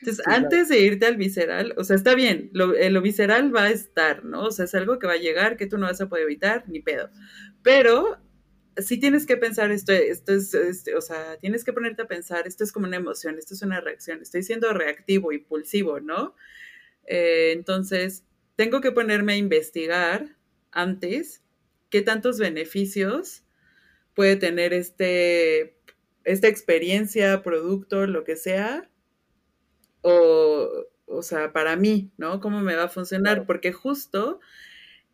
Entonces, 0.00 0.26
antes 0.26 0.68
de 0.68 0.80
irte 0.80 1.06
al 1.06 1.16
visceral, 1.16 1.74
o 1.76 1.84
sea, 1.84 1.96
está 1.96 2.14
bien, 2.14 2.50
lo, 2.52 2.74
eh, 2.74 2.90
lo, 2.90 3.00
visceral 3.00 3.54
va 3.54 3.64
a 3.64 3.70
estar, 3.70 4.24
¿no? 4.24 4.44
O 4.44 4.50
sea, 4.50 4.66
es 4.66 4.74
algo 4.74 4.98
que 4.98 5.06
va 5.06 5.14
a 5.14 5.18
llegar, 5.18 5.56
que 5.56 5.66
tú 5.66 5.78
no 5.78 5.86
vas 5.86 6.00
a 6.00 6.08
poder 6.08 6.24
evitar, 6.24 6.64
ni 6.68 6.80
pedo. 6.80 7.10
Pero 7.62 8.18
sí 8.78 8.98
tienes 8.98 9.26
que 9.26 9.36
pensar 9.36 9.70
esto, 9.70 9.92
esto 9.92 10.32
es, 10.32 10.54
este, 10.54 10.96
o 10.96 11.00
sea, 11.00 11.36
tienes 11.38 11.64
que 11.64 11.72
ponerte 11.72 12.02
a 12.02 12.08
pensar, 12.08 12.46
esto 12.46 12.64
es 12.64 12.72
como 12.72 12.86
una 12.86 12.96
emoción, 12.96 13.38
esto 13.38 13.54
es 13.54 13.62
una 13.62 13.80
reacción, 13.80 14.22
estoy 14.22 14.42
siendo 14.42 14.72
reactivo, 14.72 15.32
impulsivo, 15.32 16.00
¿no? 16.00 16.34
Eh, 17.06 17.52
entonces, 17.52 18.24
tengo 18.56 18.80
que 18.80 18.92
ponerme 18.92 19.34
a 19.34 19.36
investigar 19.36 20.36
antes 20.72 21.42
qué 21.90 22.02
tantos 22.02 22.38
beneficios 22.38 23.44
puede 24.14 24.36
tener 24.36 24.72
este, 24.72 25.76
esta 26.24 26.48
experiencia, 26.48 27.42
producto, 27.42 28.06
lo 28.06 28.24
que 28.24 28.36
sea, 28.36 28.90
o, 30.02 30.86
o 31.06 31.22
sea, 31.22 31.52
para 31.52 31.76
mí, 31.76 32.10
¿no? 32.16 32.40
¿Cómo 32.40 32.60
me 32.60 32.76
va 32.76 32.84
a 32.84 32.88
funcionar? 32.88 33.46
Porque 33.46 33.72
justo 33.72 34.40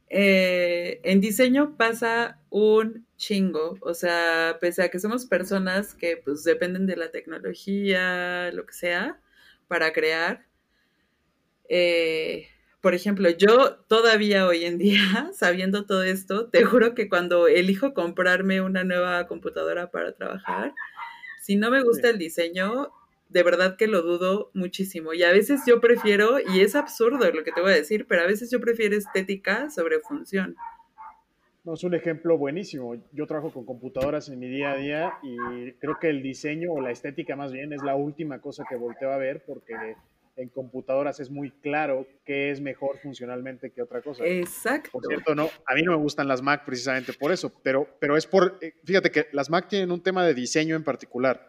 eh, 0.08 1.00
en 1.04 1.20
diseño 1.20 1.76
pasa 1.76 2.40
un 2.50 3.06
chingo, 3.20 3.76
o 3.83 3.92
sea, 3.92 4.56
pese 4.61 4.83
a 4.83 4.88
que 4.88 4.98
somos 4.98 5.26
personas 5.26 5.94
que 5.94 6.16
pues 6.16 6.42
dependen 6.42 6.87
de 6.87 6.96
la 6.96 7.11
tecnología, 7.11 8.50
lo 8.52 8.64
que 8.64 8.72
sea, 8.72 9.20
para 9.68 9.92
crear. 9.92 10.46
Eh, 11.68 12.48
por 12.80 12.94
ejemplo, 12.94 13.28
yo 13.28 13.76
todavía 13.88 14.46
hoy 14.46 14.64
en 14.64 14.78
día, 14.78 15.30
sabiendo 15.35 15.85
todo 15.85 16.02
esto, 16.02 16.48
te 16.48 16.64
juro 16.64 16.94
que 16.94 17.11
cuando 17.11 17.46
elijo 17.46 17.92
comprarme 17.92 18.62
una 18.62 18.85
nueva 18.85 19.26
computadora 19.26 19.90
para 19.90 20.12
trabajar, 20.16 20.72
si 21.42 21.56
no 21.56 21.70
me 21.70 21.83
gusta 21.83 22.09
el 22.09 22.18
diseño, 22.18 22.90
de 23.28 23.42
verdad 23.42 23.76
que 23.76 23.87
lo 23.87 24.00
dudo 24.00 24.50
muchísimo. 24.54 25.12
Y 25.12 25.24
a 25.24 25.30
veces 25.30 25.61
yo 25.66 25.80
prefiero, 25.80 26.38
y 26.40 26.62
es 26.62 26.74
absurdo 26.74 27.30
lo 27.30 27.44
que 27.44 27.52
te 27.52 27.61
voy 27.61 27.72
a 27.72 27.76
decir, 27.76 28.06
pero 28.09 28.22
a 28.22 28.26
veces 28.26 28.50
yo 28.50 28.61
prefiero 28.61 28.96
estética 28.96 29.68
sobre 29.68 30.00
función. 30.00 30.56
No, 31.64 31.74
es 31.74 31.84
un 31.84 31.94
ejemplo 31.94 32.38
buenísimo. 32.38 32.96
Yo 33.12 33.26
trabajo 33.26 33.52
con 33.52 33.66
computadoras 33.66 34.28
en 34.28 34.38
mi 34.38 34.48
día 34.48 34.72
a 34.72 34.76
día 34.76 35.12
y 35.22 35.72
creo 35.72 35.98
que 36.00 36.08
el 36.08 36.22
diseño 36.22 36.72
o 36.72 36.80
la 36.80 36.90
estética 36.90 37.36
más 37.36 37.52
bien 37.52 37.72
es 37.72 37.82
la 37.82 37.96
última 37.96 38.40
cosa 38.40 38.64
que 38.68 38.76
volteo 38.76 39.12
a 39.12 39.18
ver 39.18 39.44
porque 39.46 39.74
en 40.36 40.48
computadoras 40.48 41.20
es 41.20 41.30
muy 41.30 41.50
claro 41.50 42.06
qué 42.24 42.50
es 42.50 42.62
mejor 42.62 42.98
funcionalmente 42.98 43.70
que 43.72 43.82
otra 43.82 44.00
cosa. 44.00 44.24
Exacto. 44.24 44.90
Por 44.92 45.06
cierto, 45.06 45.34
no, 45.34 45.50
a 45.66 45.74
mí 45.74 45.82
no 45.82 45.92
me 45.92 45.98
gustan 45.98 46.28
las 46.28 46.40
Mac 46.40 46.64
precisamente 46.64 47.12
por 47.12 47.30
eso, 47.30 47.52
pero, 47.62 47.86
pero 48.00 48.16
es 48.16 48.26
por, 48.26 48.58
eh, 48.62 48.74
fíjate 48.84 49.11
que 49.11 49.26
las 49.32 49.50
Mac 49.50 49.68
tienen 49.68 49.92
un 49.92 50.02
tema 50.02 50.24
de 50.24 50.32
diseño 50.32 50.76
en 50.76 50.84
particular. 50.84 51.46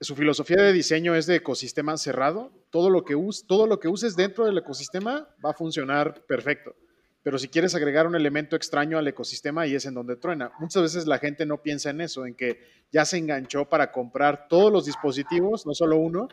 Su 0.00 0.14
filosofía 0.14 0.62
de 0.62 0.72
diseño 0.72 1.14
es 1.14 1.26
de 1.26 1.36
ecosistema 1.36 1.96
cerrado. 1.96 2.52
Todo 2.70 2.90
lo, 2.90 3.04
que 3.04 3.16
todo 3.48 3.66
lo 3.66 3.80
que 3.80 3.88
uses 3.88 4.14
dentro 4.14 4.44
del 4.44 4.58
ecosistema 4.58 5.28
va 5.44 5.50
a 5.50 5.54
funcionar 5.54 6.24
perfecto. 6.26 6.76
Pero 7.24 7.38
si 7.38 7.48
quieres 7.48 7.74
agregar 7.74 8.06
un 8.06 8.14
elemento 8.14 8.54
extraño 8.54 8.98
al 8.98 9.08
ecosistema, 9.08 9.62
ahí 9.62 9.74
es 9.74 9.86
en 9.86 9.94
donde 9.94 10.14
truena. 10.14 10.52
Muchas 10.60 10.82
veces 10.82 11.06
la 11.06 11.18
gente 11.18 11.46
no 11.46 11.62
piensa 11.62 11.88
en 11.88 12.02
eso, 12.02 12.26
en 12.26 12.34
que 12.34 12.60
ya 12.92 13.06
se 13.06 13.16
enganchó 13.16 13.64
para 13.64 13.90
comprar 13.92 14.46
todos 14.46 14.70
los 14.70 14.84
dispositivos, 14.84 15.64
no 15.64 15.72
solo 15.72 15.96
uno, 15.96 16.28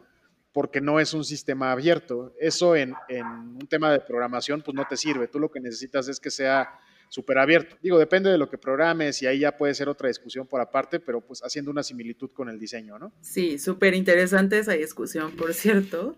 porque 0.52 0.82
no 0.82 1.00
es 1.00 1.14
un 1.14 1.24
sistema 1.24 1.72
abierto. 1.72 2.36
Eso 2.42 2.76
en, 2.76 2.94
un 3.10 3.68
tema 3.70 3.90
de 3.90 4.02
programación, 4.02 4.62
pues 4.64 4.76
no 4.76 4.86
te 4.86 4.98
sirve. 4.98 5.30
Tú 5.30 5.40
lo 5.40 5.50
que 5.50 5.62
necesitas 5.62 6.10
es 6.10 6.20
que 6.20 6.30
sea 6.30 6.70
súper 7.08 7.38
abierto. 7.38 7.78
Digo, 7.82 7.98
depende 7.98 8.30
de 8.30 8.38
lo 8.38 8.50
que 8.50 8.58
programes 8.58 9.22
y 9.22 9.28
ahí 9.28 9.40
ya 9.40 9.56
puede 9.56 9.74
ser 9.74 9.88
otra 9.88 10.10
discusión 10.10 10.46
por 10.46 10.60
aparte, 10.60 11.00
pero 11.00 11.22
pues 11.22 11.42
haciendo 11.42 11.72
una 11.72 11.84
similitud 11.84 12.32
con 12.34 12.50
el 12.50 12.60
diseño, 12.60 13.00
¿no? 13.00 13.14
Sí, 13.22 13.60
súper 13.60 13.94
interesante 13.94 14.60
esa 14.60 14.74
discusión, 14.74 15.38
por 15.38 15.54
cierto. 15.54 16.18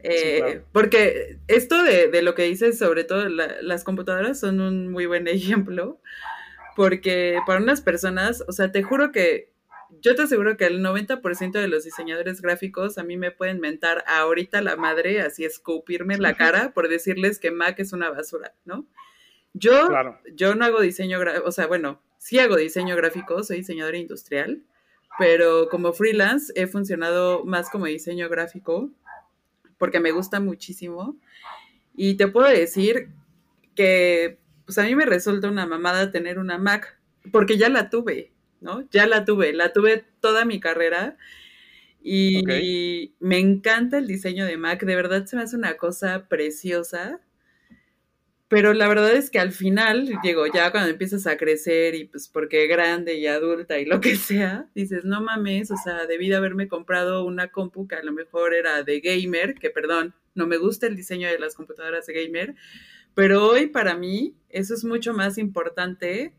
Eh, 0.00 0.62
porque 0.72 1.38
esto 1.48 1.82
de, 1.82 2.22
lo 2.22 2.34
que 2.34 2.42
dices, 2.42 2.78
sobre 2.78 3.04
todo 3.04 3.28
las 3.28 3.84
computadoras, 3.84 4.38
son 4.38 4.60
un 4.60 4.90
muy 4.90 5.06
buen 5.06 5.26
ejemplo, 5.28 6.00
porque 6.76 7.38
para 7.46 7.60
unas 7.60 7.80
personas, 7.80 8.44
o 8.46 8.52
sea, 8.52 8.70
te 8.72 8.82
juro 8.82 9.12
que 9.12 9.52
yo 10.00 10.14
te 10.14 10.22
aseguro 10.22 10.56
que 10.56 10.66
el 10.66 10.80
90% 10.80 11.52
de 11.52 11.68
los 11.68 11.84
diseñadores 11.84 12.42
gráficos 12.42 12.98
a 12.98 13.04
mí 13.04 13.16
me 13.16 13.30
pueden 13.30 13.60
mentar 13.60 14.04
ahorita 14.06 14.60
la 14.60 14.76
madre, 14.76 15.20
así 15.20 15.44
escupirme 15.44 16.18
la 16.18 16.34
cara 16.36 16.72
por 16.72 16.88
decirles 16.88 17.38
que 17.38 17.50
Mac 17.50 17.78
es 17.78 17.92
una 17.92 18.10
basura, 18.10 18.54
¿no? 18.64 18.86
Yo, 19.52 19.88
yo 20.34 20.56
no 20.56 20.64
hago 20.64 20.80
diseño 20.80 21.20
gráfico, 21.20 21.46
o 21.46 21.52
sea, 21.52 21.68
bueno, 21.68 22.02
sí 22.18 22.40
hago 22.40 22.56
diseño 22.56 22.96
gráfico, 22.96 23.42
soy 23.44 23.58
diseñadora 23.58 23.96
industrial, 23.98 24.62
pero 25.16 25.68
como 25.68 25.92
freelance 25.92 26.52
he 26.56 26.66
funcionado 26.66 27.44
más 27.44 27.70
como 27.70 27.86
diseño 27.86 28.28
gráfico 28.28 28.90
porque 29.84 30.00
me 30.00 30.12
gusta 30.12 30.40
muchísimo. 30.40 31.14
Y 31.94 32.14
te 32.14 32.26
puedo 32.26 32.48
decir 32.48 33.10
que 33.74 34.38
pues 34.64 34.78
a 34.78 34.84
mí 34.84 34.94
me 34.94 35.04
resulta 35.04 35.50
una 35.50 35.66
mamada 35.66 36.10
tener 36.10 36.38
una 36.38 36.56
Mac, 36.56 36.98
porque 37.30 37.58
ya 37.58 37.68
la 37.68 37.90
tuve, 37.90 38.32
¿no? 38.62 38.88
Ya 38.90 39.06
la 39.06 39.26
tuve, 39.26 39.52
la 39.52 39.74
tuve 39.74 40.06
toda 40.20 40.46
mi 40.46 40.58
carrera. 40.58 41.18
Y, 42.02 43.12
me 43.20 43.38
encanta 43.38 43.98
el 43.98 44.06
diseño 44.06 44.46
de 44.46 44.56
Mac, 44.56 44.82
de 44.82 44.96
verdad 44.96 45.26
se 45.26 45.36
me 45.36 45.42
hace 45.42 45.54
una 45.54 45.76
cosa 45.76 46.28
preciosa. 46.28 47.20
Pero 48.48 48.74
la 48.74 48.88
verdad 48.88 49.12
es 49.12 49.30
que 49.30 49.38
al 49.38 49.52
final, 49.52 50.18
digo, 50.22 50.46
ya 50.46 50.70
cuando 50.70 50.90
empiezas 50.90 51.26
a 51.26 51.36
crecer 51.36 51.94
y 51.94 52.04
pues 52.04 52.28
porque 52.28 52.66
grande 52.66 53.14
y 53.14 53.26
adulta 53.26 53.78
y 53.78 53.86
lo 53.86 54.00
que 54.00 54.16
sea, 54.16 54.68
dices, 54.74 55.04
no 55.04 55.22
mames, 55.22 55.70
o 55.70 55.76
sea, 55.76 56.06
debí 56.06 56.28
de 56.28 56.36
haberme 56.36 56.68
comprado 56.68 57.24
una 57.24 57.48
compu 57.48 57.88
que 57.88 57.94
a 57.94 58.02
lo 58.02 58.12
mejor 58.12 58.54
era 58.54 58.82
de 58.82 59.00
gamer, 59.00 59.54
que 59.54 59.70
perdón, 59.70 60.14
no 60.34 60.46
me 60.46 60.58
gusta 60.58 60.86
el 60.86 60.96
diseño 60.96 61.28
de 61.28 61.38
las 61.38 61.54
computadoras 61.54 62.06
de 62.06 62.22
gamer, 62.22 62.54
pero 63.14 63.46
hoy 63.48 63.66
para 63.68 63.96
mí 63.96 64.36
eso 64.50 64.74
es 64.74 64.84
mucho 64.84 65.14
más 65.14 65.38
importante 65.38 66.34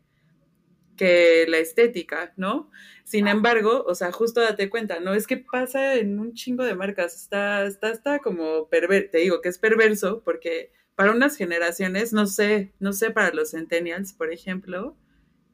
que 0.95 1.45
la 1.47 1.57
estética, 1.57 2.33
¿no? 2.37 2.69
Sin 3.03 3.27
embargo, 3.27 3.83
o 3.87 3.95
sea, 3.95 4.11
justo 4.11 4.41
date 4.41 4.69
cuenta, 4.69 4.99
¿no? 4.99 5.13
Es 5.13 5.27
que 5.27 5.37
pasa 5.37 5.95
en 5.95 6.19
un 6.19 6.33
chingo 6.33 6.63
de 6.63 6.75
marcas, 6.75 7.15
está, 7.15 7.65
está, 7.65 7.91
está 7.91 8.19
como 8.19 8.67
perverso, 8.69 9.09
te 9.11 9.17
digo 9.19 9.41
que 9.41 9.49
es 9.49 9.57
perverso 9.57 10.21
porque 10.23 10.71
para 10.95 11.11
unas 11.11 11.35
generaciones, 11.35 12.13
no 12.13 12.25
sé, 12.25 12.73
no 12.79 12.93
sé 12.93 13.11
para 13.11 13.33
los 13.33 13.51
centennials, 13.51 14.13
por 14.13 14.31
ejemplo, 14.31 14.95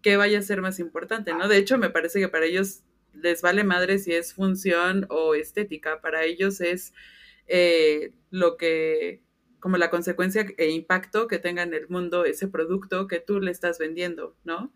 qué 0.02 0.18
vaya 0.18 0.40
a 0.40 0.44
ser 0.44 0.62
más 0.62 0.80
importante, 0.80 1.34
¿no? 1.34 1.48
De 1.48 1.58
hecho, 1.58 1.78
me 1.78 1.90
parece 1.90 2.20
que 2.20 2.30
para 2.30 2.46
ellos 2.46 2.82
les 3.14 3.42
vale 3.42 3.64
madre 3.64 3.98
si 4.00 4.14
es 4.14 4.34
función 4.34 5.06
o 5.10 5.36
estética, 5.36 6.02
para 6.02 6.24
ellos 6.24 6.62
es 6.62 6.94
eh, 7.48 8.14
lo 8.30 8.58
que 8.58 9.22
como 9.60 9.78
la 9.78 9.92
consecuencia 9.92 10.48
e 10.58 10.72
impacto 10.72 11.28
que 11.28 11.38
tenga 11.38 11.62
en 11.62 11.74
el 11.76 11.88
mundo 11.88 12.26
ese 12.26 12.48
producto 12.48 13.08
que 13.08 13.20
tú 13.20 13.40
le 13.40 13.52
estás 13.52 13.78
vendiendo, 13.78 14.36
¿no? 14.44 14.74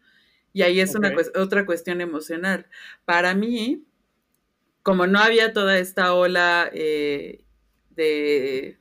Y 0.54 0.62
ahí 0.62 0.80
es 0.80 0.96
una 0.96 1.14
otra 1.36 1.66
cuestión 1.66 2.02
emocional. 2.02 2.68
Para 3.04 3.34
mí, 3.34 3.84
como 4.84 5.08
no 5.08 5.20
había 5.20 5.54
toda 5.54 5.80
esta 5.80 6.14
ola 6.14 6.70
eh, 6.72 7.44
de 7.90 8.80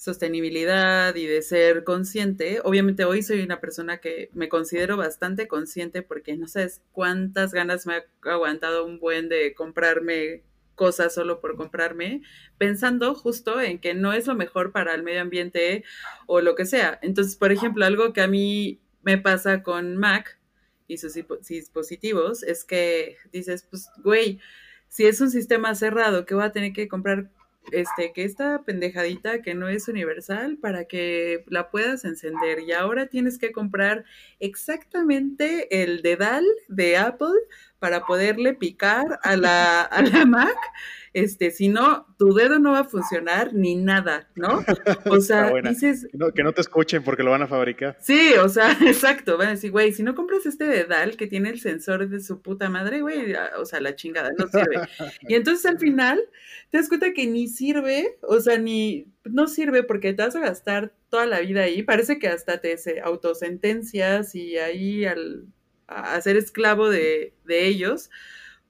sostenibilidad 0.00 1.14
y 1.14 1.26
de 1.26 1.42
ser 1.42 1.84
consciente, 1.84 2.62
obviamente 2.64 3.04
hoy 3.04 3.22
soy 3.22 3.42
una 3.42 3.60
persona 3.60 3.98
que 3.98 4.30
me 4.32 4.48
considero 4.48 4.96
bastante 4.96 5.46
consciente 5.46 6.00
porque 6.00 6.38
no 6.38 6.48
sabes 6.48 6.80
cuántas 6.90 7.52
ganas 7.52 7.86
me 7.86 7.96
ha 7.96 8.04
aguantado 8.32 8.86
un 8.86 8.98
buen 8.98 9.28
de 9.28 9.52
comprarme 9.52 10.42
cosas 10.74 11.12
solo 11.12 11.42
por 11.42 11.54
comprarme, 11.58 12.22
pensando 12.56 13.14
justo 13.14 13.60
en 13.60 13.78
que 13.78 13.92
no 13.92 14.14
es 14.14 14.26
lo 14.26 14.34
mejor 14.34 14.72
para 14.72 14.94
el 14.94 15.02
medio 15.02 15.20
ambiente 15.20 15.84
o 16.26 16.40
lo 16.40 16.54
que 16.54 16.64
sea. 16.64 16.98
Entonces, 17.02 17.36
por 17.36 17.52
ejemplo, 17.52 17.84
algo 17.84 18.14
que 18.14 18.22
a 18.22 18.26
mí 18.26 18.80
me 19.02 19.18
pasa 19.18 19.62
con 19.62 19.98
Mac 19.98 20.40
y 20.86 20.96
sus 20.96 21.12
dispositivos 21.46 22.42
es 22.42 22.64
que 22.64 23.18
dices, 23.32 23.66
pues, 23.68 23.90
güey, 24.02 24.40
si 24.88 25.04
es 25.04 25.20
un 25.20 25.30
sistema 25.30 25.74
cerrado, 25.74 26.24
que 26.24 26.34
voy 26.34 26.44
a 26.44 26.52
tener 26.52 26.72
que 26.72 26.88
comprar 26.88 27.30
este, 27.72 28.12
que 28.12 28.24
esta 28.24 28.62
pendejadita 28.64 29.42
que 29.42 29.54
no 29.54 29.68
es 29.68 29.88
universal 29.88 30.58
para 30.58 30.84
que 30.84 31.44
la 31.48 31.70
puedas 31.70 32.04
encender. 32.04 32.60
Y 32.60 32.72
ahora 32.72 33.06
tienes 33.06 33.38
que 33.38 33.52
comprar 33.52 34.04
exactamente 34.38 35.82
el 35.82 36.02
dedal 36.02 36.44
de 36.68 36.96
Apple 36.96 37.38
para 37.80 38.06
poderle 38.06 38.54
picar 38.54 39.18
a 39.22 39.36
la, 39.36 39.82
a 39.82 40.02
la 40.02 40.24
Mac 40.26 40.56
este, 41.12 41.50
si 41.50 41.68
no, 41.68 42.06
tu 42.18 42.32
dedo 42.34 42.60
no 42.60 42.72
va 42.72 42.80
a 42.80 42.84
funcionar 42.84 43.52
ni 43.52 43.74
nada, 43.74 44.28
¿no? 44.36 44.64
O 45.06 45.20
sea, 45.20 45.52
dices... 45.60 46.06
Que 46.34 46.44
no, 46.44 46.52
te 46.52 46.60
escuchen 46.60 47.02
porque 47.02 47.24
lo 47.24 47.32
van 47.32 47.42
a 47.42 47.48
fabricar. 47.48 47.96
Sí, 48.00 48.34
o 48.40 48.48
sea, 48.48 48.70
exacto, 48.86 49.36
van 49.36 49.48
a 49.48 49.50
decir, 49.52 49.72
güey, 49.72 49.92
si 49.92 50.04
no 50.04 50.14
compras 50.14 50.46
este 50.46 50.66
dedal 50.66 51.16
que 51.16 51.26
tiene 51.26 51.50
el 51.50 51.60
sensor 51.60 52.08
de 52.08 52.20
su 52.20 52.42
puta 52.42 52.68
madre, 52.68 53.00
güey, 53.00 53.34
o 53.58 53.64
sea, 53.64 53.80
la 53.80 53.96
chingada, 53.96 54.30
no 54.38 54.46
sirve. 54.46 54.88
Y 55.22 55.34
entonces 55.34 55.66
al 55.66 55.78
final 55.78 56.20
te 56.70 56.78
das 56.78 56.88
cuenta 56.88 57.12
que 57.12 57.26
ni 57.26 57.48
sirve, 57.48 58.16
o 58.22 58.38
sea, 58.38 58.58
ni, 58.58 59.06
no 59.24 59.48
sirve 59.48 59.82
porque 59.82 60.12
te 60.12 60.22
vas 60.22 60.36
a 60.36 60.40
gastar 60.40 60.92
toda 61.08 61.26
la 61.26 61.40
vida 61.40 61.62
ahí, 61.62 61.82
parece 61.82 62.20
que 62.20 62.28
hasta 62.28 62.60
te 62.60 62.76
autosentencias 63.02 64.36
y 64.36 64.58
ahí 64.58 65.04
al 65.04 65.48
a 65.90 66.20
ser 66.20 66.36
esclavo 66.36 66.88
de, 66.88 67.34
de 67.44 67.66
ellos, 67.66 68.10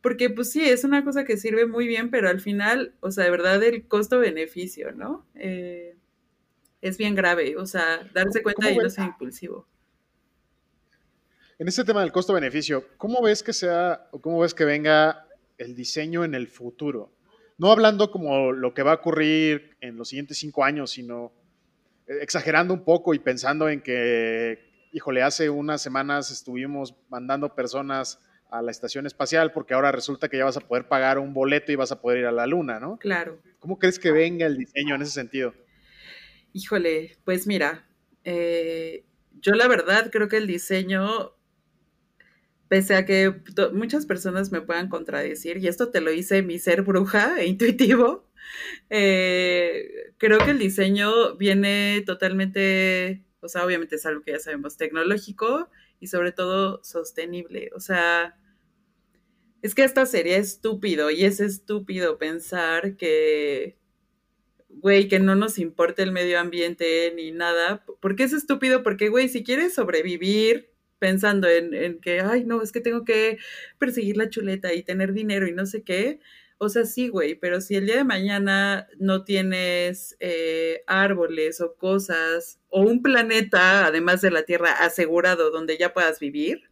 porque 0.01 0.31
pues 0.31 0.51
sí, 0.51 0.65
es 0.65 0.85
una 0.85 1.05
cosa 1.05 1.25
que 1.25 1.37
sirve 1.37 1.67
muy 1.67 1.87
bien, 1.87 2.11
pero 2.11 2.29
al 2.29 2.41
final, 2.41 2.95
o 3.01 3.11
sea, 3.11 3.25
de 3.25 3.31
verdad 3.31 3.63
el 3.63 3.87
costo-beneficio, 3.87 4.93
¿no? 4.93 5.27
Eh, 5.35 5.97
es 6.81 6.97
bien 6.97 7.15
grave, 7.15 7.57
o 7.59 7.67
sea, 7.67 8.09
darse 8.15 8.43
cuenta 8.43 8.71
y 8.71 8.77
no 8.77 8.89
ser 8.89 9.05
impulsivo. 9.05 9.67
En 11.59 11.69
este 11.69 11.85
tema 11.85 12.01
del 12.01 12.13
costo-beneficio, 12.13 12.87
¿cómo 12.97 13.23
ves 13.23 13.43
que 13.43 13.53
sea 13.53 14.09
o 14.13 14.21
cómo 14.23 14.41
ves 14.41 14.55
que 14.55 14.65
venga 14.65 15.27
el 15.59 15.75
diseño 15.75 16.25
en 16.25 16.35
el 16.35 16.49
futuro? 16.49 17.13
No 17.59 17.71
hablando 17.71 18.11
como 18.11 18.53
lo 18.53 18.73
que 18.73 18.83
va 18.83 18.93
a 18.93 18.97
ocurrir 18.97 19.77
en 19.83 19.99
los 19.99 20.09
siguientes 20.09 20.39
cinco 20.39 20.65
años, 20.65 20.93
sino 20.93 21.33
exagerando 22.07 22.73
un 22.73 22.83
poco 22.83 23.13
y 23.13 23.19
pensando 23.19 23.69
en 23.69 23.83
que, 23.83 24.70
híjole, 24.93 25.23
hace 25.23 25.51
unas 25.51 25.83
semanas 25.83 26.31
estuvimos 26.31 26.95
mandando 27.09 27.55
personas 27.55 28.21
a 28.51 28.63
la 28.63 28.71
estación 28.71 29.07
espacial 29.07 29.53
porque 29.53 29.75
ahora 29.75 29.93
resulta 29.93 30.29
que 30.29 30.39
ya 30.39 30.45
vas 30.45 30.57
a 30.57 30.61
poder 30.61 30.89
pagar 30.89 31.19
un 31.19 31.33
boleto 31.33 31.71
y 31.71 31.77
vas 31.77 31.93
a 31.93 32.01
poder 32.01 32.19
ir 32.19 32.27
a 32.27 32.33
la 32.33 32.47
luna, 32.47 32.81
¿no? 32.81 32.99
Claro. 32.99 33.41
¿Cómo 33.61 33.79
crees 33.79 33.99
que 33.99 34.11
venga 34.11 34.47
el 34.47 34.57
diseño 34.57 34.95
en 34.97 35.03
ese 35.03 35.13
sentido? 35.13 35.55
Híjole, 36.53 37.17
pues 37.25 37.47
mira, 37.47 37.87
eh, 38.25 39.05
yo 39.41 39.53
la 39.53 39.69
verdad 39.69 40.11
creo 40.11 40.29
que 40.29 40.39
el 40.39 40.49
diseño, 40.49 41.33
pese 42.69 42.97
a 42.97 43.07
que 43.07 43.33
muchas 43.73 44.05
personas 44.07 44.51
me 44.51 44.61
puedan 44.61 44.89
contradecir, 44.89 45.59
y 45.59 45.69
esto 45.69 45.91
te 45.91 46.01
lo 46.01 46.13
hice 46.13 46.43
mi 46.43 46.59
ser 46.59 46.83
bruja 46.83 47.41
e 47.41 47.47
intuitivo, 47.47 48.29
eh, 48.89 50.13
creo 50.19 50.39
que 50.39 50.51
el 50.51 50.59
diseño 50.59 51.37
viene 51.37 52.03
totalmente, 52.05 53.23
o 53.41 53.49
sea, 53.49 53.65
obviamente 53.65 53.97
es 53.97 54.07
algo 54.07 54.23
que 54.23 54.33
ya 54.33 54.39
sabemos, 54.39 54.77
tecnológico 54.77 55.69
y 56.01 56.09
sobre 56.09 56.33
todo 56.33 56.83
sostenible. 56.85 57.71
O 57.75 57.81
sea, 57.81 58.37
es 59.63 59.75
que 59.75 59.83
hasta 59.83 60.07
sería 60.07 60.39
estúpido 60.39 61.11
y 61.11 61.25
es 61.25 61.41
estúpido 61.41 62.19
pensar 62.19 62.97
que, 62.97 63.77
güey, 64.69 65.09
que 65.09 65.19
no 65.19 65.35
nos 65.37 65.59
importe 65.59 66.03
el 66.03 66.13
medio 66.13 66.39
ambiente 66.41 67.13
ni 67.15 67.31
nada. 67.31 67.85
¿Por 68.01 68.17
qué 68.17 68.25
es 68.25 68.33
estúpido? 68.33 68.83
Porque, 68.83 69.09
güey, 69.09 69.29
si 69.29 69.45
quieres 69.45 69.75
sobrevivir 69.75 70.71
pensando 70.99 71.49
en, 71.49 71.75
en, 71.75 72.01
que, 72.01 72.21
ay, 72.21 72.45
no, 72.45 72.63
es 72.63 72.73
que 72.73 72.81
tengo 72.81 73.05
que 73.05 73.39
perseguir 73.79 74.17
la 74.17 74.31
chuleta 74.31 74.75
y 74.75 74.83
tener 74.83 75.13
dinero 75.13 75.49
y 75.49 75.53
no 75.53 75.67
sé 75.67 75.83
qué. 75.83 76.21
O 76.63 76.69
sea, 76.69 76.85
sí, 76.85 77.09
güey, 77.09 77.37
pero 77.37 77.63
si 77.63 77.77
el 77.77 77.87
día 77.87 77.97
de 77.97 78.05
mañana 78.05 78.87
no 78.99 79.25
tienes 79.25 80.15
eh, 80.21 80.83
árboles 80.87 81.63
o 81.63 81.75
cosas 81.75 82.61
o 82.69 82.83
un 82.83 83.01
planeta, 83.01 83.87
además 83.87 84.21
de 84.21 84.31
la 84.31 84.43
Tierra, 84.43 84.73
asegurado 84.73 85.51
donde 85.51 85.79
ya 85.79 85.95
puedas 85.95 86.21
vivir, 86.21 86.70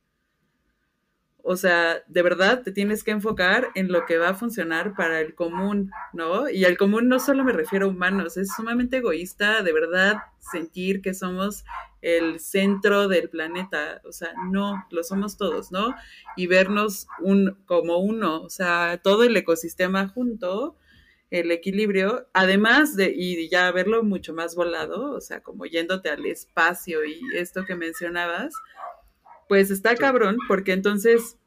o 1.51 1.57
sea, 1.57 2.03
de 2.09 2.21
verdad 2.21 2.63
te 2.63 2.73
tienes 2.73 3.03
que 3.03 3.11
enfocar 3.11 3.69
en 3.75 3.91
lo 3.91 4.05
que 4.05 4.19
va 4.19 4.29
a 4.29 4.35
funcionar 4.35 4.95
para 4.95 5.19
el 5.23 5.35
común, 5.35 5.91
¿no? 6.13 6.51
Y 6.51 6.67
al 6.67 6.77
común 6.77 7.09
no 7.09 7.19
solo 7.19 7.43
me 7.43 7.55
refiero 7.55 7.87
a 7.87 7.89
humanos, 7.89 8.37
es 8.37 8.51
sumamente 8.55 8.99
egoísta 8.99 9.63
de 9.63 9.73
verdad 9.73 10.19
sentir 10.41 11.01
que 11.01 11.15
somos 11.15 11.65
el 12.03 12.39
centro 12.39 13.09
del 13.09 13.31
planeta, 13.31 14.03
o 14.05 14.13
sea, 14.13 14.35
no, 14.51 14.85
lo 14.91 15.03
somos 15.03 15.39
todos, 15.39 15.73
¿no? 15.73 15.95
Y 16.37 16.49
vernos 16.49 17.07
un, 17.21 17.57
como 17.65 17.97
uno, 17.97 18.43
o 18.43 18.51
sea, 18.51 19.01
todo 19.03 19.25
el 19.25 19.35
ecosistema 19.35 20.07
junto 20.07 20.77
el 21.31 21.51
equilibrio, 21.51 22.29
además 22.35 22.95
de, 22.95 23.11
y 23.17 23.49
ya 23.49 23.73
verlo 23.73 24.03
mucho 24.03 24.35
más 24.35 24.55
volado, 24.55 25.13
o 25.13 25.21
sea, 25.23 25.41
como 25.43 25.65
yéndote 25.65 26.11
al 26.11 26.27
espacio 26.27 27.07
y 27.07 27.21
esto 27.35 27.65
que 27.65 27.75
mencionabas, 27.75 28.53
pues 29.49 29.71
está 29.71 29.97
cabrón, 29.97 30.37
porque 30.47 30.73
entonces 30.73 31.38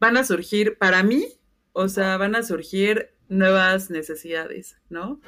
van 0.00 0.16
a 0.16 0.24
surgir, 0.24 0.76
para 0.78 1.02
mí, 1.02 1.26
o 1.72 1.88
sea, 1.88 2.16
van 2.16 2.34
a 2.34 2.42
surgir 2.42 3.10
nuevas 3.28 3.90
necesidades, 3.90 4.76
¿no? 4.88 5.20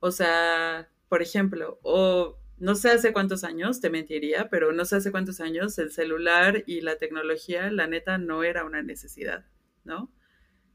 O 0.00 0.10
sea, 0.10 0.90
por 1.08 1.22
ejemplo, 1.22 1.78
o 1.82 2.36
no 2.58 2.74
sé 2.74 2.90
hace 2.90 3.12
cuántos 3.12 3.44
años, 3.44 3.80
te 3.80 3.90
mentiría, 3.90 4.48
pero 4.48 4.72
no 4.72 4.84
sé 4.84 4.96
hace 4.96 5.12
cuántos 5.12 5.40
años 5.40 5.78
el 5.78 5.92
celular 5.92 6.64
y 6.66 6.80
la 6.80 6.96
tecnología, 6.96 7.70
la 7.70 7.86
neta, 7.86 8.18
no 8.18 8.42
era 8.42 8.64
una 8.64 8.82
necesidad, 8.82 9.44
¿no? 9.84 10.10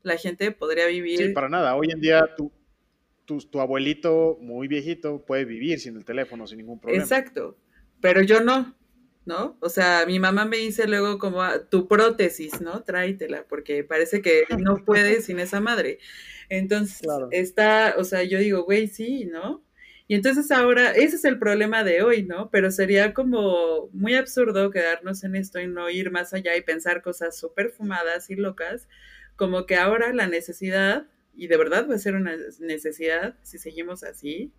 La 0.03 0.17
gente 0.17 0.51
podría 0.51 0.87
vivir... 0.87 1.17
Sí, 1.17 1.29
para 1.29 1.49
nada. 1.49 1.75
Hoy 1.75 1.91
en 1.91 1.99
día 1.99 2.35
tu, 2.37 2.53
tu, 3.25 3.39
tu 3.39 3.59
abuelito 3.59 4.37
muy 4.39 4.67
viejito 4.67 5.25
puede 5.25 5.43
vivir 5.43 5.79
sin 5.79 5.97
el 5.97 6.05
teléfono, 6.05 6.47
sin 6.47 6.59
ningún 6.59 6.79
problema. 6.79 7.03
Exacto, 7.03 7.57
pero 7.99 8.21
yo 8.21 8.41
no, 8.41 8.75
¿no? 9.25 9.57
O 9.61 9.69
sea, 9.69 10.05
mi 10.07 10.19
mamá 10.19 10.45
me 10.45 10.57
dice 10.57 10.87
luego 10.87 11.19
como 11.19 11.41
ah, 11.41 11.65
tu 11.69 11.87
prótesis, 11.87 12.61
¿no? 12.61 12.83
Tráetela, 12.83 13.45
porque 13.47 13.83
parece 13.83 14.21
que 14.21 14.45
no 14.57 14.83
puede 14.85 15.21
sin 15.21 15.39
esa 15.39 15.59
madre. 15.59 15.99
Entonces, 16.49 17.01
está, 17.31 17.95
o 17.97 18.03
sea, 18.03 18.23
yo 18.23 18.39
digo, 18.39 18.63
güey, 18.63 18.87
sí, 18.87 19.25
¿no? 19.25 19.63
Y 20.07 20.15
entonces 20.15 20.49
ahora, 20.49 20.91
ese 20.93 21.17
es 21.17 21.25
el 21.25 21.37
problema 21.37 21.83
de 21.83 22.01
hoy, 22.01 22.23
¿no? 22.23 22.49
Pero 22.49 22.71
sería 22.71 23.13
como 23.13 23.89
muy 23.93 24.15
absurdo 24.15 24.71
quedarnos 24.71 25.23
en 25.23 25.35
esto 25.35 25.59
y 25.59 25.67
no 25.67 25.87
ir 25.91 26.09
más 26.09 26.33
allá 26.33 26.55
y 26.55 26.61
pensar 26.61 27.03
cosas 27.03 27.37
súper 27.37 27.69
fumadas 27.69 28.31
y 28.31 28.35
locas, 28.35 28.87
como 29.35 29.67
que 29.67 29.75
ahora 29.75 30.11
la 30.11 30.25
necesidad, 30.25 31.05
y 31.35 31.45
de 31.45 31.57
verdad 31.57 31.87
va 31.87 31.93
a 31.93 31.99
ser 31.99 32.15
una 32.15 32.35
necesidad 32.59 33.35
si 33.43 33.59
seguimos 33.59 34.03
así, 34.03 34.51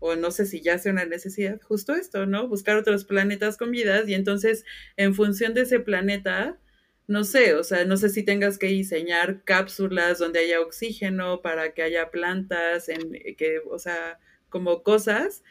o 0.00 0.16
no 0.16 0.30
sé 0.30 0.46
si 0.46 0.60
ya 0.60 0.78
sea 0.78 0.92
una 0.92 1.04
necesidad, 1.04 1.60
justo 1.62 1.94
esto, 1.94 2.26
¿no? 2.26 2.48
Buscar 2.48 2.76
otros 2.76 3.04
planetas 3.04 3.56
con 3.56 3.70
vidas 3.70 4.08
y 4.08 4.14
entonces 4.14 4.64
en 4.96 5.14
función 5.14 5.54
de 5.54 5.62
ese 5.62 5.78
planeta, 5.78 6.58
no 7.06 7.24
sé, 7.24 7.54
o 7.54 7.62
sea, 7.62 7.84
no 7.84 7.96
sé 7.96 8.08
si 8.08 8.24
tengas 8.24 8.58
que 8.58 8.68
diseñar 8.68 9.44
cápsulas 9.44 10.18
donde 10.18 10.40
haya 10.40 10.60
oxígeno 10.60 11.42
para 11.42 11.74
que 11.74 11.82
haya 11.82 12.10
plantas, 12.10 12.88
en 12.88 13.12
que, 13.36 13.60
o 13.70 13.78
sea, 13.78 14.18
como 14.48 14.82
cosas 14.82 15.42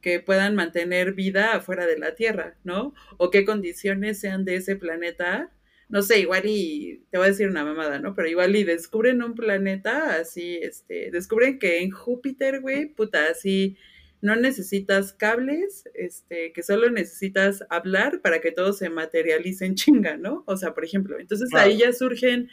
que 0.00 0.20
puedan 0.20 0.54
mantener 0.54 1.12
vida 1.12 1.54
afuera 1.54 1.86
de 1.86 1.98
la 1.98 2.14
Tierra, 2.14 2.56
¿no? 2.64 2.94
O 3.18 3.30
qué 3.30 3.44
condiciones 3.44 4.20
sean 4.20 4.44
de 4.44 4.56
ese 4.56 4.76
planeta. 4.76 5.52
No 5.88 6.02
sé, 6.02 6.20
igual 6.20 6.42
y 6.46 7.04
te 7.10 7.18
voy 7.18 7.26
a 7.26 7.30
decir 7.30 7.48
una 7.48 7.64
mamada, 7.64 7.98
¿no? 7.98 8.14
Pero 8.14 8.28
igual 8.28 8.54
y 8.56 8.64
descubren 8.64 9.22
un 9.22 9.34
planeta 9.34 10.16
así, 10.16 10.58
este, 10.62 11.10
descubren 11.10 11.58
que 11.58 11.80
en 11.82 11.90
Júpiter, 11.90 12.60
güey, 12.60 12.86
puta, 12.86 13.26
así 13.30 13.76
no 14.20 14.36
necesitas 14.36 15.12
cables, 15.12 15.84
este, 15.94 16.52
que 16.52 16.62
solo 16.62 16.90
necesitas 16.90 17.64
hablar 17.70 18.20
para 18.20 18.40
que 18.40 18.50
todo 18.50 18.72
se 18.72 18.90
materialice 18.90 19.64
en 19.64 19.74
chinga, 19.74 20.16
¿no? 20.16 20.44
O 20.46 20.56
sea, 20.56 20.74
por 20.74 20.84
ejemplo, 20.84 21.18
entonces 21.18 21.48
ahí 21.54 21.78
ya 21.78 21.92
surgen 21.92 22.48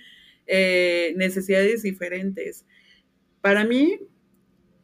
eh, 0.47 1.13
necesidades 1.17 1.81
diferentes. 1.81 2.65
Para 3.41 3.65
mí, 3.65 3.99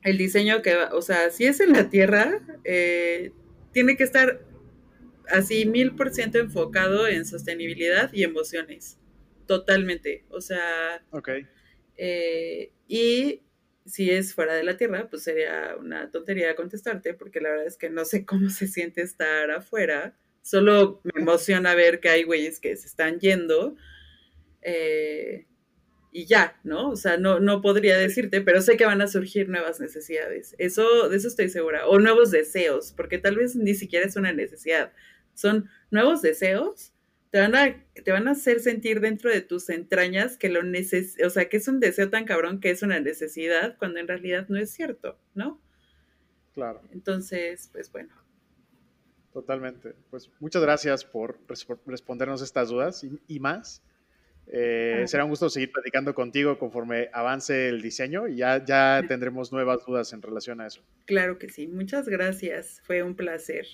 el 0.03 0.17
diseño 0.17 0.61
que, 0.61 0.75
o 0.75 1.01
sea, 1.01 1.29
si 1.29 1.45
es 1.45 1.59
en 1.59 1.73
la 1.73 1.89
Tierra, 1.89 2.41
eh, 2.63 3.31
tiene 3.71 3.95
que 3.95 4.03
estar 4.03 4.41
así 5.29 5.65
mil 5.65 5.95
por 5.95 6.11
ciento 6.11 6.39
enfocado 6.39 7.07
en 7.07 7.25
sostenibilidad 7.25 8.11
y 8.13 8.23
emociones. 8.23 8.97
Totalmente. 9.45 10.25
O 10.29 10.41
sea. 10.41 11.03
Ok. 11.11 11.29
Eh, 11.97 12.71
y 12.87 13.41
si 13.85 14.11
es 14.11 14.33
fuera 14.33 14.53
de 14.53 14.63
la 14.63 14.77
Tierra, 14.77 15.07
pues 15.09 15.23
sería 15.23 15.75
una 15.79 16.11
tontería 16.11 16.55
contestarte, 16.55 17.13
porque 17.13 17.41
la 17.41 17.49
verdad 17.49 17.67
es 17.67 17.77
que 17.77 17.89
no 17.89 18.05
sé 18.05 18.25
cómo 18.25 18.49
se 18.49 18.67
siente 18.67 19.01
estar 19.01 19.51
afuera. 19.51 20.15
Solo 20.41 21.01
me 21.03 21.21
emociona 21.21 21.75
ver 21.75 21.99
que 21.99 22.09
hay 22.09 22.23
güeyes 22.23 22.59
que 22.59 22.75
se 22.75 22.87
están 22.87 23.19
yendo. 23.19 23.75
Eh, 24.61 25.47
y 26.11 26.25
ya, 26.25 26.59
¿no? 26.63 26.89
O 26.89 26.95
sea, 26.95 27.17
no, 27.17 27.39
no 27.39 27.61
podría 27.61 27.97
decirte, 27.97 28.41
pero 28.41 28.61
sé 28.61 28.75
que 28.75 28.85
van 28.85 29.01
a 29.01 29.07
surgir 29.07 29.47
nuevas 29.47 29.79
necesidades. 29.79 30.55
Eso, 30.57 31.07
de 31.07 31.17
eso 31.17 31.27
estoy 31.29 31.49
segura. 31.49 31.87
O 31.87 31.99
nuevos 31.99 32.31
deseos, 32.31 32.93
porque 32.95 33.17
tal 33.17 33.37
vez 33.37 33.55
ni 33.55 33.75
siquiera 33.75 34.05
es 34.05 34.17
una 34.17 34.33
necesidad. 34.33 34.91
Son 35.33 35.69
nuevos 35.89 36.21
deseos, 36.21 36.93
te 37.31 37.39
van 37.39 37.55
a, 37.55 37.83
te 37.93 38.11
van 38.11 38.27
a 38.27 38.31
hacer 38.31 38.59
sentir 38.59 38.99
dentro 38.99 39.29
de 39.29 39.41
tus 39.41 39.69
entrañas 39.69 40.37
que 40.37 40.49
lo 40.49 40.63
neces 40.63 41.15
o 41.25 41.29
sea, 41.29 41.49
que 41.49 41.57
es 41.57 41.67
un 41.67 41.79
deseo 41.79 42.09
tan 42.09 42.25
cabrón 42.25 42.59
que 42.59 42.69
es 42.69 42.83
una 42.83 42.99
necesidad, 42.99 43.77
cuando 43.77 43.99
en 43.99 44.07
realidad 44.07 44.47
no 44.49 44.59
es 44.59 44.71
cierto, 44.71 45.17
¿no? 45.33 45.59
Claro. 46.53 46.81
Entonces, 46.91 47.69
pues 47.71 47.91
bueno. 47.91 48.13
Totalmente. 49.31 49.95
Pues 50.09 50.29
muchas 50.41 50.61
gracias 50.61 51.05
por 51.05 51.39
respondernos 51.85 52.41
estas 52.41 52.69
dudas 52.69 53.05
y 53.27 53.39
más. 53.39 53.81
Eh, 54.47 55.05
será 55.07 55.23
un 55.23 55.29
gusto 55.29 55.49
seguir 55.49 55.71
platicando 55.71 56.13
contigo 56.13 56.59
conforme 56.59 57.09
avance 57.13 57.69
el 57.69 57.81
diseño 57.81 58.27
y 58.27 58.35
ya, 58.35 58.63
ya 58.65 59.01
tendremos 59.07 59.53
nuevas 59.53 59.85
dudas 59.85 60.11
en 60.11 60.21
relación 60.21 60.59
a 60.59 60.67
eso. 60.67 60.83
Claro 61.05 61.37
que 61.37 61.47
sí, 61.47 61.67
muchas 61.67 62.09
gracias, 62.09 62.81
fue 62.83 63.01
un 63.01 63.15
placer. 63.15 63.65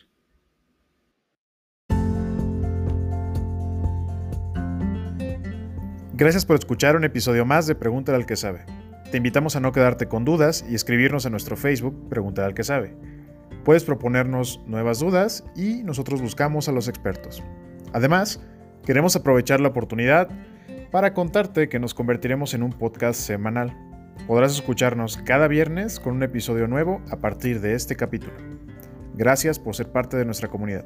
Gracias 6.18 6.48
por 6.48 6.58
escuchar 6.58 6.96
un 6.96 7.04
episodio 7.04 7.46
más 7.46 7.68
de 7.68 7.76
Pregúntale 7.76 8.16
al 8.16 8.26
que 8.26 8.36
sabe. 8.36 8.66
Te 9.12 9.18
invitamos 9.18 9.56
a 9.56 9.60
no 9.60 9.72
quedarte 9.72 10.08
con 10.08 10.26
dudas 10.26 10.66
y 10.68 10.74
escribirnos 10.74 11.28
en 11.28 11.32
nuestro 11.32 11.56
Facebook 11.56 12.10
Pregúntale 12.10 12.48
al 12.48 12.56
que 12.56 12.64
sabe. 12.64 12.96
Puedes 13.64 13.84
proponernos 13.84 14.60
nuevas 14.66 14.98
dudas 14.98 15.44
y 15.56 15.84
nosotros 15.84 16.20
buscamos 16.20 16.68
a 16.68 16.72
los 16.72 16.88
expertos. 16.88 17.44
Además, 17.94 18.42
queremos 18.84 19.16
aprovechar 19.16 19.60
la 19.60 19.68
oportunidad 19.68 20.28
para 20.90 21.14
contarte 21.14 21.70
que 21.70 21.80
nos 21.80 21.94
convertiremos 21.94 22.56
en 22.56 22.64
un 22.64 22.72
podcast 22.72 23.20
semanal. 23.20 23.78
Podrás 24.26 24.54
escucharnos 24.54 25.18
cada 25.18 25.48
viernes 25.48 26.00
con 26.00 26.16
un 26.16 26.24
episodio 26.24 26.68
nuevo 26.68 27.00
a 27.12 27.18
partir 27.18 27.62
de 27.62 27.76
este 27.76 27.96
capítulo. 27.96 28.34
Gracias 29.14 29.60
por 29.60 29.76
ser 29.76 29.92
parte 29.92 30.18
de 30.18 30.26
nuestra 30.26 30.48
comunidad. 30.48 30.86